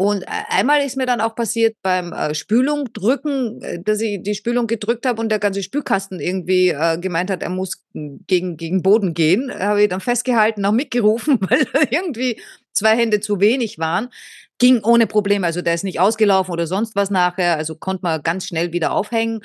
Und 0.00 0.22
äh, 0.22 0.26
einmal 0.50 0.82
ist 0.82 0.96
mir 0.96 1.06
dann 1.06 1.20
auch 1.20 1.34
passiert 1.34 1.76
beim 1.82 2.12
äh, 2.12 2.32
Spülung 2.32 2.92
drücken, 2.92 3.60
äh, 3.62 3.82
dass 3.82 4.00
ich 4.00 4.22
die 4.22 4.36
Spülung 4.36 4.68
gedrückt 4.68 5.04
habe 5.04 5.20
und 5.20 5.28
der 5.28 5.40
ganze 5.40 5.60
Spülkasten 5.60 6.20
irgendwie 6.20 6.68
äh, 6.68 6.98
gemeint 6.98 7.32
hat, 7.32 7.42
er 7.42 7.50
muss 7.50 7.82
gegen, 7.92 8.56
gegen 8.56 8.80
Boden 8.82 9.12
gehen. 9.12 9.52
Habe 9.52 9.82
ich 9.82 9.88
dann 9.88 10.00
festgehalten, 10.00 10.64
auch 10.64 10.72
mitgerufen, 10.72 11.40
weil 11.50 11.66
irgendwie 11.90 12.40
zwei 12.72 12.96
Hände 12.96 13.18
zu 13.18 13.40
wenig 13.40 13.80
waren. 13.80 14.10
Ging 14.58 14.84
ohne 14.84 15.08
Probleme, 15.08 15.44
also 15.44 15.62
der 15.62 15.74
ist 15.74 15.82
nicht 15.82 15.98
ausgelaufen 15.98 16.52
oder 16.52 16.68
sonst 16.68 16.94
was 16.94 17.10
nachher, 17.10 17.56
also 17.56 17.74
konnte 17.74 18.02
man 18.04 18.22
ganz 18.22 18.46
schnell 18.46 18.72
wieder 18.72 18.90
aufhängen. 18.90 19.40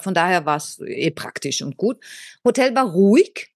Von 0.00 0.12
daher 0.12 0.44
war 0.44 0.56
es 0.56 0.80
eh 0.80 1.10
praktisch 1.12 1.62
und 1.62 1.76
gut. 1.76 1.98
Hotel 2.44 2.74
war 2.74 2.86
ruhig, 2.90 3.49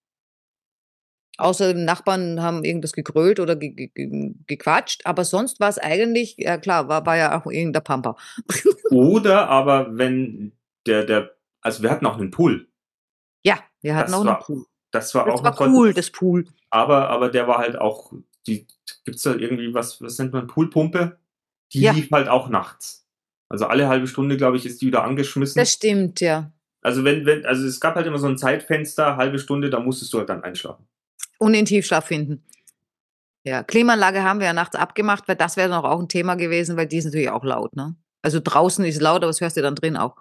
Außer 1.36 1.74
Nachbarn 1.74 2.40
haben 2.40 2.62
irgendwas 2.64 2.92
gegrölt 2.92 3.40
oder 3.40 3.56
ge 3.56 3.70
ge 3.88 4.34
gequatscht, 4.46 5.02
aber 5.04 5.24
sonst 5.24 5.58
war 5.58 5.68
es 5.68 5.78
eigentlich, 5.78 6.36
ja 6.38 6.58
klar, 6.58 6.88
war, 6.88 7.04
war 7.06 7.16
ja 7.16 7.36
auch 7.40 7.46
irgendein 7.50 7.82
Pamper. 7.82 8.16
Oder 8.90 9.48
aber 9.48 9.96
wenn 9.98 10.52
der, 10.86 11.04
der, 11.04 11.34
also 11.60 11.82
wir 11.82 11.90
hatten 11.90 12.06
auch 12.06 12.18
einen 12.18 12.30
Pool. 12.30 12.68
Ja, 13.44 13.58
wir 13.80 13.96
hatten 13.96 14.12
Das 14.12 14.20
auch 14.20 14.24
war- 14.24 14.36
einen 14.36 14.44
Pool. 14.44 14.64
Das 14.92 15.12
war 15.14 15.24
Das 15.26 15.40
auch 15.40 15.42
war 15.44 15.60
cool, 15.68 15.92
das 15.92 16.10
Pool. 16.10 16.46
Aber, 16.70 17.08
aber 17.08 17.28
der 17.30 17.48
war 17.48 17.58
halt 17.58 17.76
auch, 17.76 18.12
die, 18.46 18.68
gibt's 19.04 19.22
da 19.22 19.34
irgendwie 19.34 19.74
was, 19.74 20.00
was 20.00 20.16
nennt 20.18 20.32
man, 20.32 20.46
Poolpumpe? 20.46 21.18
Die 21.72 21.80
Ja. 21.80 21.90
lief 21.92 22.10
halt 22.12 22.28
auch 22.28 22.48
nachts. 22.48 23.08
Also 23.48 23.66
alle 23.66 23.88
halbe 23.88 24.06
Stunde, 24.06 24.36
glaube 24.36 24.56
ich, 24.56 24.66
ist 24.66 24.80
die 24.82 24.86
wieder 24.86 25.02
angeschmissen. 25.02 25.58
Das 25.58 25.72
stimmt, 25.72 26.20
ja. 26.20 26.52
Also 26.80 27.02
wenn, 27.02 27.26
wenn, 27.26 27.44
also 27.44 27.66
es 27.66 27.80
gab 27.80 27.96
halt 27.96 28.06
immer 28.06 28.18
so 28.18 28.28
ein 28.28 28.38
Zeitfenster, 28.38 29.16
halbe 29.16 29.38
Stunde, 29.40 29.68
da 29.70 29.80
musstest 29.80 30.12
du 30.12 30.18
halt 30.18 30.28
dann 30.28 30.44
einschlafen. 30.44 30.86
Und 31.44 31.54
in 31.54 31.64
Tiefschlaf 31.66 32.06
finden. 32.06 32.42
Ja, 33.46 33.62
Klimaanlage 33.62 34.22
haben 34.22 34.40
wir 34.40 34.46
ja 34.46 34.52
nachts 34.54 34.74
abgemacht, 34.74 35.28
weil 35.28 35.36
das 35.36 35.56
wäre 35.58 35.68
noch 35.68 35.84
auch 35.84 36.00
ein 36.00 36.08
Thema 36.08 36.34
gewesen, 36.34 36.76
weil 36.78 36.86
die 36.86 36.96
ist 36.96 37.04
natürlich 37.04 37.28
auch 37.28 37.44
laut, 37.44 37.76
ne? 37.76 37.94
Also 38.22 38.40
draußen 38.42 38.82
ist 38.86 39.02
laut, 39.02 39.18
aber 39.18 39.26
das 39.26 39.42
hörst 39.42 39.58
du 39.58 39.62
dann 39.62 39.74
drin 39.74 39.98
auch. 39.98 40.16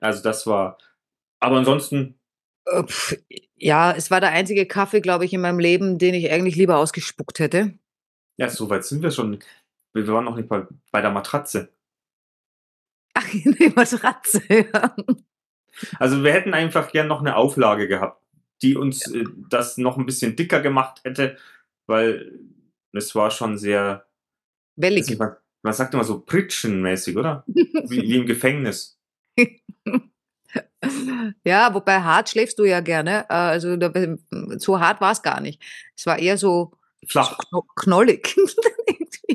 Also 0.00 0.22
das 0.22 0.46
war, 0.46 0.76
aber 1.40 1.56
ansonsten, 1.56 2.18
Äh, 2.66 2.82
pf, 2.84 3.16
Ja, 3.56 3.92
es 3.92 4.10
war 4.10 4.20
der 4.20 4.32
einzige 4.32 4.66
Kaffee, 4.66 5.00
glaube 5.00 5.24
ich, 5.24 5.32
in 5.32 5.40
meinem 5.40 5.58
Leben, 5.58 5.96
den 5.98 6.12
ich 6.12 6.30
eigentlich 6.30 6.56
lieber 6.56 6.76
ausgespuckt 6.76 7.38
hätte. 7.38 7.78
ja, 8.36 8.50
so 8.50 8.68
weit 8.68 8.84
sind 8.84 9.02
wir 9.02 9.10
schon. 9.10 9.38
Wir 9.94 10.06
waren 10.08 10.24
noch 10.26 10.36
nicht 10.36 10.48
bei, 10.48 10.66
bei 10.92 11.00
der 11.00 11.10
Matratze. 11.10 11.72
Ach, 13.14 13.32
in 13.44 13.52
der 13.52 13.72
Matratze. 13.74 14.42
Ja. 14.50 14.94
Also 15.98 16.22
wir 16.22 16.32
hätten 16.34 16.52
einfach 16.52 16.92
gern 16.92 17.06
noch 17.08 17.20
eine 17.20 17.36
Auflage 17.36 17.88
gehabt, 17.88 18.22
die 18.62 18.76
uns 18.76 19.06
äh, 19.12 19.24
das 19.48 19.76
noch 19.78 19.96
ein 19.98 20.06
bisschen 20.06 20.36
dicker 20.36 20.60
gemacht 20.60 21.00
hätte, 21.04 21.36
weil 21.86 22.38
es 22.92 23.14
war 23.14 23.30
schon 23.30 23.56
sehr, 23.58 24.06
Wellig. 24.76 25.18
man, 25.18 25.36
man 25.62 25.72
sagt 25.72 25.94
immer 25.94 26.04
so 26.04 26.20
pritschenmäßig, 26.20 27.16
oder? 27.16 27.44
Wie, 27.46 28.02
wie 28.02 28.16
im 28.16 28.26
Gefängnis. 28.26 28.98
Ja, 31.44 31.72
wobei 31.74 32.00
hart 32.00 32.30
schläfst 32.30 32.58
du 32.58 32.64
ja 32.64 32.80
gerne. 32.80 33.24
Äh, 33.28 33.34
Also 33.34 33.76
da, 33.76 33.92
so 34.58 34.80
hart 34.80 35.00
war 35.00 35.12
es 35.12 35.22
gar 35.22 35.40
nicht. 35.40 35.62
Es 35.96 36.06
war 36.06 36.18
eher 36.18 36.38
so, 36.38 36.72
Flach. 37.06 37.38
kno- 37.38 37.66
knollig. 37.76 38.34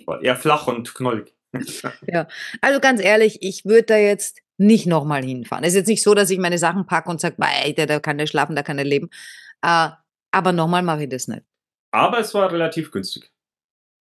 War 0.06 0.22
eher 0.24 0.36
flach 0.36 0.68
und 0.68 0.94
knollig. 0.96 1.35
also 2.62 2.80
ganz 2.80 3.02
ehrlich, 3.02 3.40
ich 3.42 3.66
würde 3.66 3.84
da 3.84 3.98
jetzt 3.98 4.42
nicht 4.58 4.86
nochmal 4.88 5.24
hinfahren. 5.24 5.64
Es 5.64 5.72
ist 5.72 5.78
jetzt 5.78 5.88
nicht 5.88 6.04
so, 6.04 6.14
dass 6.14 6.30
ich 6.30 6.40
meine 6.40 6.58
Sachen 6.58 6.86
packe 6.86 7.10
und 7.10 7.20
sage, 7.20 7.38
weiter, 7.38 7.86
da 7.86 8.00
kann 8.00 8.18
der 8.18 8.28
schlafen, 8.28 8.56
da 8.56 8.64
kann 8.64 8.78
er 8.78 8.86
leben. 8.86 9.10
Äh, 9.62 9.90
aber 10.32 10.52
nochmal 10.52 10.84
mache 10.84 11.04
ich 11.04 11.10
das 11.10 11.28
nicht. 11.28 11.44
Aber 11.92 12.20
es 12.20 12.34
war 12.34 12.52
relativ 12.52 12.92
günstig. 12.92 13.32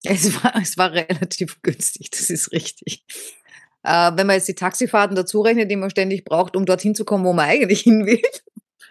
Es 0.05 0.43
war, 0.43 0.57
es 0.61 0.77
war 0.77 0.93
relativ 0.93 1.63
günstig, 1.63 2.11
das 2.11 2.29
ist 2.31 2.53
richtig. 2.53 3.05
Äh, 3.85 4.13
wenn 4.15 4.27
man 4.27 4.37
jetzt 4.37 4.49
die 4.49 4.55
Taxifahrten 4.55 5.17
dazu 5.17 5.41
rechnet, 5.41 5.71
die 5.71 5.77
man 5.77 5.91
ständig 5.91 6.25
braucht, 6.25 6.57
um 6.57 6.67
dorthin 6.67 6.95
zu 6.95 7.05
kommen, 7.05 7.25
wo 7.25 7.33
man 7.33 7.49
eigentlich 7.49 7.81
hin 7.81 8.07
will. 8.07 8.23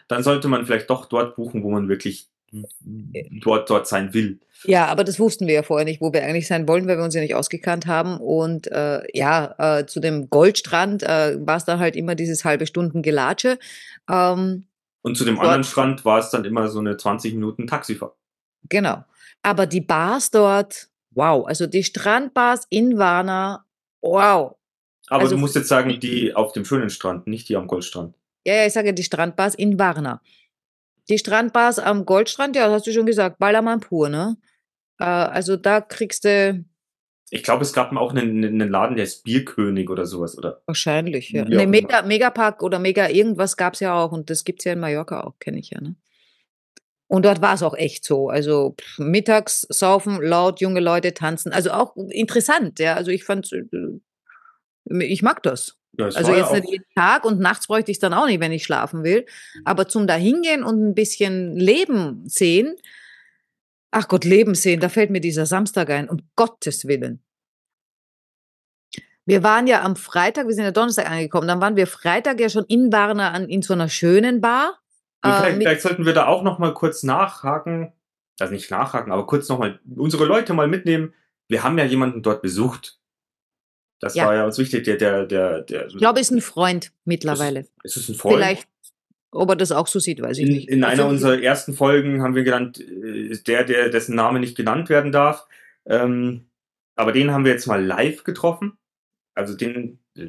Dann 0.08 0.24
sollte 0.24 0.47
man 0.47 0.65
vielleicht 0.65 0.89
doch 0.89 1.06
dort 1.06 1.36
buchen, 1.36 1.63
wo 1.63 1.71
man 1.71 1.88
wirklich 1.88 2.30
dort, 2.52 3.69
dort 3.69 3.88
sein 3.88 4.13
will. 4.13 4.39
Ja, 4.63 4.86
aber 4.88 5.04
das 5.04 5.19
wussten 5.19 5.47
wir 5.47 5.54
ja 5.56 5.63
vorher 5.63 5.86
nicht, 5.86 6.02
wo 6.02 6.13
wir 6.13 6.24
eigentlich 6.24 6.47
sein 6.47 6.67
wollen, 6.67 6.88
weil 6.88 6.97
wir 6.97 7.04
uns 7.04 7.15
ja 7.15 7.21
nicht 7.21 7.36
ausgekannt 7.36 7.88
haben. 7.88 8.17
Und 8.17 8.67
äh, 8.71 9.02
ja, 9.13 9.56
äh, 9.58 9.86
zu 9.86 10.00
dem 10.00 10.30
Goldstrand 10.30 11.04
äh, 11.04 11.38
war 11.45 11.58
es 11.58 11.65
dann 11.65 11.80
halt 11.80 11.95
immer 11.95 12.15
dieses 12.15 12.45
halbe 12.45 12.67
Stunden 12.67 13.02
Gelatsche. 13.02 13.58
Ähm, 14.10 14.65
Und 15.02 15.17
zu 15.17 15.26
dem 15.26 15.36
Dort- 15.36 15.45
anderen 15.45 15.63
Strand 15.63 16.06
war 16.06 16.19
es 16.19 16.30
dann 16.30 16.45
immer 16.45 16.67
so 16.67 16.80
eine 16.80 16.97
20 16.97 17.34
Minuten 17.34 17.67
Taxifahrt. 17.67 18.13
genau. 18.69 19.04
Aber 19.43 19.65
die 19.65 19.82
Bars 19.82 20.30
dort, 20.30 20.89
wow. 21.15 21.47
Also 21.47 21.65
die 21.65 21.84
Strandbars 21.84 22.67
in 22.69 23.00
Varna, 23.00 23.65
wow. 24.02 24.56
Aber 25.08 25.24
Also- 25.24 25.34
du 25.36 25.41
musst 25.41 25.56
jetzt 25.56 25.67
sagen, 25.69 26.00
die 26.00 26.36
auf 26.36 26.54
dem 26.54 26.63
schönen 26.65 26.91
Strand, 26.91 27.26
nicht 27.26 27.50
die 27.50 27.56
am 27.56 27.65
Goldstrand. 27.65 28.13
Ja, 28.45 28.54
ja, 28.54 28.65
ich 28.67 28.74
sage 28.74 28.93
die 28.93 29.04
Strandbars 29.04 29.56
in 29.56 29.80
Varna. 29.80 30.21
Die 31.10 31.17
Strandbars 31.17 31.80
am 31.80 32.06
Goldstrand, 32.06 32.56
ja, 32.56 32.67
das 32.67 32.76
hast 32.76 32.88
du 32.88 32.91
schon 32.93 33.08
gesagt, 33.08 33.39
Ballermann 33.39 33.80
pur, 33.80 34.10
ne? 34.10 34.38
Äh, 35.02 35.06
also 35.06 35.58
da 35.58 35.82
kriegst 35.82 36.26
du 36.26 36.64
Ich 37.32 37.44
glaube, 37.44 37.64
es 37.64 37.74
gab 37.74 37.92
auch 37.96 38.14
einen, 38.14 38.44
einen 38.44 38.70
Laden, 38.70 38.96
der 38.96 39.06
ist 39.06 39.24
Bierkönig 39.24 39.90
oder 39.90 40.06
sowas, 40.06 40.38
oder? 40.38 40.62
wahrscheinlich, 40.68 41.32
ja. 41.32 41.44
Auch 41.44 41.48
Ne. 41.48 41.66
Mega, 41.66 42.04
Megapark 42.04 42.62
oder 42.62 42.78
Mega 42.78 43.10
irgendwas 43.10 43.58
gab's 43.58 43.80
ja 43.80 43.96
auch 43.96 44.12
und 44.12 44.30
das 44.30 44.44
gibt's 44.44 44.66
ja 44.66 44.74
in 44.74 44.80
Mallorca 44.80 45.22
auch, 45.22 45.40
kenne 45.40 45.60
ich 45.60 45.72
ja, 45.72 45.82
ne? 45.82 45.96
Und 47.08 47.26
dort 47.26 47.42
war 47.42 47.56
es 47.56 47.64
auch 47.64 47.74
echt 47.74 48.06
so. 48.06 48.30
Also 48.30 48.76
pff, 48.80 49.00
mittags 49.00 49.68
saufen, 49.70 50.22
laut, 50.22 50.62
junge 50.62 50.80
Leute 50.80 51.14
tanzen. 51.14 51.52
Also 51.52 51.72
auch 51.72 51.98
interessant, 51.98 52.80
ja. 52.80 52.94
Also 52.94 53.12
ich 53.12 53.26
fand, 53.26 53.52
ich 54.86 55.22
mag 55.22 55.44
das. 55.44 55.76
Ja, 55.98 56.08
es 56.08 56.16
Also 56.16 56.32
war 56.32 56.38
ja 56.38 56.44
jetzt 56.46 56.54
nicht 56.54 56.72
jeden 56.72 56.86
Tag 56.96 57.26
und 57.26 57.42
nachts 57.42 57.68
bräuchte 57.68 57.92
ich 57.92 57.98
es 57.98 58.00
dann 58.00 58.14
auch 58.14 58.28
nicht, 58.28 58.40
wenn 58.40 58.54
ich 58.54 58.64
schlafen 58.64 59.04
will. 59.04 59.26
Aber 59.66 59.90
zum 59.90 60.08
dahingehen 60.08 60.64
und 60.64 60.82
ein 60.82 60.96
bisschen 60.96 61.58
Leben 61.58 62.24
sehen, 62.28 62.78
ach 63.92 64.08
Gott, 64.08 64.24
Leben 64.26 64.56
sehen, 64.56 64.80
da 64.80 64.90
fällt 64.90 65.10
mir 65.12 65.22
dieser 65.22 65.46
Samstag 65.46 65.90
ein, 65.90 66.10
um 66.10 66.20
Gottes 66.36 66.88
Willen. 66.88 67.22
Wir 69.26 69.44
waren 69.44 69.68
ja 69.68 69.84
am 69.84 69.96
Freitag, 69.96 70.48
wir 70.48 70.54
sind 70.56 70.64
ja 70.64 70.72
Donnerstag 70.72 71.10
angekommen, 71.10 71.48
dann 71.48 71.62
waren 71.62 71.76
wir 71.76 71.88
Freitag 71.88 72.40
ja 72.40 72.50
schon 72.50 72.66
in 72.66 72.92
Varna 72.92 73.32
an, 73.32 73.48
in 73.48 73.62
so 73.62 73.74
einer 73.74 73.88
schönen 73.90 74.42
Bar. 74.42 74.80
Und 75.24 75.30
äh, 75.32 75.36
vielleicht, 75.36 75.58
vielleicht 75.58 75.82
sollten 75.82 76.06
wir 76.06 76.14
da 76.14 76.26
auch 76.26 76.42
noch 76.44 76.58
mal 76.58 76.74
kurz 76.74 77.04
nachhaken, 77.04 77.94
also 78.40 78.52
nicht 78.54 78.72
nachhaken, 78.72 79.12
aber 79.12 79.28
kurz 79.28 79.48
noch 79.48 79.60
mal 79.60 79.80
unsere 79.96 80.26
Leute 80.26 80.54
mal 80.54 80.68
mitnehmen. 80.68 81.14
Wir 81.48 81.64
haben 81.64 81.78
ja 81.78 81.86
jemanden 81.86 82.24
dort 82.24 82.42
besucht. 82.42 82.98
Das 84.00 84.16
Ja. 84.16 84.26
war 84.26 84.34
ja 84.34 84.46
uns 84.46 84.58
wichtig, 84.58 84.84
der, 84.86 84.96
der, 84.98 85.28
der, 85.28 85.62
der 85.62 85.86
Ich 85.88 85.98
glaube, 85.98 86.20
ist 86.20 86.32
ein 86.32 86.42
Freund 86.42 86.92
mittlerweile. 87.06 87.68
ist 87.84 87.98
es 87.98 88.10
ein 88.10 88.16
Freund? 88.16 88.38
Vielleicht, 88.38 88.68
ob 89.32 89.50
er 89.50 89.56
das 89.56 89.72
auch 89.72 89.88
so 89.88 90.00
sieht, 90.00 90.22
weiß 90.22 90.38
ich 90.38 90.48
In, 90.48 90.54
nicht. 90.54 90.70
in 90.70 90.84
einer 90.84 91.04
Also, 91.04 91.08
unserer 91.08 91.41
ersten 91.41 91.74
Folgen 91.74 92.22
haben 92.22 92.36
wir 92.36 92.44
genannt, 92.44 92.80
äh, 92.80 93.38
der, 93.48 93.63
der 93.63 93.89
dessen 93.89 94.15
Name 94.15 94.39
nicht 94.39 94.58
genannt 94.58 94.89
werden 94.89 95.12
darf. 95.12 95.48
Ähm, 95.86 96.50
aber 96.96 97.12
den 97.13 97.32
haben 97.32 97.46
wir 97.46 97.52
jetzt 97.52 97.67
mal 97.67 97.84
live 97.84 98.24
getroffen. 98.24 98.78
Also 99.34 99.56
den 99.56 100.00
äh, 100.17 100.28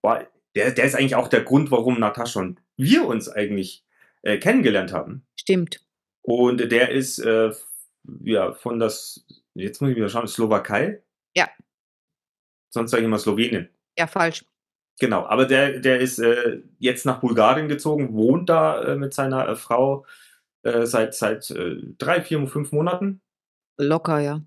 war, 0.00 0.26
der, 0.54 0.70
der 0.70 0.84
ist 0.84 0.94
eigentlich 0.94 1.16
auch 1.16 1.28
der 1.28 1.42
Grund, 1.42 1.70
warum 1.70 1.98
Natascha 1.98 2.40
und 2.40 2.62
wir 2.76 3.04
uns 3.06 3.28
eigentlich 3.28 3.84
äh, 4.22 4.38
kennengelernt 4.38 4.92
haben. 4.92 5.26
Stimmt. 5.38 5.80
Und 6.22 6.70
der 6.70 6.90
ist 6.90 7.18
äh, 7.18 7.52
ja 8.22 8.52
von 8.52 8.78
das, 8.78 9.26
jetzt 9.54 9.80
muss 9.80 9.90
ich 9.90 9.96
wieder 9.96 10.08
schauen, 10.08 10.28
Slowakei. 10.28 11.02
Ja. 11.36 11.48
Sonst 12.70 12.90
sage 12.90 13.02
ich 13.02 13.06
immer 13.06 13.18
Slowenien. 13.18 13.68
Ja, 13.98 14.06
falsch. 14.06 14.44
Genau, 14.98 15.26
aber 15.26 15.46
der, 15.46 15.78
der 15.80 16.00
ist 16.00 16.18
äh, 16.18 16.60
jetzt 16.78 17.06
nach 17.06 17.20
Bulgarien 17.20 17.68
gezogen, 17.68 18.14
wohnt 18.14 18.48
da 18.48 18.82
äh, 18.82 18.96
mit 18.96 19.14
seiner 19.14 19.48
äh, 19.48 19.56
Frau 19.56 20.04
äh, 20.62 20.86
seit, 20.86 21.14
seit 21.14 21.50
äh, 21.50 21.76
drei, 21.98 22.20
vier, 22.20 22.44
fünf 22.48 22.72
Monaten. 22.72 23.20
Locker, 23.76 24.18
ja. 24.18 24.42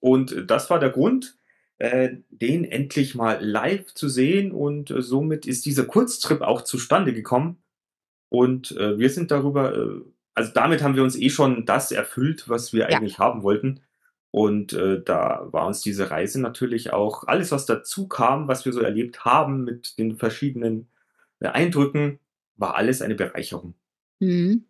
Und 0.00 0.50
das 0.50 0.70
war 0.70 0.78
der 0.78 0.90
Grund, 0.90 1.36
äh, 1.78 2.16
den 2.30 2.64
endlich 2.64 3.14
mal 3.14 3.44
live 3.44 3.92
zu 3.94 4.08
sehen. 4.08 4.52
Und 4.52 4.90
äh, 4.90 5.02
somit 5.02 5.46
ist 5.46 5.66
dieser 5.66 5.84
Kurztrip 5.84 6.40
auch 6.40 6.62
zustande 6.62 7.12
gekommen. 7.12 7.62
Und 8.30 8.72
äh, 8.72 8.98
wir 8.98 9.10
sind 9.10 9.30
darüber, 9.30 9.76
äh, 9.76 10.00
also 10.34 10.50
damit 10.54 10.82
haben 10.82 10.96
wir 10.96 11.02
uns 11.02 11.16
eh 11.16 11.30
schon 11.30 11.66
das 11.66 11.92
erfüllt, 11.92 12.48
was 12.48 12.72
wir 12.72 12.88
Ja. 12.90 12.96
eigentlich 12.98 13.18
haben 13.18 13.42
wollten. 13.42 13.80
Und 14.34 14.72
äh, 14.72 15.00
da 15.00 15.46
war 15.52 15.64
uns 15.64 15.80
diese 15.80 16.10
Reise 16.10 16.40
natürlich 16.40 16.92
auch, 16.92 17.22
alles 17.28 17.52
was 17.52 17.66
dazu 17.66 18.08
kam, 18.08 18.48
was 18.48 18.64
wir 18.64 18.72
so 18.72 18.80
erlebt 18.80 19.24
haben 19.24 19.62
mit 19.62 19.96
den 19.96 20.16
verschiedenen 20.16 20.88
äh, 21.38 21.46
Eindrücken, 21.46 22.18
war 22.56 22.74
alles 22.74 23.00
eine 23.00 23.14
Bereicherung. 23.14 23.74
Mhm. 24.18 24.64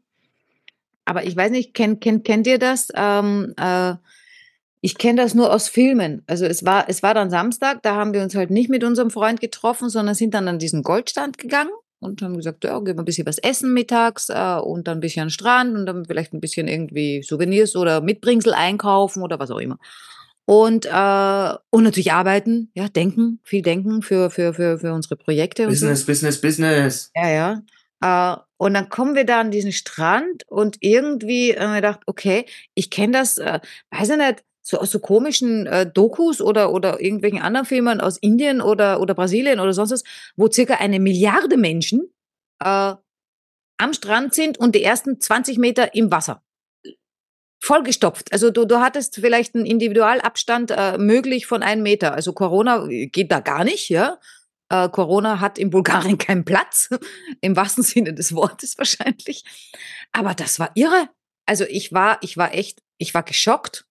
Aber 1.07 1.25
ich 1.25 1.35
weiß 1.35 1.51
nicht, 1.51 1.73
kennt, 1.73 2.03
kennt, 2.03 2.27
kennt 2.27 2.47
ihr 2.47 2.59
das? 2.59 2.89
Ähm, 2.95 3.55
äh, 3.57 3.95
ich 4.83 4.99
kenne 4.99 5.23
das 5.23 5.33
nur 5.33 5.51
aus 5.51 5.71
Filmen. 5.71 6.25
Also 6.27 6.45
es 6.45 6.67
war, 6.67 6.91
es 6.91 7.03
war 7.03 7.15
dann 7.15 7.31
Samstag, 7.31 7.83
da 7.83 7.95
haben 7.95 8.13
wir 8.13 8.23
uns 8.23 8.35
halt 8.35 8.51
nicht 8.51 8.69
mit 8.69 8.85
unserem 8.85 9.09
Freund 9.09 9.41
getroffen, 9.41 9.89
sondern 9.89 10.15
sind 10.15 10.35
dann 10.35 10.47
an 10.47 10.59
diesen 10.59 10.83
Goldstand 10.83 11.39
gegangen 11.39 11.73
und 12.05 12.23
haben 12.23 12.37
gesagt, 12.37 12.65
ja, 12.65 12.79
gehen 12.79 12.97
wir 12.97 13.03
ein 13.03 13.05
bisschen 13.05 13.27
was 13.27 13.39
essen 13.39 13.73
mittags 13.73 14.29
äh, 14.29 14.59
und 14.63 14.87
dann 14.87 14.99
ein 14.99 15.01
bisschen 15.01 15.23
an 15.23 15.29
den 15.29 15.33
Strand 15.33 15.77
und 15.77 15.87
dann 15.87 16.05
vielleicht 16.05 16.33
ein 16.33 16.41
bisschen 16.41 16.69
irgendwie 16.69 17.23
Souvenirs 17.23 17.77
oder 17.77 18.01
Mitbringsel 18.01 18.55
einkaufen 18.55 19.23
oder 19.23 19.39
was 19.39 19.51
auch 19.51 19.59
immer. 19.59 19.79
Und, 20.47 20.85
äh, 20.87 21.55
und 21.71 21.85
natürlich 21.85 22.13
arbeiten, 22.13 22.71
ja, 22.75 22.89
denken, 22.89 23.41
viel 23.45 23.63
denken 23.63 24.03
für, 24.03 24.31
für, 24.31 24.53
für, 24.53 24.79
für 24.79 24.93
unsere 24.93 25.17
Projekte. 25.17 25.67
Business, 25.67 26.01
so. 26.01 26.07
Business, 26.07 26.41
Business. 26.41 27.11
Ja, 27.17 27.63
ja. 28.01 28.35
Äh, 28.35 28.37
und 28.59 28.75
dann 28.75 28.89
kommen 28.89 29.15
wir 29.15 29.25
da 29.25 29.41
an 29.41 29.51
diesen 29.51 29.73
Strand 29.73 30.45
und 30.49 30.77
irgendwie 30.81 31.55
haben 31.59 31.73
wir 31.73 31.81
gedacht, 31.81 32.01
okay, 32.07 32.45
ich 32.75 32.91
kenne 32.91 33.19
das, 33.19 33.39
äh, 33.39 33.61
weiß 33.91 34.11
ich 34.11 34.17
nicht, 34.17 34.45
so 34.65 34.79
aus 34.79 34.91
so 34.91 34.99
komischen 34.99 35.67
äh, 35.67 35.87
Dokus 35.89 36.41
oder, 36.41 36.73
oder 36.73 37.01
irgendwelchen 37.01 37.43
anderen 37.43 37.67
Filmen 37.67 38.01
aus 38.01 38.17
Indien 38.17 38.63
oder, 38.63 39.01
oder 39.01 39.15
Brasilien 39.15 39.61
oder 39.61 39.75
sonst 39.75 39.93
was, 39.93 40.05
wo 40.37 40.51
circa 40.51 40.77
eine 40.77 40.99
Milliarde 40.99 41.59
Menschen 41.59 42.11
äh, 42.61 42.95
am 43.77 43.93
Strand 43.93 44.35
sind 44.35 44.59
und 44.59 44.75
die 44.75 44.83
ersten 44.83 45.21
20 45.21 45.59
Meter 45.59 45.95
im 45.95 46.11
Wasser. 46.11 46.43
Vollgestopft. 47.61 48.33
Also 48.33 48.51
du, 48.51 48.65
du 48.65 48.81
hattest 48.81 49.17
vielleicht 49.17 49.55
einen 49.55 49.67
Individualabstand 49.67 50.71
äh, 50.71 50.99
möglich 50.99 51.47
von 51.47 51.63
einem 51.63 51.83
Meter. 51.83 52.15
Also 52.15 52.33
Corona 52.33 52.87
geht 52.89 53.33
da 53.33 53.41
gar 53.41 53.65
nicht, 53.65 53.91
ja. 53.91 54.19
Äh, 54.71 54.89
Corona 54.89 55.41
hat 55.41 55.59
in 55.59 55.69
Bulgarien 55.69 56.17
keinen 56.19 56.47
Platz, 56.47 56.89
im 57.43 57.55
wahrsten 57.55 57.85
Sinne 57.85 58.15
des 58.15 58.35
Wortes 58.35 58.79
wahrscheinlich. 58.79 59.45
Aber 60.13 60.35
das 60.35 60.59
war 60.59 60.71
irre. 60.75 61.11
Also 61.45 61.65
ich 61.69 61.93
war, 61.93 62.19
ich 62.23 62.39
war 62.39 62.55
echt, 62.55 62.83
ich 62.97 63.13
war 63.13 63.23
geschockt. 63.23 63.87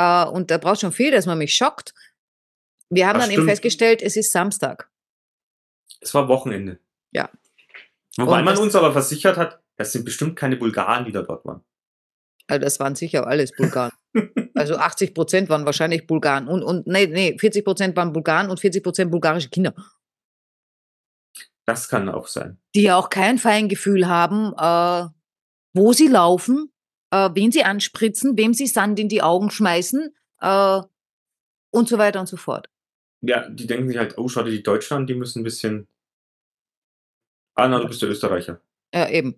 Äh, 0.00 0.24
und 0.24 0.50
da 0.50 0.56
braucht 0.58 0.80
schon 0.80 0.92
viel, 0.92 1.10
dass 1.10 1.26
man 1.26 1.36
mich 1.38 1.54
schockt. 1.54 1.92
Wir 2.88 3.06
haben 3.06 3.14
Das 3.18 3.24
dann 3.24 3.30
eben 3.32 3.40
stimmt. 3.42 3.50
festgestellt, 3.50 4.02
es 4.02 4.16
ist 4.16 4.32
Samstag. 4.32 4.90
Es 6.00 6.14
war 6.14 6.28
Wochenende. 6.28 6.80
Ja. 7.12 7.28
Wobei 8.16 8.42
man 8.42 8.56
uns 8.58 8.74
aber 8.74 8.92
versichert 8.92 9.36
hat, 9.36 9.62
das 9.76 9.92
sind 9.92 10.04
bestimmt 10.04 10.36
keine 10.36 10.56
Bulgaren, 10.56 11.04
die 11.04 11.12
da 11.12 11.22
dort 11.22 11.44
waren. 11.44 11.62
Also 12.48 12.60
das 12.64 12.80
waren 12.80 12.94
sicher 12.96 13.26
alles 13.26 13.52
Bulgaren. 13.54 13.92
Also 14.54 14.76
80 14.76 15.14
Prozent 15.14 15.48
waren 15.48 15.64
wahrscheinlich 15.66 16.06
Bulgaren. 16.06 16.48
Und, 16.48 16.62
und 16.64 16.86
nee, 16.86 17.06
nee, 17.06 17.38
40 17.38 17.64
Prozent 17.64 17.96
waren 17.96 18.12
Bulgaren 18.12 18.50
und 18.50 18.58
40 18.58 18.82
Prozent 18.82 19.10
bulgarische 19.10 19.48
Kinder, 19.50 19.72
Das 21.64 21.88
kann 21.88 22.08
auch 22.08 22.26
sein. 22.26 22.58
die 22.74 22.82
ja 22.82 22.96
auch 22.96 23.08
kein 23.10 23.38
Feingefühl 23.38 24.08
haben, 24.08 24.52
äh, 24.58 25.08
wo 25.74 25.92
sie 25.92 26.08
laufen, 26.08 26.72
äh, 27.10 27.30
wen 27.34 27.52
sie 27.52 27.64
anspritzen, 27.64 28.36
wem 28.36 28.54
sie 28.54 28.66
Sand 28.66 28.98
in 28.98 29.08
die 29.08 29.22
Augen 29.22 29.50
schmeißen 29.50 30.14
äh, 30.40 30.80
und 31.70 31.88
so 31.88 31.98
weiter 31.98 32.20
und 32.20 32.26
so 32.26 32.36
fort. 32.36 32.68
Ja, 33.22 33.48
die 33.48 33.66
denken 33.66 33.88
sich 33.88 33.98
halt, 33.98 34.16
oh, 34.16 34.28
schau 34.28 34.42
dir 34.42 34.50
die 34.50 34.62
Deutschen 34.62 34.96
an, 34.96 35.06
die 35.06 35.14
müssen 35.14 35.40
ein 35.40 35.44
bisschen. 35.44 35.88
Ah, 37.54 37.68
na, 37.68 37.78
du 37.78 37.88
bist 37.88 38.00
der 38.00 38.08
Österreicher. 38.08 38.60
Ja, 38.94 39.08
eben. 39.08 39.34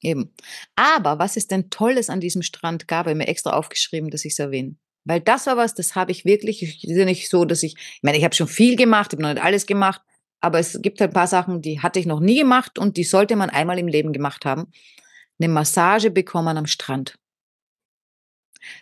Eben. 0.00 0.32
Aber 0.76 1.18
was 1.18 1.36
es 1.36 1.48
denn 1.48 1.70
Tolles 1.70 2.08
an 2.08 2.20
diesem 2.20 2.42
Strand 2.42 2.86
gab, 2.86 3.00
habe 3.00 3.10
ich 3.10 3.16
mir 3.16 3.26
extra 3.26 3.54
aufgeschrieben, 3.54 4.10
dass 4.10 4.24
ich 4.24 4.32
es 4.32 4.38
erwähne. 4.38 4.76
Weil 5.04 5.20
das 5.20 5.46
war 5.46 5.56
was, 5.56 5.74
das 5.74 5.96
habe 5.96 6.12
ich 6.12 6.24
wirklich, 6.24 6.84
ist 6.84 6.96
ja 6.96 7.04
nicht 7.04 7.28
so, 7.28 7.44
dass 7.44 7.62
ich, 7.62 7.74
ich 7.76 8.02
meine, 8.02 8.18
ich 8.18 8.24
habe 8.24 8.34
schon 8.34 8.46
viel 8.46 8.76
gemacht, 8.76 9.12
ich 9.12 9.16
habe 9.16 9.22
noch 9.22 9.34
nicht 9.34 9.42
alles 9.42 9.66
gemacht, 9.66 10.02
aber 10.40 10.58
es 10.58 10.80
gibt 10.82 11.00
halt 11.00 11.10
ein 11.10 11.14
paar 11.14 11.26
Sachen, 11.26 11.62
die 11.62 11.80
hatte 11.80 11.98
ich 11.98 12.06
noch 12.06 12.20
nie 12.20 12.38
gemacht 12.38 12.78
und 12.78 12.96
die 12.96 13.04
sollte 13.04 13.34
man 13.34 13.50
einmal 13.50 13.78
im 13.78 13.88
Leben 13.88 14.12
gemacht 14.12 14.44
haben. 14.44 14.70
Eine 15.40 15.52
Massage 15.52 16.10
bekommen 16.10 16.56
am 16.56 16.66
Strand. 16.66 17.18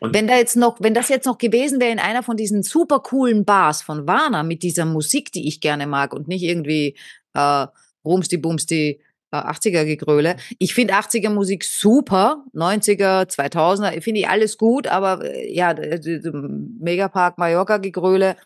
Und 0.00 0.14
Wenn 0.14 0.26
da 0.26 0.36
jetzt 0.36 0.56
noch, 0.56 0.80
wenn 0.80 0.94
das 0.94 1.08
jetzt 1.08 1.26
noch 1.26 1.38
gewesen 1.38 1.80
wäre 1.80 1.92
in 1.92 1.98
einer 1.98 2.22
von 2.22 2.36
diesen 2.36 2.62
super 2.62 3.00
coolen 3.00 3.44
Bars 3.44 3.82
von 3.82 4.06
Warner 4.06 4.42
mit 4.42 4.62
dieser 4.62 4.84
Musik, 4.84 5.32
die 5.32 5.46
ich 5.48 5.60
gerne 5.60 5.86
mag 5.86 6.14
und 6.14 6.28
nicht 6.28 6.42
irgendwie 6.42 6.96
äh, 7.34 7.66
Rumsti 8.04 8.38
Bumsti 8.38 9.00
äh, 9.32 9.36
80er 9.36 9.84
Gegröle. 9.84 10.36
Ich 10.58 10.74
finde 10.74 10.94
80er 10.94 11.30
Musik 11.30 11.64
super, 11.64 12.44
90er, 12.54 13.28
2000er, 13.28 14.00
finde 14.00 14.20
ich 14.20 14.28
alles 14.28 14.56
gut, 14.56 14.86
aber 14.86 15.24
äh, 15.24 15.52
ja, 15.52 15.74
Megapark 16.80 17.38
Mallorca 17.38 17.78
Gegröle 17.78 18.36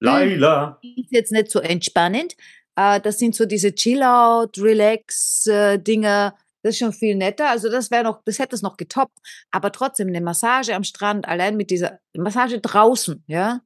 Laila. 0.00 0.78
ist 0.82 1.10
jetzt 1.10 1.32
nicht 1.32 1.50
so 1.50 1.60
entspannend. 1.60 2.36
Äh, 2.76 3.00
das 3.00 3.18
sind 3.18 3.34
so 3.34 3.46
diese 3.46 3.74
Chill-out, 3.74 4.58
Relax-Dinger. 4.58 6.34
Das 6.64 6.74
ist 6.74 6.78
schon 6.78 6.94
viel 6.94 7.14
netter. 7.14 7.50
Also 7.50 7.70
das 7.70 7.90
wäre 7.90 8.04
noch, 8.04 8.22
das 8.24 8.38
hätte 8.38 8.56
es 8.56 8.62
noch 8.62 8.78
getoppt. 8.78 9.18
Aber 9.50 9.70
trotzdem 9.70 10.08
eine 10.08 10.22
Massage 10.22 10.74
am 10.74 10.82
Strand, 10.82 11.28
allein 11.28 11.58
mit 11.58 11.70
dieser 11.70 12.00
Massage 12.16 12.58
draußen, 12.58 13.22
ja, 13.26 13.60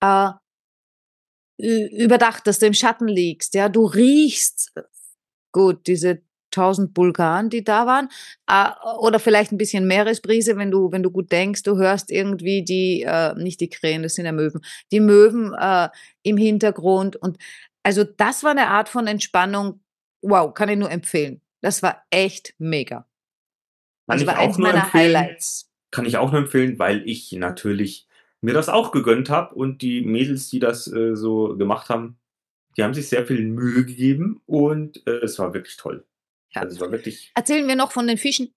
äh, 0.00 0.30
überdacht, 1.58 2.46
dass 2.46 2.60
du 2.60 2.66
im 2.66 2.74
Schatten 2.74 3.08
liegst, 3.08 3.54
ja, 3.54 3.68
du 3.68 3.86
riechst 3.86 4.72
gut 5.52 5.86
diese 5.86 6.22
tausend 6.52 6.94
Bulgaren, 6.94 7.50
die 7.50 7.64
da 7.64 7.86
waren, 7.86 8.08
äh, 8.48 8.70
oder 9.00 9.18
vielleicht 9.18 9.50
ein 9.50 9.58
bisschen 9.58 9.88
Meeresbrise, 9.88 10.56
wenn 10.56 10.70
du, 10.70 10.92
wenn 10.92 11.02
du 11.02 11.10
gut 11.10 11.32
denkst, 11.32 11.64
du 11.64 11.76
hörst 11.76 12.12
irgendwie 12.12 12.62
die, 12.64 13.02
äh, 13.02 13.34
nicht 13.34 13.60
die 13.60 13.68
Krähen, 13.70 14.04
das 14.04 14.14
sind 14.14 14.26
ja 14.26 14.32
Möwen, 14.32 14.60
die 14.92 15.00
Möwen 15.00 15.52
äh, 15.58 15.88
im 16.22 16.36
Hintergrund 16.36 17.16
und 17.16 17.38
also 17.82 18.04
das 18.04 18.44
war 18.44 18.52
eine 18.52 18.68
Art 18.68 18.88
von 18.88 19.08
Entspannung, 19.08 19.80
wow, 20.22 20.54
kann 20.54 20.68
ich 20.68 20.78
nur 20.78 20.90
empfehlen. 20.90 21.40
Das 21.64 21.82
war 21.82 22.04
echt 22.10 22.54
mega. 22.58 23.08
Kann 24.06 24.18
Das 24.18 24.20
ich 24.20 24.26
war 24.26 24.38
auch 24.38 24.42
eins 24.42 24.58
nur 24.58 24.68
meiner 24.68 24.84
empfehlen. 24.84 25.16
Highlights. 25.16 25.72
Kann 25.90 26.04
ich 26.04 26.18
auch 26.18 26.30
nur 26.30 26.42
empfehlen, 26.42 26.78
weil 26.78 27.08
ich 27.08 27.32
natürlich 27.32 28.06
mir 28.42 28.52
das 28.52 28.68
auch 28.68 28.92
gegönnt 28.92 29.30
habe 29.30 29.54
und 29.54 29.80
die 29.80 30.02
Mädels, 30.02 30.50
die 30.50 30.58
das 30.58 30.92
äh, 30.92 31.16
so 31.16 31.56
gemacht 31.56 31.88
haben, 31.88 32.18
die 32.76 32.84
haben 32.84 32.92
sich 32.92 33.08
sehr 33.08 33.26
viel 33.26 33.42
Mühe 33.46 33.86
gegeben 33.86 34.42
und 34.44 35.06
äh, 35.06 35.20
es 35.22 35.38
war 35.38 35.54
wirklich 35.54 35.78
toll. 35.78 36.06
Ja. 36.50 36.60
Also 36.60 36.74
es 36.74 36.80
war 36.82 36.92
wirklich. 36.92 37.32
Erzählen 37.34 37.66
wir 37.66 37.76
noch 37.76 37.92
von 37.92 38.06
den 38.06 38.18
Fischen. 38.18 38.52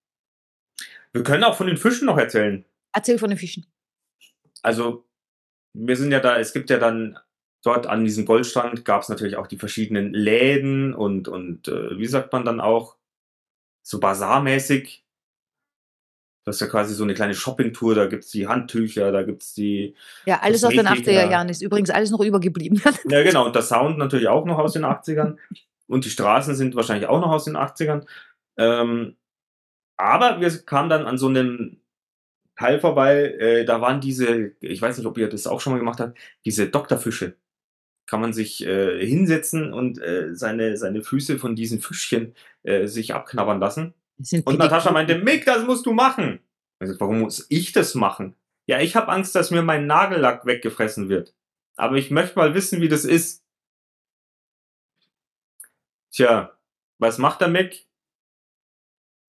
Wir 1.14 1.22
können 1.22 1.44
auch 1.44 1.56
von 1.56 1.66
den 1.66 1.78
Fischen 1.78 2.04
noch 2.04 2.18
erzählen. 2.18 2.66
Erzähl 2.92 3.18
von 3.18 3.30
den 3.30 3.38
Fischen. 3.38 3.64
Also 4.60 5.08
wir 5.72 5.96
sind 5.96 6.12
ja 6.12 6.20
da, 6.20 6.38
es 6.38 6.52
gibt 6.52 6.68
ja 6.68 6.76
dann 6.78 7.18
dort 7.62 7.86
an 7.86 8.04
diesem 8.04 8.26
Goldstrand 8.26 8.84
gab 8.84 9.00
es 9.00 9.08
natürlich 9.08 9.36
auch 9.36 9.46
die 9.46 9.56
verschiedenen 9.56 10.12
Läden 10.12 10.92
und, 10.92 11.26
und 11.26 11.68
äh, 11.68 11.98
wie 11.98 12.06
sagt 12.06 12.34
man 12.34 12.44
dann 12.44 12.60
auch, 12.60 12.97
so 13.88 13.98
basarmäßig. 13.98 15.02
Das 16.44 16.56
ist 16.56 16.60
ja 16.60 16.66
quasi 16.66 16.94
so 16.94 17.04
eine 17.04 17.14
kleine 17.14 17.34
Shoppingtour, 17.34 17.94
da 17.94 18.06
gibt's 18.06 18.30
die 18.30 18.46
Handtücher, 18.46 19.12
da 19.12 19.22
gibt's 19.22 19.54
die, 19.54 19.94
Ja, 20.26 20.40
alles 20.40 20.62
aus 20.62 20.72
den 20.72 20.84
Kosmetik, 20.84 21.08
80er 21.08 21.12
ja. 21.12 21.30
Jahren 21.30 21.48
ist 21.48 21.62
übrigens 21.62 21.90
alles 21.90 22.10
noch 22.10 22.20
übergeblieben. 22.20 22.80
ja 23.08 23.22
genau, 23.22 23.46
und 23.46 23.54
der 23.54 23.62
Sound 23.62 23.98
natürlich 23.98 24.28
auch 24.28 24.44
noch 24.44 24.58
aus 24.58 24.74
den 24.74 24.84
80ern. 24.84 25.36
Und 25.86 26.04
die 26.04 26.10
Straßen 26.10 26.54
sind 26.54 26.74
wahrscheinlich 26.74 27.08
auch 27.08 27.20
noch 27.20 27.30
aus 27.30 27.44
den 27.44 27.56
80ern. 27.56 28.06
Ähm, 28.58 29.16
aber 29.96 30.40
wir 30.40 30.50
kamen 30.64 30.90
dann 30.90 31.06
an 31.06 31.16
so 31.16 31.28
einem 31.28 31.80
Teil 32.56 32.80
vorbei, 32.80 33.36
äh, 33.38 33.64
da 33.64 33.80
waren 33.80 34.00
diese, 34.00 34.52
ich 34.60 34.82
weiß 34.82 34.98
nicht, 34.98 35.06
ob 35.06 35.16
ihr 35.16 35.28
das 35.28 35.46
auch 35.46 35.60
schon 35.60 35.72
mal 35.72 35.78
gemacht 35.78 36.00
habt, 36.00 36.18
diese 36.44 36.68
Doktorfische. 36.68 37.36
Kann 38.08 38.22
man 38.22 38.32
sich 38.32 38.64
äh, 38.64 39.04
hinsetzen 39.06 39.74
und 39.74 40.00
äh, 40.00 40.34
seine, 40.34 40.78
seine 40.78 41.02
Füße 41.02 41.38
von 41.38 41.54
diesen 41.54 41.80
Fischchen 41.80 42.34
äh, 42.62 42.86
sich 42.86 43.14
abknabbern 43.14 43.60
lassen. 43.60 43.92
Und 44.44 44.58
Natascha 44.58 44.90
meinte, 44.92 45.18
Mick, 45.18 45.44
das 45.44 45.66
musst 45.66 45.84
du 45.84 45.92
machen. 45.92 46.40
Ich 46.80 46.88
so, 46.88 46.98
warum 47.00 47.20
muss 47.20 47.46
ich 47.50 47.72
das 47.72 47.94
machen? 47.94 48.34
Ja, 48.66 48.80
ich 48.80 48.96
habe 48.96 49.12
Angst, 49.12 49.34
dass 49.34 49.50
mir 49.50 49.62
mein 49.62 49.86
Nagellack 49.86 50.46
weggefressen 50.46 51.10
wird. 51.10 51.34
Aber 51.76 51.96
ich 51.96 52.10
möchte 52.10 52.38
mal 52.38 52.54
wissen, 52.54 52.80
wie 52.80 52.88
das 52.88 53.04
ist. 53.04 53.44
Tja, 56.10 56.58
was 56.98 57.18
macht 57.18 57.42
der 57.42 57.48
Mick? 57.48 57.86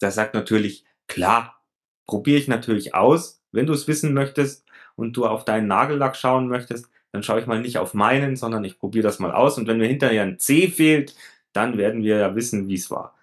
Der 0.01 0.11
sagt 0.11 0.33
natürlich, 0.33 0.85
klar, 1.07 1.61
probiere 2.05 2.39
ich 2.39 2.47
natürlich 2.47 2.95
aus. 2.95 3.43
Wenn 3.51 3.65
du 3.65 3.73
es 3.73 3.87
wissen 3.87 4.13
möchtest 4.13 4.65
und 4.95 5.17
du 5.17 5.25
auf 5.25 5.43
deinen 5.43 5.67
Nagellack 5.67 6.15
schauen 6.15 6.47
möchtest, 6.47 6.89
dann 7.11 7.23
schaue 7.23 7.39
ich 7.39 7.47
mal 7.47 7.61
nicht 7.61 7.77
auf 7.77 7.93
meinen, 7.93 8.35
sondern 8.35 8.63
ich 8.63 8.79
probiere 8.79 9.03
das 9.03 9.19
mal 9.19 9.31
aus. 9.31 9.57
Und 9.57 9.67
wenn 9.67 9.77
mir 9.77 9.87
hinterher 9.87 10.23
ein 10.23 10.39
C 10.39 10.67
fehlt, 10.67 11.15
dann 11.53 11.77
werden 11.77 12.03
wir 12.03 12.17
ja 12.17 12.35
wissen, 12.35 12.67
wie 12.67 12.75
es 12.75 12.91
war. 12.91 13.15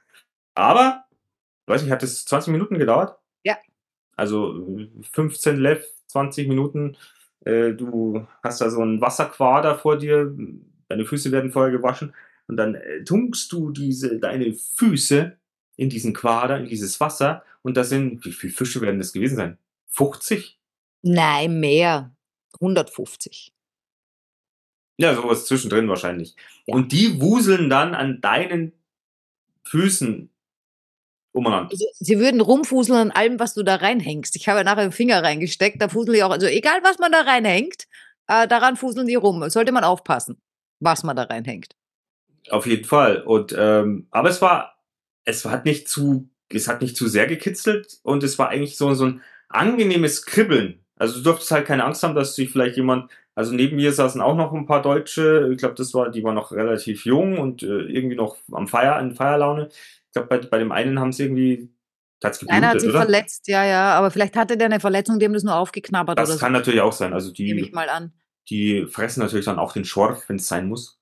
Aber, 0.55 1.05
weiß 1.67 1.83
ich, 1.83 1.91
hat 1.91 2.03
es 2.03 2.25
20 2.25 2.53
Minuten 2.53 2.79
gedauert? 2.79 3.19
Ja. 3.45 3.57
Also 4.17 4.79
äh, 4.79 4.89
15 5.13 5.57
Lev, 5.57 5.85
20 6.09 6.49
Minuten. 6.49 6.97
Äh, 7.45 7.73
Du 7.73 8.27
hast 8.43 8.61
da 8.61 8.71
so 8.71 8.83
ein 8.83 9.01
Wasserquader 9.01 9.77
vor 9.77 9.99
dir, 9.99 10.35
deine 10.89 11.05
Füße 11.05 11.31
werden 11.31 11.53
vorher 11.53 11.73
gewaschen 11.73 12.15
und 12.49 12.57
dann 12.57 12.75
äh, 12.75 13.05
tunkst 13.05 13.53
du 13.53 13.71
diese, 13.71 14.19
deine 14.19 14.53
Füße 14.53 15.37
in 15.77 15.91
diesen 15.91 16.15
Quader, 16.15 16.59
in 16.59 16.67
dieses 16.67 17.01
Wasser 17.01 17.45
und 17.63 17.77
da 17.77 17.85
sind, 17.85 18.25
wie 18.25 18.33
viele 18.33 18.53
Fische 18.53 18.81
werden 18.81 18.99
das 18.99 19.13
gewesen 19.13 19.37
sein? 19.37 19.59
50? 19.89 20.59
Nein, 21.03 21.61
mehr. 21.61 22.15
150. 22.55 23.53
Ja, 24.99 25.15
sowas 25.15 25.47
zwischendrin 25.47 25.89
wahrscheinlich. 25.89 26.35
Ja. 26.67 26.75
Und 26.75 26.93
die 26.93 27.21
wuseln 27.21 27.69
dann 27.69 27.95
an 27.95 28.21
deinen 28.21 28.73
Füßen 29.65 30.31
umeinander. 31.33 31.71
Also, 31.71 31.85
sie 31.99 32.19
würden 32.19 32.41
rumfuseln 32.41 32.99
an 32.99 33.11
allem, 33.11 33.39
was 33.39 33.55
du 33.55 33.63
da 33.63 33.77
reinhängst. 33.77 34.37
Ich 34.37 34.49
habe 34.49 34.59
ja 34.61 34.65
nachher 34.65 34.87
den 34.87 34.93
Finger 34.93 35.23
reingesteckt, 35.23 35.81
da 35.81 35.89
fuseln 35.89 36.15
die 36.15 36.23
auch, 36.23 36.31
also 36.31 36.47
egal 36.47 36.81
was 36.83 36.99
man 36.99 37.13
da 37.13 37.21
reinhängt, 37.21 37.87
äh, 38.27 38.49
daran 38.49 38.77
fuseln 38.77 39.07
die 39.07 39.15
rum. 39.15 39.49
Sollte 39.51 39.73
man 39.73 39.85
aufpassen, 39.85 40.41
was 40.81 41.05
man 41.05 41.17
da 41.17 41.25
reinhängt. 41.25 41.77
Auf 42.51 42.67
jeden 42.67 42.85
Fall. 42.85 43.23
Und 43.23 43.55
ähm, 43.57 44.07
aber 44.11 44.31
es 44.31 44.41
war, 44.41 44.79
es 45.25 45.45
hat 45.45 45.65
nicht 45.65 45.89
zu, 45.89 46.31
es 46.49 46.69
hat 46.69 46.81
nicht 46.81 46.97
zu 46.97 47.09
sehr 47.09 47.27
gekitzelt 47.27 47.99
und 48.03 48.23
es 48.23 48.39
war 48.39 48.49
eigentlich 48.49 48.77
so, 48.77 48.95
so 48.95 49.07
ein 49.07 49.23
angenehmes 49.49 50.25
Kribbeln. 50.25 50.85
Also 50.97 51.19
du 51.19 51.25
durftest 51.25 51.51
halt 51.51 51.67
keine 51.67 51.85
Angst 51.85 52.03
haben, 52.03 52.15
dass 52.15 52.35
sich 52.35 52.51
vielleicht 52.51 52.77
jemand, 52.77 53.11
also 53.37 53.55
neben 53.55 53.77
mir 53.77 53.93
saßen 53.93 54.21
auch 54.21 54.35
noch 54.35 54.53
ein 54.53 54.67
paar 54.67 54.83
Deutsche, 54.83 55.51
ich 55.53 55.59
glaube, 55.59 55.75
das 55.75 55.93
war, 55.95 56.11
die 56.11 56.25
waren 56.25 56.35
noch 56.35 56.53
relativ 56.53 57.05
jung 57.05 57.39
und 57.39 57.63
äh, 57.63 57.67
irgendwie 57.83 58.17
noch 58.17 58.39
am 58.51 58.67
Feier, 58.67 58.99
in 58.99 59.15
Feierlaune. 59.15 59.69
Ich 59.69 60.13
glaube, 60.13 60.29
bei, 60.29 60.39
bei 60.39 60.59
dem 60.59 60.73
einen 60.73 60.99
haben 60.99 61.13
sie 61.13 61.25
irgendwie 61.25 61.71
hat's 62.25 62.39
geblutet, 62.39 62.57
Einer 62.57 62.69
hat 62.71 62.81
sich 62.81 62.89
oder? 62.91 63.03
verletzt, 63.03 63.47
ja, 63.47 63.65
ja, 63.65 63.93
aber 63.93 64.11
vielleicht 64.11 64.37
hatte 64.37 64.57
der 64.57 64.67
eine 64.67 64.81
Verletzung, 64.81 65.19
dem 65.19 65.35
das 65.35 65.43
nur 65.43 65.55
aufgeknabbert 65.55 66.19
Das 66.19 66.39
kann 66.39 66.53
so. 66.55 66.59
natürlich 66.59 66.81
auch 66.81 66.93
sein. 66.93 67.13
Also 67.13 67.31
Nehme 67.37 67.61
ich 67.61 67.69
die, 67.69 67.75
mal 67.75 67.91
an. 67.91 68.13
die 68.49 68.87
fressen 68.87 69.21
natürlich 69.21 69.45
dann 69.45 69.59
auch 69.59 69.75
den 69.75 69.85
Schorf, 69.85 70.29
wenn 70.29 70.37
es 70.37 70.49
sein 70.49 70.67
muss. 70.67 70.99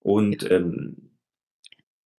Und 0.00 0.50
ähm, 0.50 1.11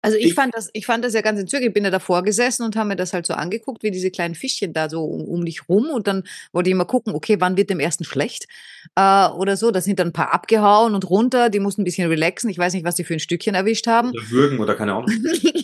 Also 0.06 0.18
ich, 0.18 0.26
Ich- 0.28 0.34
fand 0.36 0.54
das, 0.54 0.70
ich 0.74 0.86
fand 0.86 1.04
das 1.06 1.14
ja 1.14 1.22
ganz 1.22 1.40
entzückend. 1.40 1.70
Ich 1.70 1.74
bin 1.74 1.86
ja 1.86 1.90
davor 1.90 2.24
gesessen 2.24 2.64
und 2.64 2.76
habe 2.76 2.90
mir 2.90 2.96
das 2.98 3.14
halt 3.14 3.26
so 3.26 3.34
angeguckt, 3.36 3.84
wie 3.84 3.90
diese 3.90 4.12
kleinen 4.12 4.36
Fischchen 4.36 4.74
da 4.74 4.90
so 4.90 5.04
um, 5.06 5.22
um 5.24 5.46
dich 5.46 5.70
rum. 5.70 5.90
Und 5.90 6.08
dann 6.08 6.24
wollte 6.52 6.70
ich 6.70 6.76
mal 6.76 6.84
gucken, 6.84 7.14
okay, 7.16 7.38
wann 7.40 7.56
wird 7.56 7.70
dem 7.70 7.80
ersten 7.80 8.04
schlecht? 8.04 8.48
Äh, 8.96 9.28
oder 9.30 9.56
so. 9.56 9.72
Da 9.72 9.80
sind 9.80 10.00
dann 10.00 10.10
ein 10.10 10.14
paar 10.14 10.34
abgehauen 10.34 10.94
und 10.94 11.10
runter. 11.10 11.50
Die 11.50 11.60
mussten 11.62 11.82
ein 11.82 11.86
bisschen 11.86 12.10
relaxen. 12.10 12.50
Ich 12.50 12.58
weiß 12.58 12.74
nicht, 12.74 12.84
was 12.86 12.96
die 12.96 13.06
für 13.06 13.14
ein 13.14 13.20
Stückchen 13.22 13.56
erwischt 13.56 13.88
haben. 13.88 14.10
oder 14.10 14.30
würgen 14.30 14.60
oder 14.60 14.76
keine 14.76 14.94
Ahnung. 14.94 15.10
äh, 15.34 15.64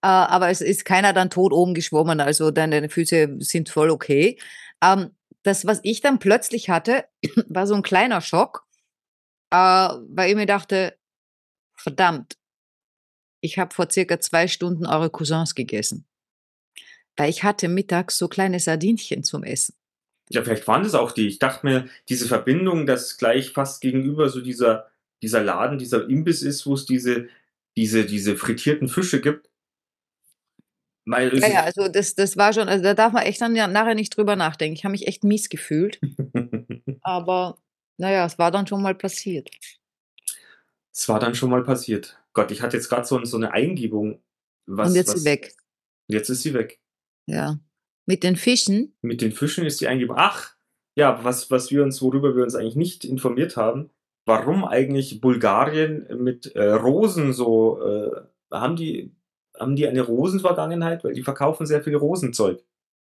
aber 0.00 0.48
es 0.48 0.62
ist 0.62 0.84
keiner 0.86 1.12
dann 1.12 1.28
tot 1.28 1.52
oben 1.52 1.74
geschwommen. 1.74 2.18
Also 2.20 2.50
deine 2.50 2.88
Füße 2.88 3.36
sind 3.40 3.68
voll 3.68 3.90
okay. 3.90 4.38
Ähm, 4.82 5.10
das, 5.42 5.66
was 5.66 5.80
ich 5.82 6.00
dann 6.00 6.18
plötzlich 6.18 6.70
hatte, 6.70 7.04
war 7.48 7.66
so 7.66 7.74
ein 7.74 7.82
kleiner 7.82 8.22
Schock, 8.22 8.64
äh, 9.50 9.56
weil 9.56 10.30
ich 10.30 10.34
mir 10.36 10.46
dachte, 10.46 10.96
verdammt, 11.76 12.34
ich 13.46 13.58
habe 13.58 13.74
vor 13.74 13.88
circa 13.90 14.20
zwei 14.20 14.48
Stunden 14.48 14.86
eure 14.86 15.08
Cousins 15.08 15.54
gegessen. 15.54 16.04
Weil 17.16 17.30
ich 17.30 17.42
hatte 17.42 17.68
mittags 17.68 18.18
so 18.18 18.28
kleine 18.28 18.60
Sardinchen 18.60 19.24
zum 19.24 19.42
Essen. 19.42 19.74
Ja, 20.28 20.42
vielleicht 20.42 20.66
waren 20.66 20.82
das 20.82 20.94
auch 20.94 21.12
die. 21.12 21.28
Ich 21.28 21.38
dachte 21.38 21.64
mir, 21.64 21.86
diese 22.08 22.26
Verbindung, 22.26 22.86
dass 22.86 23.16
gleich 23.16 23.52
fast 23.52 23.80
gegenüber 23.80 24.28
so 24.28 24.40
dieser, 24.40 24.90
dieser 25.22 25.42
Laden, 25.42 25.78
dieser 25.78 26.08
Imbiss 26.08 26.42
ist, 26.42 26.66
wo 26.66 26.74
es 26.74 26.84
diese, 26.84 27.28
diese, 27.76 28.04
diese 28.04 28.36
frittierten 28.36 28.88
Fische 28.88 29.20
gibt. 29.20 29.48
Es 31.08 31.40
Ja, 31.40 31.48
ja, 31.48 31.62
also 31.62 31.86
das, 31.86 32.16
das 32.16 32.36
war 32.36 32.52
schon, 32.52 32.68
also 32.68 32.82
da 32.82 32.94
darf 32.94 33.12
man 33.12 33.22
echt 33.22 33.40
dann 33.40 33.54
ja 33.54 33.68
nachher 33.68 33.94
nicht 33.94 34.16
drüber 34.16 34.34
nachdenken. 34.34 34.74
Ich 34.74 34.84
habe 34.84 34.90
mich 34.90 35.06
echt 35.06 35.22
mies 35.22 35.48
gefühlt, 35.48 36.00
aber 37.02 37.58
naja, 37.96 38.26
es 38.26 38.38
war 38.38 38.50
dann 38.50 38.66
schon 38.66 38.82
mal 38.82 38.96
passiert. 38.96 39.48
Es 40.92 41.08
war 41.08 41.20
dann 41.20 41.36
schon 41.36 41.50
mal 41.50 41.62
passiert. 41.62 42.18
Gott, 42.36 42.50
ich 42.50 42.60
hatte 42.60 42.76
jetzt 42.76 42.90
gerade 42.90 43.06
so, 43.06 43.24
so 43.24 43.38
eine 43.38 43.52
Eingebung. 43.52 44.22
Was, 44.66 44.90
Und 44.90 44.94
jetzt 44.94 45.14
was, 45.14 45.22
sie 45.22 45.30
weg. 45.30 45.54
Jetzt 46.06 46.28
ist 46.28 46.42
sie 46.42 46.52
weg. 46.52 46.78
Ja. 47.26 47.58
Mit 48.04 48.22
den 48.22 48.36
Fischen, 48.36 48.94
Mit 49.00 49.22
den 49.22 49.32
Fischen 49.32 49.64
ist 49.64 49.80
die 49.80 49.88
Eingebung. 49.88 50.16
Ach, 50.18 50.54
ja, 50.96 51.24
was, 51.24 51.50
was 51.50 51.70
wir 51.70 51.82
uns, 51.82 52.02
worüber 52.02 52.36
wir 52.36 52.44
uns 52.44 52.54
eigentlich 52.54 52.76
nicht 52.76 53.06
informiert 53.06 53.56
haben, 53.56 53.88
warum 54.26 54.66
eigentlich 54.66 55.22
Bulgarien 55.22 56.06
mit 56.22 56.54
äh, 56.54 56.72
Rosen 56.72 57.32
so, 57.32 57.82
äh, 57.82 58.10
haben 58.52 58.76
die, 58.76 59.16
haben 59.58 59.74
die 59.74 59.88
eine 59.88 60.02
Rosenvergangenheit? 60.02 61.04
Weil 61.04 61.14
die 61.14 61.22
verkaufen 61.22 61.64
sehr 61.64 61.82
viel 61.82 61.96
Rosenzeug. 61.96 62.62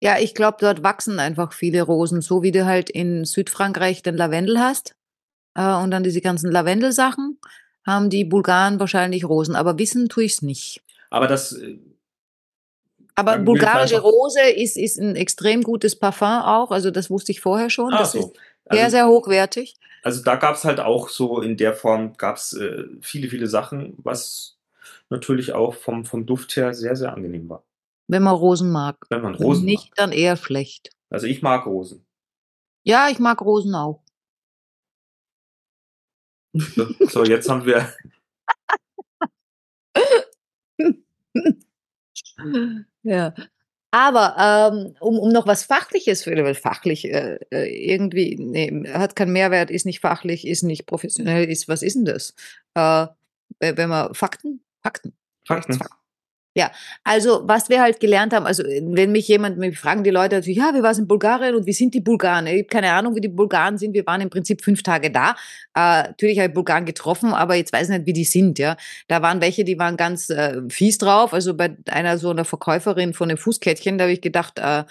ja, 0.03 0.19
ich 0.19 0.35
glaube, 0.35 0.57
dort 0.59 0.83
wachsen 0.83 1.21
einfach 1.21 1.53
viele 1.53 1.83
Rosen, 1.83 2.23
so 2.23 2.43
wie 2.43 2.51
du 2.51 2.67
halt 2.67 2.91
in 2.91 3.25
Südfrankreich 3.25 4.03
den 4.03 4.17
Lavendel 4.17 4.59
hast 4.59 4.97
äh, 5.55 5.75
und 5.77 5.93
dann 5.93 6.03
diese 6.03 6.21
ganzen 6.21 6.51
Lavendelsachen, 6.51 7.39
haben 7.87 8.11
die 8.11 8.25
Bulgaren 8.25 8.79
wahrscheinlich 8.81 9.25
Rosen, 9.25 9.57
aber 9.57 9.79
wissen 9.79 10.09
tue 10.09 10.25
ich 10.25 10.35
es 10.35 10.43
nicht. 10.43 10.83
Aber 11.11 11.27
das, 11.27 11.53
äh, 11.53 11.79
Aber 13.15 13.39
bulgarische 13.39 14.01
Rose 14.01 14.41
ist, 14.41 14.77
ist 14.77 14.99
ein 14.99 15.17
extrem 15.17 15.63
gutes 15.63 15.97
Parfum 15.97 16.29
auch, 16.43 16.71
also 16.71 16.91
das 16.91 17.11
wusste 17.11 17.33
ich 17.33 17.41
vorher 17.41 17.71
schon. 17.71 17.93
ah, 17.93 17.99
das 17.99 18.13
so. 18.13 18.19
ist 18.19 18.33
sehr, 18.71 18.85
Also, 18.85 18.91
sehr 18.91 19.09
hochwertig. 19.09 19.75
also 20.03 20.23
da 20.23 20.37
gab's 20.37 20.65
halt 20.65 20.81
auch 20.81 21.09
so 21.09 21.41
in 21.43 21.57
der 21.57 21.75
Form, 21.75 22.15
gab's 22.17 22.53
äh, 22.55 22.85
viele, 23.01 23.29
viele 23.29 23.47
Sachen, 23.47 23.95
was 23.99 24.57
natürlich 25.11 25.53
auch 25.53 25.75
vom, 25.75 26.05
vom 26.05 26.25
Duft 26.25 26.57
her 26.57 26.73
sehr, 26.73 26.97
sehr 26.97 27.13
angenehm 27.13 27.49
war. 27.49 27.63
Wenn 28.09 28.23
man 28.23 28.35
Rosen 28.35 28.71
mag. 28.71 28.97
Wenn 29.11 29.21
man 29.23 29.35
Wenn 29.39 29.43
Rosen 29.47 29.65
nicht, 29.67 29.91
mag. 29.91 29.97
dann 29.97 30.13
eher 30.13 30.37
schlecht. 30.37 30.91
Also 31.11 31.27
ich 31.27 31.43
mag 31.43 31.67
Rosen. 31.67 32.05
Ja, 32.85 33.09
ich 33.11 33.19
mag 33.19 33.41
Rosen 33.43 33.75
auch. 33.75 34.03
So, 36.55 37.25
jetzt 37.25 37.49
haben 37.49 37.65
wir 37.65 37.93
Ja. 43.03 43.35
Aber 43.95 44.35
ähm, 44.39 44.97
um, 45.01 45.19
um 45.19 45.33
noch 45.33 45.47
was 45.47 45.65
Fachliches 45.65 46.27
weil 46.27 46.55
fachlich 46.55 47.05
äh, 47.05 47.39
äh, 47.51 47.93
irgendwie, 47.93 48.37
nee, 48.37 48.89
hat 48.91 49.17
keinen 49.17 49.35
Mehrwert, 49.35 49.71
ist 49.71 49.85
nicht 49.85 50.01
fachlich, 50.01 50.47
ist 50.47 50.63
nicht 50.63 50.87
professionell, 50.87 51.45
ist, 51.51 51.69
was 51.69 51.83
ist 51.83 51.97
denn 51.97 52.07
das? 52.07 52.35
Äh, 52.75 53.07
wenn 53.59 53.91
man 53.91 54.15
Fakten? 54.15 54.63
Fakten. 54.83 55.13
Fakten. 55.47 55.79
Ja, 56.55 56.71
also 57.03 57.43
was 57.45 57.71
wir 57.71 57.81
halt 57.81 57.99
gelernt 57.99 58.35
haben, 58.35 58.45
also 58.45 58.63
wenn 58.63 59.11
mich 59.11 59.27
jemand, 59.27 59.57
mich 59.57 59.79
fragen 59.79 60.05
die 60.05 60.11
Leute 60.11 60.37
natürlich, 60.37 60.59
ja, 60.59 60.75
wie 60.75 60.83
war 60.83 60.91
es 60.91 60.99
in 60.99 61.09
Bulgarien 61.09 61.55
und 61.55 61.65
wie 61.65 61.73
sind 61.73 61.95
die 61.95 62.01
Bulgaren? 62.03 62.47
Ich 62.47 62.53
habe 62.53 62.65
keine 62.65 62.93
Ahnung, 62.93 63.15
wie 63.17 63.23
die 63.23 63.29
Bulgaren 63.29 63.79
sind. 63.79 63.95
Wir 63.95 64.05
waren 64.07 64.21
im 64.21 64.29
Prinzip 64.29 64.63
fünf 64.63 64.83
Tage 64.83 65.11
da. 65.11 65.31
Äh, 65.75 66.09
natürlich 66.09 66.39
habe 66.39 66.49
ich 66.49 66.55
Bulgaren 66.55 66.85
getroffen, 66.85 67.33
aber 67.33 67.55
jetzt 67.55 67.73
weiß 67.73 67.89
ich 67.89 67.97
nicht, 67.97 68.07
wie 68.07 68.13
die 68.13 68.25
sind. 68.25 68.59
Ja, 68.59 68.77
da 69.09 69.23
waren 69.23 69.41
welche, 69.41 69.65
die 69.65 69.79
waren 69.79 69.97
ganz 69.97 70.29
äh, 70.29 70.61
fies 70.69 70.99
drauf. 70.99 71.33
Also 71.33 71.55
bei 71.55 71.75
einer 71.89 72.19
so 72.19 72.29
einer 72.29 72.45
Verkäuferin 72.45 73.15
von 73.15 73.31
einem 73.31 73.39
Fußkettchen, 73.39 73.97
da 73.97 74.05
habe 74.05 74.13
ich 74.13 74.21
gedacht, 74.21 74.59
äh, 74.59 74.85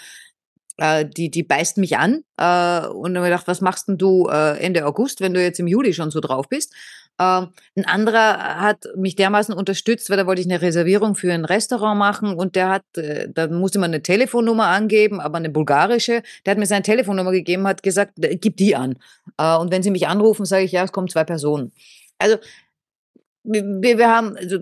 äh, 0.77 1.05
die, 1.05 1.29
die 1.29 1.43
beißt 1.43 1.77
mich 1.77 1.97
an. 1.97 2.23
Äh, 2.37 2.87
und 2.87 3.13
dann 3.13 3.17
habe 3.17 3.27
ich 3.27 3.31
gedacht, 3.31 3.47
was 3.47 3.61
machst 3.61 3.87
denn 3.87 3.99
du 3.99 4.27
äh, 4.29 4.57
Ende 4.59 4.85
August, 4.85 5.21
wenn 5.21 5.33
du 5.33 5.41
jetzt 5.43 5.59
im 5.59 5.67
Juli 5.67 5.93
schon 5.93 6.09
so 6.11 6.19
drauf 6.21 6.49
bist? 6.49 6.73
Ähm, 7.21 7.49
ein 7.75 7.85
anderer 7.85 8.59
hat 8.61 8.87
mich 8.95 9.15
dermaßen 9.15 9.53
unterstützt, 9.53 10.09
weil 10.09 10.17
da 10.17 10.25
wollte 10.25 10.41
ich 10.41 10.47
eine 10.47 10.61
Reservierung 10.61 11.13
für 11.13 11.31
ein 11.31 11.45
Restaurant 11.45 11.99
machen 11.99 12.33
und 12.33 12.55
der 12.55 12.69
hat, 12.69 12.97
äh, 12.97 13.29
da 13.31 13.47
musste 13.47 13.77
man 13.77 13.91
eine 13.91 14.01
Telefonnummer 14.01 14.67
angeben, 14.67 15.21
aber 15.21 15.37
eine 15.37 15.51
bulgarische. 15.51 16.23
Der 16.45 16.51
hat 16.51 16.57
mir 16.57 16.65
seine 16.65 16.81
Telefonnummer 16.81 17.31
gegeben, 17.31 17.67
hat 17.67 17.83
gesagt, 17.83 18.13
äh, 18.25 18.37
gib 18.37 18.57
die 18.57 18.75
an. 18.75 18.97
Äh, 19.37 19.55
und 19.57 19.71
wenn 19.71 19.83
sie 19.83 19.91
mich 19.91 20.07
anrufen, 20.07 20.45
sage 20.45 20.63
ich, 20.63 20.71
ja, 20.71 20.83
es 20.83 20.91
kommen 20.91 21.09
zwei 21.09 21.23
Personen. 21.23 21.73
Also 22.17 22.37
wir, 23.43 23.97
wir 23.97 24.09
haben, 24.09 24.35
also 24.35 24.59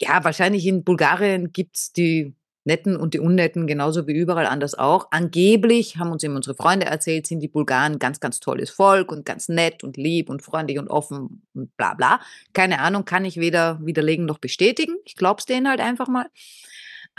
ja, 0.00 0.24
wahrscheinlich 0.24 0.64
in 0.66 0.84
Bulgarien 0.84 1.52
gibt's 1.52 1.92
die 1.92 2.34
Netten 2.68 2.96
und 2.96 3.14
die 3.14 3.18
Unnetten, 3.18 3.66
genauso 3.66 4.06
wie 4.06 4.12
überall 4.12 4.46
anders 4.46 4.74
auch. 4.76 5.08
Angeblich, 5.10 5.96
haben 5.96 6.12
uns 6.12 6.22
eben 6.22 6.36
unsere 6.36 6.54
Freunde 6.54 6.86
erzählt, 6.86 7.26
sind 7.26 7.40
die 7.40 7.48
Bulgaren 7.48 7.98
ganz, 7.98 8.20
ganz 8.20 8.38
tolles 8.38 8.70
Volk 8.70 9.10
und 9.10 9.24
ganz 9.24 9.48
nett 9.48 9.82
und 9.82 9.96
lieb 9.96 10.30
und 10.30 10.42
freundlich 10.42 10.78
und 10.78 10.88
offen 10.88 11.42
und 11.54 11.76
bla 11.76 11.94
bla. 11.94 12.20
Keine 12.52 12.78
Ahnung, 12.78 13.04
kann 13.04 13.24
ich 13.24 13.38
weder 13.38 13.84
widerlegen 13.84 14.26
noch 14.26 14.38
bestätigen. 14.38 14.94
Ich 15.04 15.16
glaube 15.16 15.40
es 15.40 15.46
denen 15.46 15.68
halt 15.68 15.80
einfach 15.80 16.06
mal. 16.06 16.26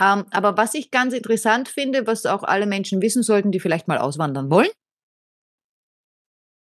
Ähm, 0.00 0.24
aber 0.30 0.56
was 0.56 0.72
ich 0.74 0.90
ganz 0.90 1.12
interessant 1.12 1.68
finde, 1.68 2.06
was 2.06 2.24
auch 2.24 2.42
alle 2.42 2.66
Menschen 2.66 3.02
wissen 3.02 3.22
sollten, 3.22 3.52
die 3.52 3.60
vielleicht 3.60 3.88
mal 3.88 3.98
auswandern 3.98 4.50
wollen, 4.50 4.70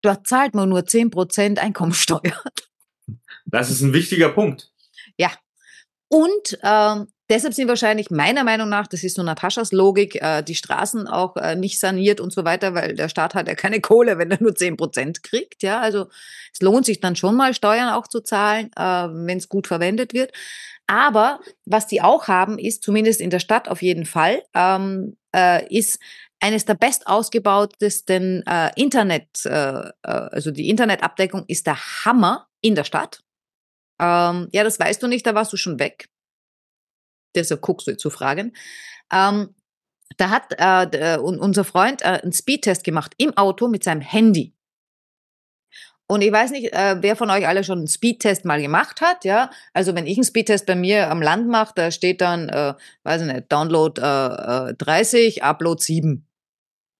dort 0.02 0.26
zahlt 0.26 0.54
man 0.54 0.68
nur 0.68 0.80
10% 0.80 1.58
Einkommensteuer. 1.58 2.42
Das 3.46 3.70
ist 3.70 3.80
ein 3.80 3.92
wichtiger 3.92 4.28
Punkt. 4.28 4.72
Und 6.12 6.58
ähm, 6.62 7.08
deshalb 7.28 7.54
sind 7.54 7.68
wahrscheinlich 7.68 8.10
meiner 8.10 8.44
Meinung 8.44 8.68
nach, 8.68 8.86
das 8.86 9.04
ist 9.04 9.16
so 9.16 9.22
Nataschas 9.22 9.72
Logik, 9.72 10.20
äh, 10.20 10.42
die 10.42 10.54
Straßen 10.54 11.06
auch 11.06 11.36
äh, 11.36 11.56
nicht 11.56 11.78
saniert 11.78 12.20
und 12.20 12.32
so 12.32 12.44
weiter, 12.44 12.74
weil 12.74 12.94
der 12.94 13.08
Staat 13.08 13.34
hat 13.34 13.48
ja 13.48 13.54
keine 13.54 13.80
Kohle, 13.82 14.18
wenn 14.18 14.30
er 14.30 14.42
nur 14.42 14.54
10 14.54 14.76
Prozent 14.76 15.22
kriegt. 15.22 15.62
Ja, 15.62 15.80
also 15.80 16.08
es 16.52 16.60
lohnt 16.60 16.86
sich 16.86 17.00
dann 17.00 17.16
schon 17.16 17.36
mal 17.36 17.54
Steuern 17.54 17.90
auch 17.90 18.06
zu 18.08 18.20
zahlen, 18.20 18.70
äh, 18.76 18.82
wenn 18.82 19.38
es 19.38 19.48
gut 19.48 19.66
verwendet 19.66 20.12
wird. 20.12 20.32
Aber 20.86 21.40
was 21.64 21.86
die 21.86 22.02
auch 22.02 22.28
haben, 22.28 22.58
ist 22.58 22.82
zumindest 22.82 23.20
in 23.20 23.30
der 23.30 23.38
Stadt 23.38 23.68
auf 23.68 23.82
jeden 23.82 24.04
Fall, 24.04 24.42
ähm, 24.54 25.16
äh, 25.34 25.66
ist 25.74 25.98
eines 26.40 26.64
der 26.64 26.74
best 26.74 27.06
ausgebautesten 27.06 28.42
Internet, 28.74 29.46
also 29.46 30.50
die 30.50 30.68
Internetabdeckung 30.70 31.44
ist 31.46 31.68
der 31.68 31.76
Hammer 32.04 32.48
in 32.60 32.74
der 32.74 32.82
Stadt. 32.82 33.22
Ähm, 34.00 34.48
ja, 34.50 34.64
das 34.64 34.80
weißt 34.80 35.00
du 35.00 35.06
nicht, 35.06 35.24
da 35.24 35.36
warst 35.36 35.52
du 35.52 35.56
schon 35.56 35.78
weg. 35.78 36.08
Deshalb 37.34 37.60
guckst 37.62 37.86
du 37.86 37.96
zu 37.96 38.10
fragen. 38.10 38.52
Ähm, 39.12 39.54
da 40.18 40.30
hat 40.30 40.52
äh, 40.58 41.14
äh, 41.14 41.18
un- 41.18 41.38
unser 41.40 41.64
Freund 41.64 42.02
äh, 42.02 42.20
einen 42.22 42.32
Speedtest 42.32 42.84
gemacht 42.84 43.14
im 43.18 43.36
Auto 43.36 43.68
mit 43.68 43.84
seinem 43.84 44.02
Handy. 44.02 44.54
Und 46.08 46.20
ich 46.20 46.30
weiß 46.32 46.50
nicht, 46.50 46.72
äh, 46.74 46.96
wer 47.00 47.16
von 47.16 47.30
euch 47.30 47.46
alle 47.48 47.64
schon 47.64 47.78
einen 47.78 47.88
Speedtest 47.88 48.44
mal 48.44 48.60
gemacht 48.60 49.00
hat, 49.00 49.24
ja. 49.24 49.50
Also 49.72 49.94
wenn 49.94 50.06
ich 50.06 50.18
einen 50.18 50.24
Speedtest 50.24 50.66
bei 50.66 50.74
mir 50.74 51.10
am 51.10 51.22
Land 51.22 51.48
mache, 51.48 51.72
da 51.74 51.90
steht 51.90 52.20
dann, 52.20 52.48
äh, 52.50 52.74
weiß 53.04 53.22
ich 53.22 53.32
nicht, 53.32 53.50
Download 53.50 53.98
äh, 54.00 54.70
äh, 54.70 54.74
30, 54.74 55.42
Upload 55.42 55.82
7. 55.82 56.26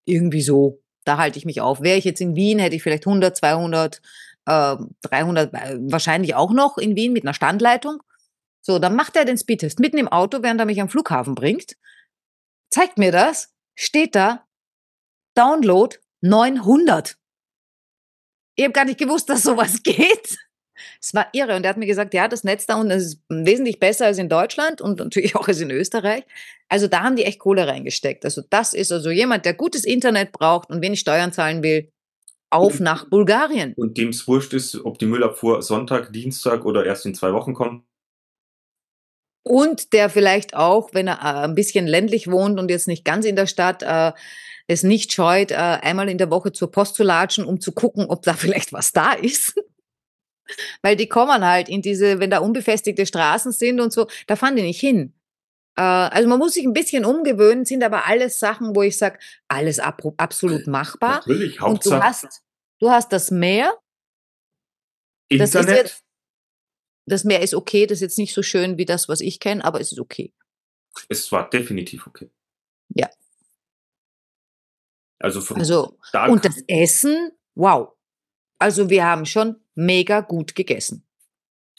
Irgendwie 0.07 0.43
so. 0.43 0.80
Da 1.05 1.18
halte 1.18 1.39
ich 1.39 1.45
mich 1.45 1.61
auf. 1.61 1.83
Wäre 1.83 1.99
ich 1.99 2.05
jetzt 2.05 2.20
in 2.20 2.37
Wien, 2.37 2.59
hätte 2.59 2.76
ich 2.76 2.83
vielleicht 2.83 3.07
100, 3.07 3.37
200, 3.37 4.01
äh, 4.47 4.76
300, 5.03 5.53
äh, 5.55 5.78
wahrscheinlich 5.83 6.35
auch 6.35 6.53
noch 6.53 6.78
in 6.78 6.97
Wien 6.97 7.12
mit 7.12 7.24
einer 7.24 7.35
Standleitung. 7.35 8.03
So, 8.65 8.79
dann 8.79 8.95
macht 8.95 9.17
er 9.17 9.25
den 9.25 9.37
Speedtest 9.37 9.81
mitten 9.81 9.99
im 9.99 10.09
Auto, 10.09 10.43
während 10.43 10.61
er 10.61 10.67
mich 10.67 10.81
am 10.81 10.89
Flughafen 10.89 11.35
bringt. 11.35 11.77
Zeigt 12.71 12.97
mir 12.97 13.13
das, 13.13 13.53
steht 13.75 14.15
da, 14.15 14.47
Download 15.35 15.97
900. 16.21 17.17
Ich 18.55 18.65
habe 18.65 18.73
gar 18.73 18.85
nicht 18.85 18.99
gewusst, 18.99 19.29
dass 19.29 19.43
sowas 19.43 19.83
geht. 19.83 20.39
Es 21.01 21.13
war 21.15 21.29
irre. 21.33 21.57
Und 21.57 21.65
er 21.65 21.71
hat 21.71 21.77
mir 21.77 21.87
gesagt, 21.87 22.15
ja, 22.15 22.29
das 22.29 22.45
Netz 22.45 22.67
da 22.67 22.77
unten 22.77 22.93
ist 22.93 23.21
wesentlich 23.29 23.79
besser 23.79 24.07
als 24.07 24.19
in 24.19 24.29
Deutschland 24.29 24.81
und 24.81 24.99
natürlich 25.01 25.35
auch 25.37 25.49
als 25.49 25.61
in 25.61 25.71
Österreich. 25.71 26.25
Also 26.69 26.87
da 26.87 27.03
haben 27.03 27.17
die 27.17 27.25
echt 27.25 27.41
Kohle 27.41 27.67
reingesteckt. 27.67 28.25
Also 28.25 28.43
das 28.49 28.75
ist 28.75 28.93
also 28.93 29.11
jemand, 29.11 29.45
der 29.45 29.55
gutes 29.55 29.85
Internet 29.85 30.33
braucht 30.33 30.71
und 30.71 30.83
wenig 30.83 31.01
Steuern 31.01 31.33
zahlen 31.33 31.63
will, 31.63 31.91
auf 32.51 32.81
nach 32.81 33.09
Bulgarien. 33.09 33.73
Und 33.75 33.97
dem 33.97 34.11
es 34.11 34.29
wurscht 34.29 34.53
ist, 34.53 34.77
ob 34.85 34.99
die 34.99 35.07
Müllabfuhr 35.07 35.63
Sonntag, 35.63 36.13
Dienstag 36.13 36.65
oder 36.67 36.85
erst 36.85 37.07
in 37.07 37.15
zwei 37.15 37.33
Wochen 37.33 37.55
kommt. 37.55 37.85
Und 39.45 39.93
der 39.93 40.09
vielleicht 40.09 40.55
auch, 40.55 40.90
wenn 40.93 41.09
er 41.09 41.18
äh, 41.18 41.45
ein 41.45 41.55
bisschen 41.55 41.86
ländlich 41.86 42.30
wohnt 42.30 42.59
und 42.59 42.70
jetzt 42.70 42.88
nicht 42.88 43.05
ganz 43.05 43.26
in 43.26 43.36
der 43.36 43.47
Stadt, 43.47 43.82
äh, 43.82 44.12
es 44.68 44.82
nicht 44.82 45.12
scheut, 45.12 45.51
äh, 45.51 45.55
einmal 45.55 46.09
in 46.09 46.18
der 46.18 46.30
Woche 46.30 46.53
zur 46.53 46.70
Post 46.70 46.95
zu 46.95 47.03
latschen, 47.03 47.45
um 47.45 47.61
zu 47.61 47.72
gucken, 47.72 48.07
ob 48.07 48.22
da 48.22 48.34
vielleicht 48.34 48.72
was 48.72 48.93
da 48.93 49.12
ist. 49.12 49.55
Weil 50.82 50.97
die 50.97 51.09
kommen 51.09 51.47
halt 51.47 51.68
in 51.68 51.82
diese, 51.82 52.20
wenn 52.20 52.30
da 52.30 52.38
unbefestigte 52.38 53.07
Straßen 53.07 53.53
sind 53.53 53.80
und 53.80 53.93
so, 53.93 54.07
da 54.26 54.36
fahren 54.36 54.57
die 54.57 54.62
nicht 54.62 54.80
hin. 54.80 55.14
Äh, 55.76 55.82
also 55.82 56.28
man 56.28 56.38
muss 56.38 56.55
sich 56.55 56.64
ein 56.64 56.72
bisschen 56.72 57.05
umgewöhnen, 57.05 57.64
sind 57.64 57.82
aber 57.82 58.07
alles 58.07 58.38
Sachen, 58.38 58.74
wo 58.74 58.82
ich 58.82 58.97
sage, 58.97 59.18
alles 59.49 59.78
ab, 59.78 60.03
absolut 60.16 60.66
machbar. 60.66 61.16
Natürlich, 61.16 61.62
Und 61.62 61.84
du 61.84 61.93
Hauptsache 61.93 62.03
hast, 62.03 62.43
du 62.80 62.90
hast 62.90 63.12
das 63.12 63.30
Meer, 63.30 63.74
das 65.30 65.51
ist 65.51 65.61
Internet. 65.61 65.76
jetzt, 65.78 66.05
das 67.07 67.24
Meer 67.24 67.42
ist 67.42 67.55
okay, 67.55 67.86
das 67.86 67.96
ist 67.96 68.03
jetzt 68.03 68.18
nicht 68.18 68.34
so 68.34 68.42
schön 68.42 68.78
wie 68.78 68.84
das, 68.84 69.09
was 69.09 69.20
ich 69.20 69.40
kenne, 69.40 69.64
aber 69.64 69.80
es 69.80 69.92
ist 69.92 69.98
okay. 69.98 70.32
es 71.09 71.30
war 71.32 71.48
definitiv 71.50 72.07
okay. 72.07 72.30
Ja. 72.94 73.09
Also 75.18 75.40
von 75.40 75.59
Also, 75.59 75.98
da 76.12 76.26
und 76.26 76.44
das 76.44 76.62
Essen, 76.66 77.32
wow. 77.55 77.92
Also 78.59 78.90
wir 78.90 79.05
haben 79.05 79.24
schon 79.26 79.57
mega 79.74 80.20
gut 80.20 80.55
gegessen. 80.55 81.05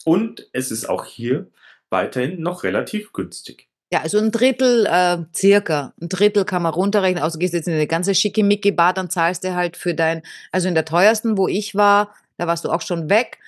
und 0.04 0.48
es 0.52 0.70
ist 0.70 0.88
auch 0.88 1.04
hier 1.06 1.50
weiterhin 1.90 2.40
noch 2.40 2.64
relativ 2.64 3.12
günstig. 3.12 3.68
Ja, 3.92 4.00
also 4.00 4.18
ein 4.18 4.32
Drittel, 4.32 4.86
äh, 4.86 5.18
circa, 5.34 5.94
ein 6.00 6.08
Drittel 6.08 6.44
kann 6.44 6.62
man 6.62 6.74
runterrechnen, 6.74 7.22
außer 7.22 7.38
gehst 7.38 7.54
jetzt 7.54 7.68
in 7.68 7.74
eine 7.74 7.86
ganze 7.86 8.14
schickimicki-Bar, 8.14 8.92
dann 8.92 9.08
zahlst 9.08 9.44
du 9.44 9.54
halt 9.54 9.76
für 9.76 9.94
dein, 9.94 10.22
also 10.50 10.66
in 10.68 10.74
der 10.74 10.84
teuersten, 10.84 11.38
wo 11.38 11.46
ich 11.46 11.74
war, 11.74 12.14
da 12.36 12.46
warst 12.46 12.64
du 12.64 12.70
auch 12.70 12.80
schon 12.80 13.08
weg, 13.08 13.38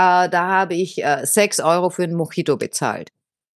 äh, 0.00 0.30
da 0.30 0.48
habe 0.48 0.74
ich 0.74 1.04
äh, 1.04 1.26
6 1.26 1.60
Euro 1.60 1.90
für 1.90 2.04
einen 2.04 2.14
Mojito 2.14 2.56
bezahlt. 2.56 3.12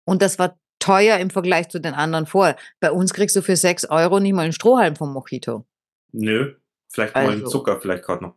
Und 0.07 0.21
das 0.21 0.39
war 0.39 0.59
teuer 0.79 1.17
im 1.19 1.31
Vergleich 1.31 1.71
zu 1.71 1.81
den 1.81 1.95
anderen 1.95 2.27
vorher. 2.27 2.57
Bei 2.81 2.93
uns 2.93 3.15
kriegst 3.15 3.35
du 3.37 3.41
für 3.41 3.57
6 3.57 3.87
Euro 3.87 4.21
nicht 4.21 4.35
mal 4.35 4.43
einen 4.43 4.53
Strohhalm 4.53 4.97
vom 4.97 5.13
Mojito. 5.15 5.65
Nö, 6.13 6.57
vielleicht 6.91 7.15
mal 7.15 7.23
einen 7.23 7.41
Also. 7.43 7.49
Zucker, 7.49 7.81
vielleicht 7.81 8.05
gerade 8.05 8.25
noch. 8.25 8.35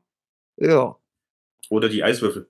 Ja. 0.57 0.95
Oder 1.69 1.89
die 1.89 2.03
Eiswürfel. 2.03 2.49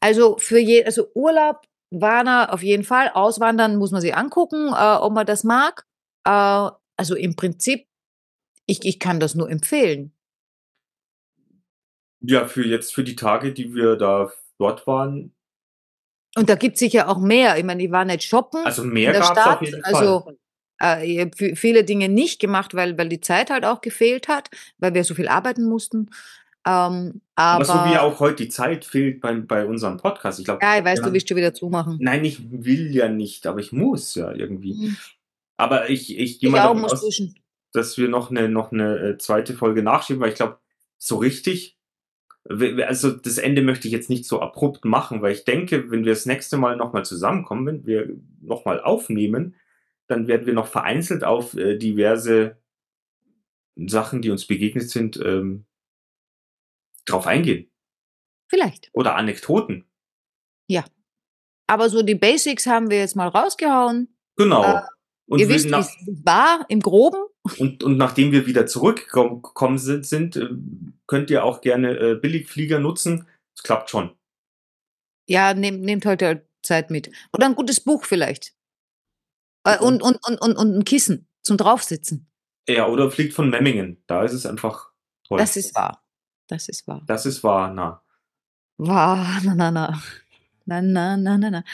Also 0.00 0.36
für 0.38 0.58
je, 0.58 0.84
also 0.84 1.08
Urlaub 1.14 1.62
war 1.90 2.24
da 2.24 2.46
auf 2.46 2.62
jeden 2.62 2.84
Fall. 2.84 3.10
Auswandern 3.14 3.76
muss 3.76 3.90
man 3.90 4.00
sich 4.00 4.14
angucken, 4.14 4.68
äh, 4.68 4.96
ob 4.96 5.12
man 5.12 5.26
das 5.26 5.44
mag. 5.44 5.86
Äh, 6.24 6.70
also 6.98 7.14
im 7.14 7.36
Prinzip, 7.36 7.86
ich, 8.66 8.84
ich 8.84 8.98
kann 8.98 9.20
das 9.20 9.34
nur 9.34 9.50
empfehlen. 9.50 10.15
Ja, 12.26 12.46
für 12.46 12.66
jetzt 12.66 12.94
für 12.94 13.04
die 13.04 13.16
Tage, 13.16 13.52
die 13.52 13.74
wir 13.74 13.96
da 13.96 14.30
dort 14.58 14.86
waren, 14.86 15.32
Und 16.36 16.48
da 16.48 16.54
gibt 16.54 16.76
sicher 16.78 17.08
auch 17.08 17.18
mehr. 17.18 17.56
Ich 17.58 17.64
meine, 17.64 17.82
ich 17.82 17.90
war 17.90 18.04
nicht 18.04 18.22
shoppen 18.24 18.64
also 18.64 18.84
mehr 18.84 19.12
der 19.12 19.20
gab 19.20 19.36
es 19.36 19.46
auf 19.46 19.62
jeden 19.62 19.84
also 19.84 20.20
Fall. 20.20 20.36
äh, 20.82 21.06
ich 21.12 21.20
hab 21.20 21.34
vi- 21.34 21.56
viele 21.56 21.84
Dinge 21.84 22.08
nicht 22.08 22.40
gemacht, 22.40 22.74
weil, 22.74 22.96
weil 22.98 23.08
die 23.08 23.20
Zeit 23.20 23.50
halt 23.50 23.64
auch 23.64 23.80
gefehlt 23.80 24.28
hat, 24.28 24.50
weil 24.78 24.92
wir 24.94 25.04
so 25.04 25.14
viel 25.14 25.28
arbeiten 25.28 25.64
mussten. 25.64 26.10
Ähm, 26.66 27.20
aber 27.36 27.54
Aber 27.54 27.64
so 27.64 27.72
wie 27.90 27.96
auch 27.98 28.18
heute 28.18 28.42
die 28.44 28.48
Zeit 28.48 28.84
fehlt 28.84 29.20
bei, 29.20 29.34
bei 29.34 29.64
unserem 29.66 29.98
Podcast. 29.98 30.40
Ich 30.40 30.46
glaube, 30.46 30.60
ja, 30.64 30.78
ich 30.78 30.84
weiß, 30.84 31.00
du 31.00 31.12
willst 31.12 31.28
schon 31.28 31.36
wieder 31.36 31.54
zumachen. 31.54 31.96
Nein, 32.00 32.24
ich 32.24 32.50
will 32.50 32.92
ja 32.94 33.08
nicht, 33.08 33.46
aber 33.46 33.60
ich 33.60 33.70
muss 33.72 34.14
ja 34.16 34.32
irgendwie. 34.32 34.72
Hm. 34.74 34.96
Aber 35.58 35.88
ich, 35.90 36.18
ich 36.18 36.40
gehe 36.40 36.50
mal 36.50 36.58
davon 36.58 36.84
aus, 36.84 37.00
duschen. 37.02 37.34
dass 37.72 37.96
wir 37.98 38.08
noch 38.08 38.30
eine, 38.30 38.48
noch 38.48 38.72
eine 38.72 38.98
äh, 38.98 39.16
zweite 39.18 39.54
Folge 39.54 39.82
nachschieben, 39.82 40.20
weil 40.20 40.30
ich 40.30 40.34
glaube, 40.34 40.58
so 40.98 41.16
richtig, 41.18 41.75
also 42.48 43.10
das 43.10 43.38
Ende 43.38 43.62
möchte 43.62 43.88
ich 43.88 43.92
jetzt 43.92 44.10
nicht 44.10 44.24
so 44.24 44.40
abrupt 44.40 44.84
machen, 44.84 45.22
weil 45.22 45.32
ich 45.32 45.44
denke, 45.44 45.90
wenn 45.90 46.04
wir 46.04 46.12
das 46.12 46.26
nächste 46.26 46.56
Mal 46.56 46.76
nochmal 46.76 47.04
zusammenkommen, 47.04 47.66
wenn 47.66 47.86
wir 47.86 48.16
nochmal 48.40 48.80
aufnehmen, 48.80 49.56
dann 50.06 50.28
werden 50.28 50.46
wir 50.46 50.54
noch 50.54 50.66
vereinzelt 50.66 51.24
auf 51.24 51.54
äh, 51.54 51.76
diverse 51.76 52.56
Sachen, 53.76 54.22
die 54.22 54.30
uns 54.30 54.46
begegnet 54.46 54.88
sind, 54.90 55.16
ähm, 55.24 55.66
drauf 57.04 57.26
eingehen. 57.26 57.70
Vielleicht. 58.48 58.90
Oder 58.92 59.16
Anekdoten. 59.16 59.86
Aber 61.66 61.90
so 61.90 62.02
die 62.02 62.14
Basics 62.14 62.66
haben 62.66 62.90
wir 62.90 62.98
jetzt 62.98 63.16
mal 63.16 63.28
rausgehauen. 63.28 64.08
Genau. 64.36 64.62
Äh, 64.62 64.82
und, 65.28 65.38
Ihr 65.40 65.48
wisst, 65.48 65.66
wie 65.70 65.74
es 65.74 65.96
war 66.24 66.64
im 66.68 66.80
Groben. 66.80 67.20
und, 67.58 67.82
und 67.82 67.96
nachdem 67.96 68.32
wir 68.32 68.46
wieder 68.46 68.66
zurückgekommen 68.66 69.78
sind, 69.78 70.06
sind 70.06 70.36
äh, 70.36 70.48
könnt 71.06 71.30
ihr 71.30 71.44
auch 71.44 71.60
gerne 71.60 71.96
äh, 71.98 72.14
Billigflieger 72.14 72.78
nutzen. 72.78 73.26
Es 73.54 73.62
klappt 73.62 73.90
schon. 73.90 74.10
Ja, 75.28 75.54
nehmt, 75.54 75.82
nehmt 75.82 76.06
heute 76.06 76.46
Zeit 76.62 76.90
mit. 76.90 77.10
Oder 77.32 77.46
ein 77.46 77.54
gutes 77.54 77.80
Buch 77.80 78.04
vielleicht. 78.04 78.54
Äh, 79.64 79.78
und, 79.78 80.02
und, 80.02 80.18
und, 80.28 80.40
und, 80.40 80.56
und 80.56 80.76
ein 80.78 80.84
Kissen 80.84 81.26
zum 81.42 81.56
Draufsitzen. 81.56 82.28
Ja, 82.68 82.86
oder 82.88 83.10
fliegt 83.10 83.34
von 83.34 83.50
Memmingen. 83.50 84.02
Da 84.06 84.22
ist 84.24 84.32
es 84.32 84.46
einfach 84.46 84.90
toll. 85.24 85.38
Das 85.38 85.56
ist 85.56 85.74
wahr. 85.74 86.02
Das 86.48 86.68
ist 86.68 86.86
wahr. 86.86 87.02
das 87.06 87.26
ist 87.26 87.42
wahr, 87.42 87.72
na. 87.72 88.02
Wahr, 88.78 89.40
na, 89.42 89.54
na, 89.54 89.70
na. 89.70 90.02
Na, 90.66 90.82
na, 90.82 91.16
na, 91.16 91.38
na, 91.38 91.50
na. 91.50 91.64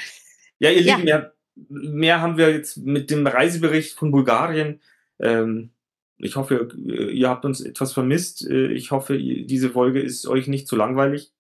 Ja, 0.58 0.70
ihr 0.70 0.82
Ja. 0.82 0.96
Lieben, 0.96 1.30
mehr, 1.54 2.20
haben 2.20 2.36
wir 2.36 2.50
jetzt 2.52 2.78
mit 2.78 3.10
dem 3.10 3.26
Reisebericht 3.26 3.94
von 3.94 4.10
Bulgarien. 4.10 4.80
Ähm, 5.20 5.70
ich 6.18 6.36
hoffe, 6.36 6.68
ihr, 6.76 7.28
habt 7.28 7.44
uns 7.44 7.60
etwas 7.60 7.92
vermisst. 7.92 8.46
Äh, 8.48 8.72
Ich 8.72 8.90
hoffe, 8.90 9.18
diese 9.18 9.70
Folge 9.70 10.00
ist 10.00 10.26
euch 10.26 10.46
nicht 10.46 10.68
zu 10.68 10.76
langweilig. 10.76 11.32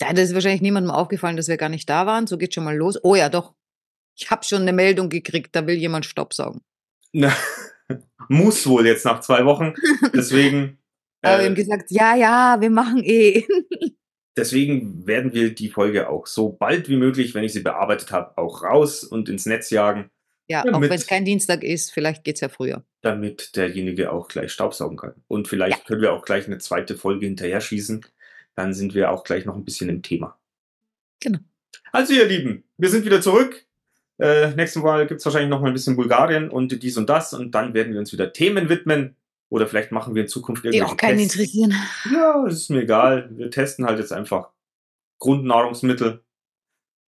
Ja, 0.00 0.12
das 0.12 0.28
ist 0.28 0.34
wahrscheinlich 0.34 0.60
niemandem 0.60 0.92
aufgefallen, 0.92 1.36
dass 1.36 1.48
wir 1.48 1.56
gar 1.56 1.68
nicht 1.68 1.88
da 1.88 2.06
waren. 2.06 2.26
So 2.26 2.38
geht 2.38 2.54
schon 2.54 2.64
mal 2.64 2.76
los. 2.76 3.02
Oh 3.02 3.14
ja, 3.14 3.28
doch. 3.28 3.54
Ich 4.14 4.30
habe 4.30 4.44
schon 4.44 4.62
eine 4.62 4.72
Meldung 4.72 5.08
gekriegt, 5.08 5.54
da 5.54 5.66
will 5.66 5.76
jemand 5.76 6.06
Stopp 6.06 6.34
sagen. 6.34 6.60
Na, 7.12 7.32
Muss 8.28 8.66
wohl 8.66 8.86
jetzt 8.86 9.04
nach 9.04 9.20
zwei 9.20 9.44
Wochen. 9.44 9.74
Deswegen, 10.14 10.78
Aber 11.22 11.38
wir 11.38 11.46
haben 11.46 11.52
äh, 11.52 11.56
gesagt, 11.56 11.90
ja, 11.90 12.14
ja, 12.14 12.56
wir 12.60 12.70
machen 12.70 13.02
eh. 13.02 13.44
deswegen 14.38 15.06
werden 15.06 15.34
wir 15.34 15.54
die 15.54 15.68
Folge 15.68 16.08
auch 16.08 16.26
so 16.26 16.48
bald 16.50 16.88
wie 16.88 16.96
möglich, 16.96 17.34
wenn 17.34 17.44
ich 17.44 17.52
sie 17.52 17.60
bearbeitet 17.62 18.10
habe, 18.12 18.38
auch 18.38 18.62
raus 18.62 19.04
und 19.04 19.28
ins 19.28 19.44
Netz 19.46 19.68
jagen, 19.70 20.10
Ja, 20.48 20.64
Ja, 20.64 20.72
auch 20.72 20.80
wenn 20.80 20.92
es 20.92 21.06
kein 21.06 21.24
Dienstag 21.26 21.62
ist, 21.62 21.92
vielleicht 21.92 22.24
geht's 22.24 22.40
ja 22.40 22.48
früher. 22.48 22.84
damit 23.02 23.54
derjenige 23.56 24.10
auch 24.12 24.28
gleich 24.28 24.50
Staubsaugen 24.52 24.96
kann. 24.96 25.14
Und 25.28 25.46
vielleicht 25.48 25.86
können 25.86 26.00
wir 26.00 26.12
auch 26.12 26.24
gleich 26.24 26.46
eine 26.46 26.58
zweite 26.58 26.96
Folge 26.96 27.26
hinterher 27.26 27.60
schießen. 27.60 28.04
Dann 28.54 28.72
sind 28.74 28.94
wir 28.94 29.10
auch 29.12 29.22
gleich 29.24 29.44
noch 29.44 29.54
ein 29.56 29.64
bisschen 29.64 29.88
im 29.88 30.02
Thema. 30.02 30.38
Genau. 31.20 31.38
Also 31.92 32.12
ihr 32.14 32.26
Lieben, 32.26 32.64
wir 32.76 32.88
sind 32.88 33.04
wieder 33.04 33.20
zurück. 33.20 33.64
Äh, 34.18 34.50
nächstes 34.56 34.82
Mal 34.82 35.06
gibt's 35.06 35.24
wahrscheinlich 35.24 35.50
noch 35.50 35.60
mal 35.60 35.68
ein 35.68 35.74
bisschen 35.74 35.94
Bulgarien 35.96 36.50
und 36.50 36.82
dies 36.82 36.96
und 36.96 37.08
das. 37.08 37.32
Und 37.34 37.52
dann 37.54 37.72
werden 37.72 37.92
wir 37.92 38.00
uns 38.00 38.12
wieder 38.12 38.32
Themen 38.32 38.68
widmen. 38.68 39.14
Oder 39.50 39.66
vielleicht 39.66 39.92
machen 39.92 40.14
wir 40.14 40.22
in 40.22 40.28
Zukunft 40.28 40.62
Die 40.64 40.68
irgendwelche 40.68 40.92
auch 40.92 40.96
keinen 40.96 41.18
Tests. 41.18 41.34
interessieren. 41.36 41.74
Ja, 42.12 42.44
es 42.46 42.54
ist 42.54 42.70
mir 42.70 42.82
egal. 42.82 43.28
Wir 43.36 43.50
testen 43.50 43.86
halt 43.86 43.98
jetzt 43.98 44.12
einfach 44.12 44.50
Grundnahrungsmittel, 45.20 46.22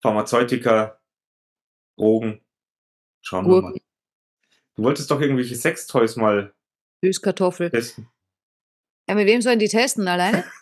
Pharmazeutika, 0.03 1.01
Drogen. 1.97 2.41
Schauen 3.23 3.47
wir 3.47 3.51
mal. 3.51 3.61
Gurken, 3.73 3.81
Du 4.77 4.83
wolltest 4.85 5.11
doch 5.11 5.21
irgendwelche 5.21 5.57
Sextoys 5.57 6.17
mal 6.17 6.55
Süßkartoffel. 7.03 7.71
testen. 7.71 8.09
Ja, 9.09 9.15
mit 9.15 9.27
wem 9.27 9.41
sollen 9.43 9.59
die 9.59 9.69
testen? 9.69 10.07
Alleine? 10.09 10.45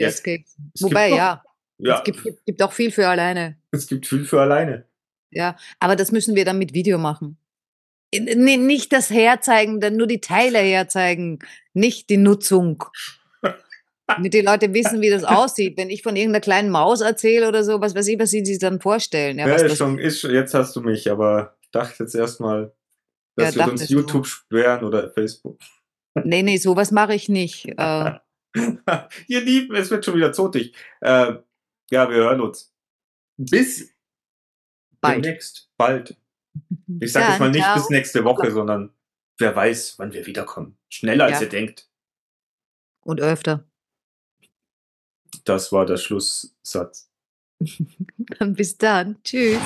Ja, 0.00 0.06
Es 0.06 0.22
gibt- 0.22 0.48
es 0.74 0.82
Wobei, 0.82 1.08
ja, 1.10 1.42
Ja, 1.78 1.98
es 1.98 2.04
gibt, 2.04 2.22
gibt, 2.22 2.46
gibt 2.46 2.62
auch 2.62 2.70
viel 2.72 2.92
für 2.92 3.08
alleine. 3.08 3.60
es 3.72 3.88
gibt 3.88 4.06
viel 4.06 4.24
für 4.24 4.40
alleine. 4.40 4.86
Ja, 5.30 5.56
aber 5.80 5.96
das 5.96 6.12
müssen 6.12 6.36
wir 6.36 6.44
dann 6.44 6.58
mit 6.58 6.72
Video 6.72 6.98
machen. 6.98 7.36
N- 8.14 8.26
n- 8.28 8.66
Nicht 8.66 8.92
das 8.92 9.10
Herzeigen, 9.10 9.80
dann 9.80 9.96
nur 9.96 10.06
die 10.06 10.20
Teile 10.20 10.58
herzeigen, 10.58 11.38
nicht 11.74 12.08
die 12.10 12.16
Nutzung. 12.16 12.84
Damit 14.06 14.32
die 14.32 14.40
Leute 14.40 14.72
wissen, 14.72 15.02
wie 15.02 15.10
das 15.10 15.24
aussieht. 15.24 15.76
Wenn 15.76 15.90
ich 15.90 16.02
von 16.02 16.16
irgendeiner 16.16 16.40
kleinen 16.40 16.70
Maus 16.70 17.02
erzähle 17.02 17.46
oder 17.48 17.62
so, 17.62 17.80
was 17.82 17.94
weiß 17.94 18.06
ich, 18.08 18.18
was 18.18 18.30
sie 18.30 18.44
sich 18.44 18.58
dann 18.58 18.80
vorstellen. 18.80 19.38
Ja, 19.38 19.46
Ja, 19.46 19.54
ist 19.56 19.76
schon, 19.76 19.98
ist 19.98 20.22
jetzt 20.22 20.54
hast 20.54 20.74
du 20.76 20.80
mich, 20.80 21.10
aber 21.10 21.56
ich 21.60 21.70
dachte 21.70 22.02
jetzt 22.04 22.14
erstmal, 22.14 22.72
Ja, 23.38 23.44
dass 23.44 23.56
wir 23.56 23.62
uns 23.64 23.72
dachtest 23.72 23.90
du. 23.90 23.94
YouTube 23.96 24.26
sperren 24.26 24.84
oder 24.84 25.10
Facebook. 25.10 25.60
nee, 26.24 26.42
nee, 26.42 26.56
sowas 26.56 26.90
mache 26.90 27.14
ich 27.14 27.28
nicht. 27.28 27.66
Äh, 28.56 29.00
Ihr 29.28 29.42
Lieben, 29.42 29.74
es 29.76 29.90
wird 29.90 30.06
schon 30.06 30.14
wieder 30.16 30.32
zotig. 30.32 30.74
Äh, 31.02 31.34
ja, 31.90 32.08
wir 32.08 32.16
hören 32.16 32.40
uns. 32.40 32.74
Bis 33.36 33.94
Bald. 35.02 35.22
Demnächst. 35.22 35.70
Bald. 35.76 36.16
Ich 37.00 37.12
sage 37.12 37.28
jetzt 37.30 37.40
mal 37.40 37.50
nicht 37.50 37.66
bis 37.74 37.90
nächste 37.90 38.24
Woche, 38.24 38.50
sondern 38.50 38.92
wer 39.38 39.54
weiß, 39.54 39.98
wann 39.98 40.12
wir 40.12 40.26
wiederkommen. 40.26 40.78
Schneller 40.88 41.24
als 41.26 41.34
Ja. 41.38 41.42
ihr 41.42 41.48
denkt. 41.48 41.88
Und 43.00 43.20
öfter. 43.20 43.64
Das 45.44 45.72
war 45.72 45.86
der 45.86 45.96
Schlusssatz. 45.96 47.10
Dann 48.38 48.54
bis 48.54 48.76
dann. 48.76 49.22
Tschüss. 49.24 49.58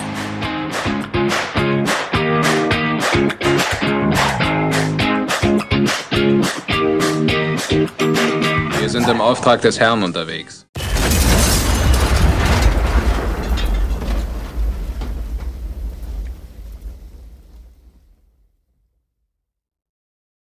Wir 8.81 8.89
sind 8.89 9.09
im 9.09 9.21
Auftrag 9.21 9.61
des 9.63 9.79
Herrn 9.79 10.03
unterwegs. 10.03 10.67